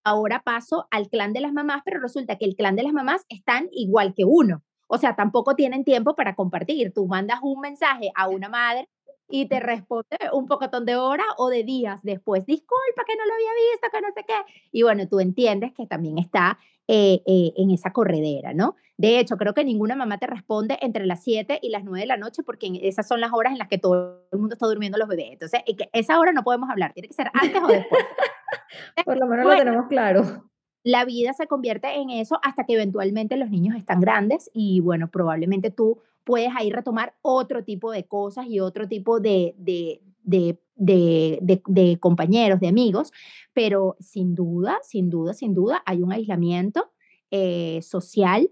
ahora 0.06 0.40
paso 0.44 0.86
al 0.92 1.08
clan 1.08 1.32
de 1.32 1.40
las 1.40 1.52
mamás, 1.52 1.82
pero 1.84 2.00
resulta 2.00 2.36
que 2.36 2.44
el 2.44 2.54
clan 2.54 2.76
de 2.76 2.84
las 2.84 2.92
mamás 2.92 3.26
están 3.28 3.68
igual 3.72 4.14
que 4.14 4.24
uno. 4.24 4.62
O 4.86 4.98
sea, 4.98 5.16
tampoco 5.16 5.56
tienen 5.56 5.82
tiempo 5.82 6.14
para 6.14 6.36
compartir. 6.36 6.92
Tú 6.94 7.08
mandas 7.08 7.40
un 7.42 7.58
mensaje 7.60 8.12
a 8.14 8.28
una 8.28 8.48
madre 8.48 8.88
y 9.28 9.48
te 9.48 9.58
responde 9.58 10.16
un 10.32 10.46
pocotón 10.46 10.86
de 10.86 10.94
horas 10.94 11.26
o 11.38 11.48
de 11.48 11.64
días 11.64 12.00
después, 12.04 12.46
disculpa 12.46 13.02
que 13.04 13.16
no 13.16 13.26
lo 13.26 13.34
había 13.34 13.50
visto, 13.72 13.88
que 13.92 14.00
no 14.00 14.08
sé 14.14 14.24
qué. 14.28 14.54
Y 14.70 14.82
bueno, 14.84 15.08
tú 15.08 15.18
entiendes 15.18 15.72
que 15.72 15.88
también 15.88 16.18
está 16.18 16.60
eh, 16.86 17.22
eh, 17.26 17.52
en 17.56 17.72
esa 17.72 17.92
corredera, 17.92 18.54
¿no? 18.54 18.76
De 18.98 19.18
hecho, 19.18 19.36
creo 19.36 19.52
que 19.52 19.64
ninguna 19.64 19.94
mamá 19.94 20.18
te 20.18 20.26
responde 20.26 20.78
entre 20.80 21.04
las 21.04 21.22
7 21.22 21.58
y 21.62 21.68
las 21.68 21.84
9 21.84 22.00
de 22.00 22.06
la 22.06 22.16
noche 22.16 22.42
porque 22.42 22.80
esas 22.82 23.06
son 23.06 23.20
las 23.20 23.32
horas 23.32 23.52
en 23.52 23.58
las 23.58 23.68
que 23.68 23.78
todo 23.78 24.22
el 24.32 24.38
mundo 24.38 24.54
está 24.54 24.66
durmiendo 24.66 24.96
los 24.96 25.08
bebés. 25.08 25.32
Entonces, 25.32 25.60
esa 25.92 26.18
hora 26.18 26.32
no 26.32 26.42
podemos 26.44 26.70
hablar, 26.70 26.94
tiene 26.94 27.08
que 27.08 27.14
ser 27.14 27.30
antes 27.34 27.62
o 27.62 27.66
después. 27.66 28.04
Por 29.04 29.18
lo 29.18 29.26
menos 29.26 29.46
lo 29.46 29.56
tenemos 29.56 29.86
claro. 29.88 30.48
La 30.82 31.04
vida 31.04 31.32
se 31.32 31.46
convierte 31.46 31.94
en 31.96 32.10
eso 32.10 32.38
hasta 32.42 32.64
que 32.64 32.74
eventualmente 32.74 33.36
los 33.36 33.50
niños 33.50 33.76
están 33.76 34.00
grandes 34.00 34.50
y 34.54 34.80
bueno, 34.80 35.10
probablemente 35.10 35.70
tú 35.70 36.00
puedes 36.22 36.50
ahí 36.56 36.70
retomar 36.70 37.14
otro 37.22 37.64
tipo 37.64 37.90
de 37.90 38.04
cosas 38.04 38.46
y 38.46 38.60
otro 38.60 38.88
tipo 38.88 39.20
de, 39.20 39.54
de, 39.58 40.00
de, 40.22 40.58
de, 40.76 41.98
compañeros, 41.98 42.60
de 42.60 42.68
amigos, 42.68 43.12
pero 43.52 43.96
sin 44.00 44.34
duda, 44.34 44.78
sin 44.82 45.10
duda, 45.10 45.34
sin 45.34 45.54
duda, 45.54 45.82
hay 45.86 46.02
un 46.02 46.12
aislamiento 46.12 46.92
eh, 47.30 47.80
social. 47.82 48.50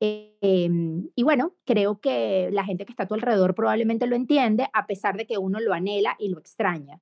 Em, 0.00 1.08
y 1.14 1.22
bueno, 1.22 1.54
creo 1.64 2.00
que 2.00 2.50
la 2.52 2.64
gente 2.64 2.84
que 2.84 2.92
está 2.92 3.04
a 3.04 3.06
tu 3.06 3.14
alrededor 3.14 3.54
probablemente 3.54 4.06
lo 4.06 4.16
entiende, 4.16 4.68
a 4.72 4.86
pesar 4.86 5.16
de 5.16 5.26
que 5.26 5.38
uno 5.38 5.60
lo 5.60 5.72
anhela 5.72 6.16
y 6.18 6.28
lo 6.28 6.38
extraña. 6.38 7.00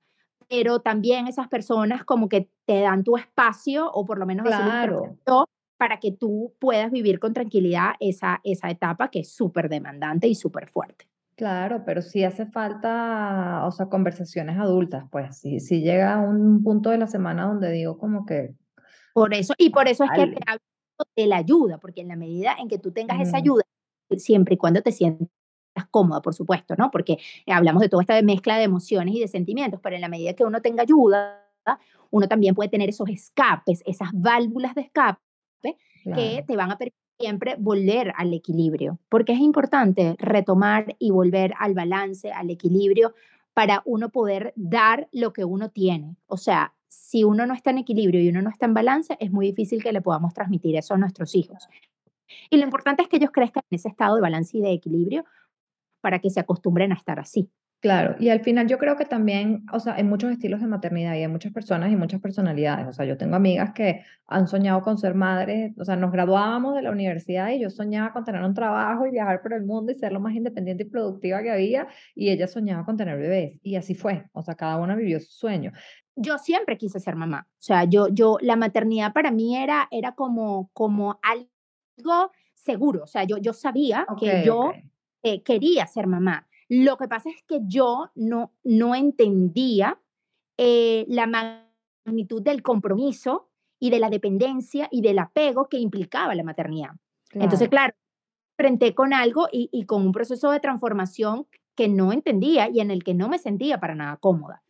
Pero 0.48 0.80
también 0.80 1.26
esas 1.26 1.48
personas 1.48 2.04
como 2.04 2.28
que 2.28 2.50
te 2.66 2.80
dan 2.80 3.02
tu 3.02 3.16
espacio 3.16 3.90
o 3.90 4.04
por 4.04 4.18
lo 4.18 4.26
menos 4.26 4.46
claro 4.46 5.16
para 5.76 5.98
que 5.98 6.12
tú 6.12 6.54
puedas 6.59 6.90
vivir 6.90 7.18
con 7.18 7.35
tranquilidad 7.35 7.92
esa, 8.00 8.40
esa 8.44 8.70
etapa 8.70 9.11
que 9.11 9.20
es 9.20 9.35
súper 9.35 9.68
demandante 9.68 10.26
y 10.28 10.35
súper 10.35 10.68
fuerte. 10.68 11.07
Claro, 11.37 11.83
pero 11.85 12.00
sí 12.00 12.22
hace 12.22 12.46
falta, 12.46 13.66
o 13.66 13.72
sea, 13.72 13.87
conversaciones 13.87 14.57
adultas, 14.57 15.04
pues 15.11 15.37
sí, 15.37 15.59
sí 15.59 15.83
llega 15.83 16.20
un 16.20 16.62
punto 16.62 16.90
de 16.90 16.98
la 16.98 17.09
semana 17.09 17.46
donde 17.46 17.70
digo 17.72 17.98
como 17.98 18.24
que... 18.24 18.54
Por 19.12 19.35
eso, 19.35 19.52
y 19.59 19.70
por 19.70 19.88
eso 19.88 20.04
es 20.04 20.11
que 20.12 20.35
de 21.16 21.26
la 21.26 21.37
ayuda, 21.38 21.78
porque 21.78 22.00
en 22.00 22.09
la 22.09 22.16
medida 22.16 22.57
en 22.59 22.68
que 22.68 22.78
tú 22.78 22.92
tengas 22.92 23.20
esa 23.20 23.38
ayuda, 23.38 23.62
siempre 24.16 24.54
y 24.54 24.59
cuando 24.59 24.83
te 24.83 24.92
sientas 24.92 25.28
cómoda, 25.90 26.22
por 26.22 26.35
supuesto, 26.35 26.74
¿no? 26.76 26.90
Porque 26.90 27.18
hablamos 27.46 27.83
de 27.83 27.88
toda 27.88 28.02
esta 28.02 28.21
mezcla 28.23 28.56
de 28.56 28.64
emociones 28.64 29.14
y 29.14 29.21
de 29.21 29.29
sentimientos, 29.29 29.81
pero 29.83 29.96
en 29.96 30.02
la 30.02 30.08
medida 30.08 30.35
que 30.35 30.44
uno 30.44 30.62
tenga 30.62 30.83
ayuda, 30.83 31.40
uno 32.10 32.29
también 32.29 32.54
puede 32.54 32.68
tener 32.68 32.88
esos 32.88 33.08
escapes, 33.08 33.83
esas 33.87 34.10
válvulas 34.12 34.75
de 34.75 34.83
escape 34.83 35.21
que 36.14 36.44
te 36.46 36.56
van 36.56 36.71
a 36.71 36.77
permitir 36.77 37.00
siempre 37.18 37.56
volver 37.58 38.12
al 38.16 38.35
equilibrio, 38.35 38.98
porque 39.08 39.33
es 39.33 39.40
importante 39.40 40.16
retomar 40.18 40.96
y 40.98 41.10
volver 41.10 41.54
al 41.58 41.73
balance, 41.73 42.31
al 42.31 42.50
equilibrio, 42.50 43.14
para 43.54 43.83
uno 43.87 44.10
poder 44.10 44.52
dar 44.56 45.08
lo 45.12 45.33
que 45.33 45.44
uno 45.44 45.71
tiene. 45.71 46.16
O 46.27 46.37
sea, 46.37 46.75
si 46.94 47.24
uno 47.24 47.44
no 47.46 47.54
está 47.54 47.70
en 47.70 47.78
equilibrio 47.78 48.20
y 48.20 48.28
uno 48.28 48.42
no 48.42 48.50
está 48.50 48.66
en 48.66 48.74
balance, 48.74 49.16
es 49.20 49.30
muy 49.30 49.46
difícil 49.46 49.82
que 49.82 49.92
le 49.92 50.00
podamos 50.00 50.32
transmitir 50.32 50.76
eso 50.76 50.94
a 50.94 50.98
nuestros 50.98 51.34
hijos. 51.34 51.68
Y 52.50 52.56
lo 52.56 52.64
importante 52.64 53.02
es 53.02 53.08
que 53.08 53.16
ellos 53.16 53.30
crezcan 53.32 53.62
en 53.70 53.76
ese 53.76 53.88
estado 53.88 54.16
de 54.16 54.22
balance 54.22 54.56
y 54.56 54.60
de 54.60 54.72
equilibrio 54.72 55.24
para 56.00 56.18
que 56.20 56.30
se 56.30 56.40
acostumbren 56.40 56.92
a 56.92 56.94
estar 56.94 57.18
así. 57.18 57.50
Claro, 57.85 58.16
y 58.18 58.30
al 58.30 58.40
final 58.40 58.66
yo 58.66 58.78
creo 58.78 58.96
que 58.96 59.04
también, 59.04 59.66
o 59.70 59.78
sea, 59.78 59.96
hay 59.96 60.04
muchos 60.04 60.32
estilos 60.32 60.62
de 60.62 60.66
maternidad 60.66 61.16
y 61.16 61.18
hay 61.18 61.28
muchas 61.28 61.52
personas 61.52 61.92
y 61.92 61.96
muchas 61.96 62.18
personalidades. 62.18 62.87
O 62.87 62.94
sea, 62.94 63.04
yo 63.04 63.18
tengo 63.18 63.37
amigas 63.37 63.74
que 63.74 64.06
han 64.26 64.48
soñado 64.48 64.80
con 64.80 64.96
ser 64.96 65.14
madres, 65.14 65.74
o 65.78 65.85
sea, 65.85 65.94
nos 65.94 66.10
graduábamos 66.10 66.76
de 66.76 66.80
la 66.80 66.90
universidad 66.90 67.50
y 67.50 67.60
yo 67.60 67.68
soñaba 67.68 68.14
con 68.14 68.24
tener 68.24 68.42
un 68.42 68.54
trabajo 68.54 69.06
y 69.06 69.10
viajar 69.10 69.42
por 69.42 69.52
el 69.52 69.64
mundo 69.66 69.92
y 69.92 69.96
ser 69.96 70.12
lo 70.12 70.20
más 70.20 70.35
independiente 70.35 70.85
y 70.85 70.87
productiva 70.87 71.42
que 71.42 71.50
había, 71.50 71.87
y 72.14 72.30
ella 72.30 72.48
soñaba 72.48 72.87
con 72.87 72.96
tener 72.96 73.18
bebés. 73.18 73.60
Y 73.62 73.76
así 73.76 73.94
fue, 73.94 74.24
o 74.32 74.40
sea, 74.40 74.54
cada 74.54 74.78
una 74.78 74.96
vivió 74.96 75.20
su 75.20 75.32
sueño. 75.32 75.70
Yo 76.16 76.38
siempre 76.38 76.78
quise 76.78 77.00
ser 77.00 77.16
mamá. 77.16 77.46
O 77.50 77.62
sea, 77.62 77.85
yo, 77.85 78.08
yo, 78.08 78.38
la 78.40 78.56
maternidad 78.56 79.12
para 79.12 79.30
mí 79.30 79.58
era, 79.58 79.88
era 79.90 80.12
como, 80.12 80.70
como 80.72 81.20
algo 81.20 82.32
seguro. 82.54 83.02
O 83.02 83.06
sea, 83.06 83.24
yo, 83.24 83.37
yo 83.37 83.52
sabía 83.52 84.06
que 84.18 84.42
yo 84.42 84.72
eh, 85.22 85.42
quería 85.42 85.87
ser 85.87 86.06
mamá 86.06 86.46
lo 86.83 86.96
que 86.96 87.08
pasa 87.08 87.31
es 87.31 87.42
que 87.46 87.60
yo 87.66 88.10
no, 88.14 88.52
no 88.64 88.94
entendía 88.94 90.00
eh, 90.56 91.04
la 91.08 91.27
magnitud 91.27 92.42
del 92.42 92.62
compromiso 92.62 93.50
y 93.79 93.90
de 93.90 93.98
la 93.98 94.10
dependencia 94.10 94.88
y 94.90 95.02
del 95.02 95.18
apego 95.18 95.68
que 95.68 95.79
implicaba 95.79 96.35
la 96.35 96.42
maternidad. 96.42 96.90
Entonces, 97.33 97.68
claro, 97.68 97.94
frente 98.56 98.94
con 98.94 99.12
algo 99.12 99.48
y, 99.50 99.68
y, 99.72 99.85
con 99.87 100.02
un 100.02 100.12
proceso 100.12 100.50
de 100.50 100.60
transformación 100.60 101.46
que 101.75 101.88
no 101.88 102.12
entendía 102.12 102.68
y 102.70 102.81
en 102.81 102.90
el 102.90 103.02
que 103.02 103.14
no 103.14 103.29
me 103.29 103.38
sentía 103.38 103.79
para 103.79 103.94
nada 103.94 104.16
cómoda. 104.16 104.62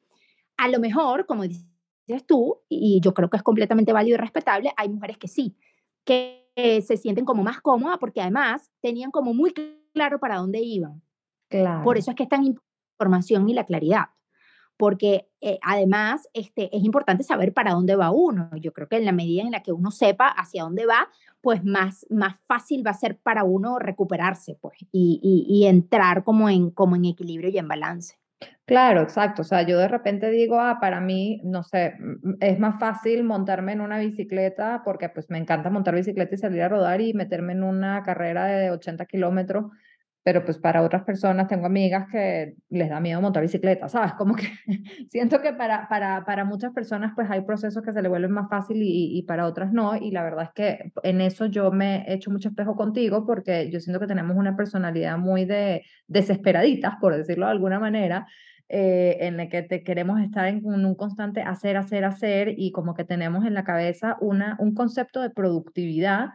A 0.56 0.68
lo 0.68 0.80
mejor, 0.80 1.26
como 1.26 1.42
dices 1.42 1.66
tú, 2.26 2.62
y 2.68 3.00
yo 3.02 3.12
creo 3.12 3.28
que 3.28 3.36
es 3.36 3.42
completamente 3.42 3.92
válido 3.92 4.16
y 4.16 4.20
respetable, 4.20 4.72
hay 4.76 4.88
mujeres 4.88 5.18
que 5.18 5.28
sí, 5.28 5.54
que 6.04 6.44
se 6.56 6.96
sienten 6.96 7.24
como 7.24 7.42
más 7.42 7.60
cómodas 7.60 7.98
porque 7.98 8.20
además 8.20 8.70
tenían 8.80 9.10
como 9.10 9.34
muy 9.34 9.52
claro 9.92 10.18
para 10.18 10.36
dónde 10.36 10.60
iban. 10.60 11.02
Por 11.82 11.98
eso 11.98 12.10
es 12.10 12.16
que 12.16 12.24
es 12.24 12.28
tan 12.28 12.44
información 12.44 13.48
y 13.48 13.54
la 13.54 13.64
claridad, 13.64 14.06
porque 14.76 15.28
eh, 15.40 15.58
además 15.62 16.28
este, 16.32 16.74
es 16.76 16.84
importante 16.84 17.22
saber 17.22 17.52
para 17.52 17.72
dónde 17.72 17.96
va 17.96 18.10
uno. 18.10 18.50
Yo 18.60 18.72
creo 18.72 18.88
que 18.88 18.96
en 18.96 19.04
la 19.04 19.12
medida 19.12 19.42
en 19.42 19.50
la 19.50 19.62
que 19.62 19.72
uno 19.72 19.90
sepa 19.90 20.28
hacia 20.28 20.64
dónde 20.64 20.86
va, 20.86 21.08
pues 21.40 21.64
más, 21.64 22.06
más 22.10 22.36
fácil 22.46 22.84
va 22.86 22.92
a 22.92 22.94
ser 22.94 23.18
para 23.18 23.44
uno 23.44 23.78
recuperarse 23.78 24.56
pues, 24.60 24.78
y, 24.90 25.20
y, 25.22 25.66
entrar 25.66 26.24
como 26.24 26.48
en, 26.48 26.70
como 26.70 26.96
en 26.96 27.04
equilibrio 27.04 27.50
y 27.50 27.58
en 27.58 27.68
balance. 27.68 28.16
Claro, 28.66 29.02
exacto. 29.02 29.42
O 29.42 29.44
sea, 29.44 29.62
yo 29.62 29.78
de 29.78 29.88
repente 29.88 30.30
digo, 30.30 30.58
ah, 30.58 30.78
para 30.80 31.00
mí, 31.00 31.40
no 31.44 31.62
sé, 31.62 31.94
es 32.40 32.58
más 32.58 32.80
fácil 32.80 33.22
montarme 33.22 33.72
en 33.72 33.82
una 33.82 33.98
bicicleta 33.98 34.82
porque 34.84 35.10
pues 35.10 35.28
me 35.28 35.38
encanta 35.38 35.70
montar 35.70 35.94
bicicleta 35.94 36.34
y 36.34 36.38
salir 36.38 36.62
a 36.62 36.68
rodar 36.68 37.00
y 37.00 37.12
meterme 37.12 37.52
en 37.52 37.62
una 37.62 38.02
carrera 38.02 38.46
de 38.46 38.70
80 38.70 39.04
kilómetros 39.06 39.66
pero 40.24 40.42
pues 40.42 40.58
para 40.58 40.82
otras 40.82 41.04
personas 41.04 41.48
tengo 41.48 41.66
amigas 41.66 42.06
que 42.10 42.54
les 42.70 42.88
da 42.88 42.98
miedo 42.98 43.20
montar 43.20 43.42
bicicleta, 43.42 43.90
¿sabes? 43.90 44.14
Como 44.14 44.34
que 44.34 44.48
siento 45.10 45.42
que 45.42 45.52
para, 45.52 45.86
para, 45.88 46.24
para 46.24 46.46
muchas 46.46 46.72
personas 46.72 47.12
pues 47.14 47.30
hay 47.30 47.42
procesos 47.42 47.82
que 47.84 47.92
se 47.92 48.00
le 48.00 48.08
vuelven 48.08 48.32
más 48.32 48.48
fácil 48.48 48.82
y, 48.82 49.18
y, 49.18 49.22
para 49.24 49.46
otras 49.46 49.72
no, 49.72 49.94
y 49.96 50.10
la 50.10 50.22
verdad 50.22 50.44
es 50.44 50.52
que 50.52 50.92
en 51.02 51.20
eso 51.20 51.44
yo 51.46 51.70
me 51.70 52.06
he 52.08 52.14
hecho 52.14 52.30
mucho 52.30 52.48
espejo 52.48 52.74
contigo 52.74 53.26
porque 53.26 53.70
yo 53.70 53.80
siento 53.80 54.00
que 54.00 54.06
tenemos 54.06 54.34
una 54.34 54.56
personalidad 54.56 55.18
muy 55.18 55.44
de 55.44 55.84
desesperaditas, 56.06 56.94
por 57.00 57.14
decirlo 57.14 57.44
de 57.44 57.52
alguna 57.52 57.78
manera, 57.78 58.26
eh, 58.70 59.18
en 59.20 59.36
la 59.36 59.50
que 59.50 59.62
te 59.62 59.84
queremos 59.84 60.22
estar 60.22 60.46
en 60.48 60.64
un 60.64 60.94
constante 60.94 61.42
hacer, 61.42 61.76
hacer, 61.76 62.06
hacer 62.06 62.54
y 62.56 62.72
como 62.72 62.94
que 62.94 63.04
tenemos 63.04 63.44
en 63.44 63.52
la 63.52 63.62
cabeza 63.62 64.16
una, 64.22 64.56
un 64.58 64.74
concepto 64.74 65.20
de 65.20 65.28
productividad 65.28 66.30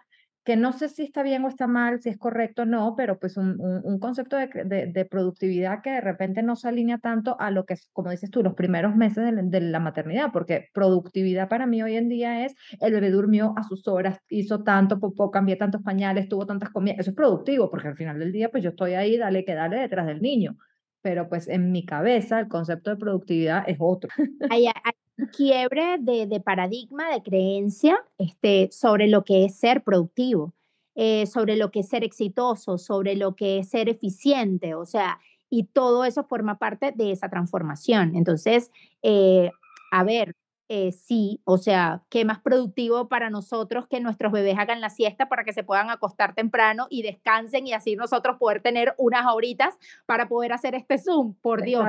que 0.50 0.58
no 0.58 0.74
sé 0.74 0.90
si 0.90 1.04
está 1.04 1.22
bien 1.22 1.46
o 1.46 1.48
está 1.48 1.68
mal, 1.68 2.02
si 2.02 2.10
es 2.10 2.18
correcto 2.18 2.64
o 2.64 2.66
no, 2.66 2.96
pero 2.98 3.20
pues 3.20 3.38
un, 3.38 3.62
un, 3.62 4.00
concepto 4.00 4.36
de, 4.36 4.48
de, 4.92 5.06
productividad 5.06 5.84
que 5.84 5.92
de 5.92 6.02
repente 6.02 6.42
no 6.42 6.56
se 6.56 6.68
alinea 6.68 6.98
tanto 6.98 7.40
a 7.40 7.52
lo 7.52 7.66
que 7.66 7.76
es, 7.76 7.88
como 7.94 8.10
dices 8.10 8.32
tú, 8.32 8.42
los 8.42 8.56
primeros 8.56 8.96
meses 8.96 9.32
de, 9.32 9.62
la 9.62 9.80
maternidad, 9.80 10.32
porque 10.34 10.70
productividad 10.74 11.50
para 11.50 11.68
mí 11.68 11.84
hoy 11.84 11.98
en 11.98 12.10
día 12.10 12.46
es 12.46 12.56
el 12.82 12.94
bebé 12.94 13.12
durmió 13.12 13.54
a 13.58 13.64
sus 13.64 13.88
horas, 13.88 14.18
hizo 14.28 14.64
tanto 14.64 15.00
popó, 15.00 15.30
cambié 15.30 15.56
tantos 15.56 15.84
pañales, 15.84 16.28
tuvo 16.28 16.48
tantas 16.48 16.72
comidas, 16.72 16.98
eso 16.98 17.12
es 17.12 17.16
productivo, 17.16 17.70
porque 17.70 17.90
al 17.90 17.96
final 17.96 18.18
del 18.18 18.32
día 18.32 18.50
pues 18.50 18.64
yo 18.64 18.72
estoy 18.72 18.94
ahí, 18.94 19.18
dale 19.18 19.46
que 19.46 19.54
dale 19.54 19.78
detrás 19.78 20.08
del 20.08 20.20
niño, 20.20 20.58
pero 21.04 21.30
pues 21.30 21.48
en 21.48 21.72
mi 21.72 21.86
cabeza 21.86 22.40
el 22.40 22.48
concepto 22.48 22.90
de 22.90 22.98
productividad 22.98 23.66
es 23.68 23.78
otro. 23.80 24.10
Hay, 24.50 24.66
hay 24.66 24.94
quiebre 25.28 25.98
de, 26.00 26.28
de, 26.28 26.40
paradigma, 26.40 27.10
de 27.12 27.22
creencia 27.22 28.04
este, 28.18 28.70
sobre 28.72 29.08
lo 29.08 29.24
que 29.24 29.46
es 29.46 29.56
ser 29.56 29.84
productivo, 29.84 30.54
eh, 30.96 31.26
sobre 31.28 31.56
lo 31.56 31.72
que 31.72 31.82
es 31.82 31.90
ser 31.90 32.04
exitoso, 32.04 32.78
sobre 32.78 33.16
lo 33.16 33.36
que 33.36 33.60
es 33.60 33.70
ser 33.70 33.90
eficiente, 33.90 34.76
o 34.76 34.86
sea, 34.86 35.20
y 35.50 35.64
todo 35.64 36.06
eso 36.06 36.24
forma 36.24 36.60
parte 36.60 36.92
de 36.92 37.12
esa 37.12 37.30
transformación. 37.30 38.16
Entonces, 38.16 38.72
eh, 39.02 39.52
a 39.92 40.04
ver, 40.04 40.36
eh, 40.72 40.92
sí, 40.92 41.42
o 41.46 41.58
sea, 41.58 42.04
qué 42.10 42.26
más 42.26 42.40
productivo 42.40 43.08
para 43.08 43.32
nosotros 43.32 43.88
que 43.88 44.00
nuestros 44.00 44.32
bebés 44.32 44.60
hagan 44.60 44.82
la 44.82 44.92
siesta 44.92 45.28
para 45.28 45.44
que 45.44 45.52
se 45.52 45.64
puedan 45.64 45.90
acostar 45.90 46.36
temprano 46.36 46.86
y 46.92 47.02
descansen 47.02 47.66
y 47.66 47.74
así 47.74 47.96
nosotros 47.96 48.38
poder 48.38 48.62
tener 48.62 48.94
unas 49.00 49.26
horitas 49.34 49.80
para 50.06 50.30
poder 50.30 50.54
hacer 50.54 50.76
este 50.76 51.00
Zoom. 51.00 51.34
Por 51.42 51.64
Dios, 51.64 51.84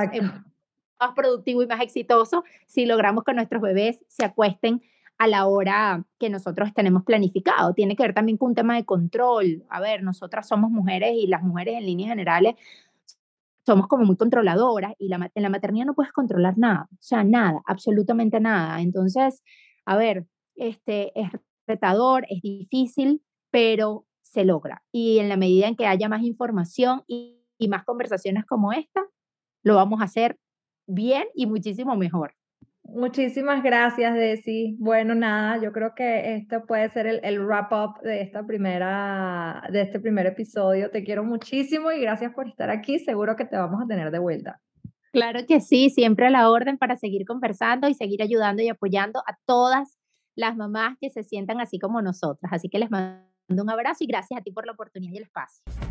más 1.01 1.13
productivo 1.15 1.63
y 1.63 1.67
más 1.67 1.81
exitoso 1.81 2.43
si 2.67 2.85
logramos 2.85 3.23
que 3.23 3.33
nuestros 3.33 3.61
bebés 3.61 3.99
se 4.07 4.23
acuesten 4.23 4.81
a 5.17 5.27
la 5.27 5.45
hora 5.45 6.05
que 6.19 6.29
nosotros 6.29 6.73
tenemos 6.73 7.03
planificado. 7.03 7.73
Tiene 7.73 7.95
que 7.95 8.03
ver 8.03 8.13
también 8.13 8.37
con 8.37 8.49
un 8.49 8.55
tema 8.55 8.75
de 8.75 8.85
control. 8.85 9.63
A 9.69 9.79
ver, 9.79 10.03
nosotras 10.03 10.47
somos 10.47 10.71
mujeres 10.71 11.13
y 11.15 11.27
las 11.27 11.43
mujeres 11.43 11.75
en 11.77 11.85
líneas 11.85 12.09
generales 12.09 12.55
somos 13.65 13.87
como 13.87 14.05
muy 14.05 14.17
controladoras 14.17 14.93
y 14.97 15.07
la, 15.09 15.29
en 15.35 15.43
la 15.43 15.49
maternidad 15.49 15.85
no 15.85 15.93
puedes 15.93 16.11
controlar 16.11 16.57
nada, 16.57 16.87
o 16.91 16.97
sea, 16.99 17.23
nada, 17.23 17.61
absolutamente 17.67 18.39
nada. 18.39 18.81
Entonces, 18.81 19.43
a 19.85 19.95
ver, 19.97 20.25
este, 20.55 21.11
es 21.19 21.29
retador, 21.67 22.25
es 22.29 22.41
difícil, 22.41 23.21
pero 23.51 24.07
se 24.23 24.45
logra. 24.45 24.83
Y 24.91 25.19
en 25.19 25.29
la 25.29 25.37
medida 25.37 25.67
en 25.67 25.75
que 25.75 25.85
haya 25.85 26.09
más 26.09 26.23
información 26.23 27.03
y, 27.05 27.43
y 27.59 27.67
más 27.67 27.83
conversaciones 27.83 28.45
como 28.45 28.73
esta, 28.73 29.01
lo 29.61 29.75
vamos 29.75 30.01
a 30.01 30.05
hacer 30.05 30.39
bien 30.93 31.25
y 31.35 31.45
muchísimo 31.45 31.95
mejor. 31.95 32.33
Muchísimas 32.83 33.63
gracias, 33.63 34.13
Desi. 34.15 34.75
Bueno, 34.79 35.15
nada, 35.15 35.61
yo 35.61 35.71
creo 35.71 35.93
que 35.95 36.35
esto 36.35 36.65
puede 36.65 36.89
ser 36.89 37.07
el, 37.07 37.21
el 37.23 37.39
wrap 37.39 37.71
up 37.71 38.01
de 38.01 38.21
esta 38.21 38.45
primera, 38.45 39.63
de 39.71 39.81
este 39.81 39.99
primer 39.99 40.25
episodio. 40.25 40.89
Te 40.89 41.03
quiero 41.03 41.23
muchísimo 41.23 41.91
y 41.91 42.01
gracias 42.01 42.33
por 42.33 42.47
estar 42.47 42.69
aquí. 42.69 42.99
Seguro 42.99 43.35
que 43.35 43.45
te 43.45 43.55
vamos 43.55 43.81
a 43.81 43.87
tener 43.87 44.11
de 44.11 44.19
vuelta. 44.19 44.59
Claro 45.13 45.41
que 45.47 45.61
sí, 45.61 45.89
siempre 45.89 46.27
a 46.27 46.29
la 46.29 46.49
orden 46.49 46.77
para 46.77 46.97
seguir 46.97 47.25
conversando 47.25 47.87
y 47.87 47.93
seguir 47.93 48.21
ayudando 48.21 48.61
y 48.61 48.69
apoyando 48.69 49.19
a 49.19 49.37
todas 49.45 49.97
las 50.35 50.55
mamás 50.55 50.97
que 50.99 51.09
se 51.09 51.23
sientan 51.23 51.59
así 51.59 51.79
como 51.79 52.01
nosotras. 52.01 52.51
Así 52.53 52.69
que 52.69 52.79
les 52.79 52.89
mando 52.89 53.21
un 53.49 53.69
abrazo 53.69 54.03
y 54.03 54.07
gracias 54.07 54.39
a 54.39 54.43
ti 54.43 54.51
por 54.51 54.65
la 54.65 54.71
oportunidad 54.71 55.13
y 55.13 55.17
el 55.17 55.23
espacio. 55.23 55.90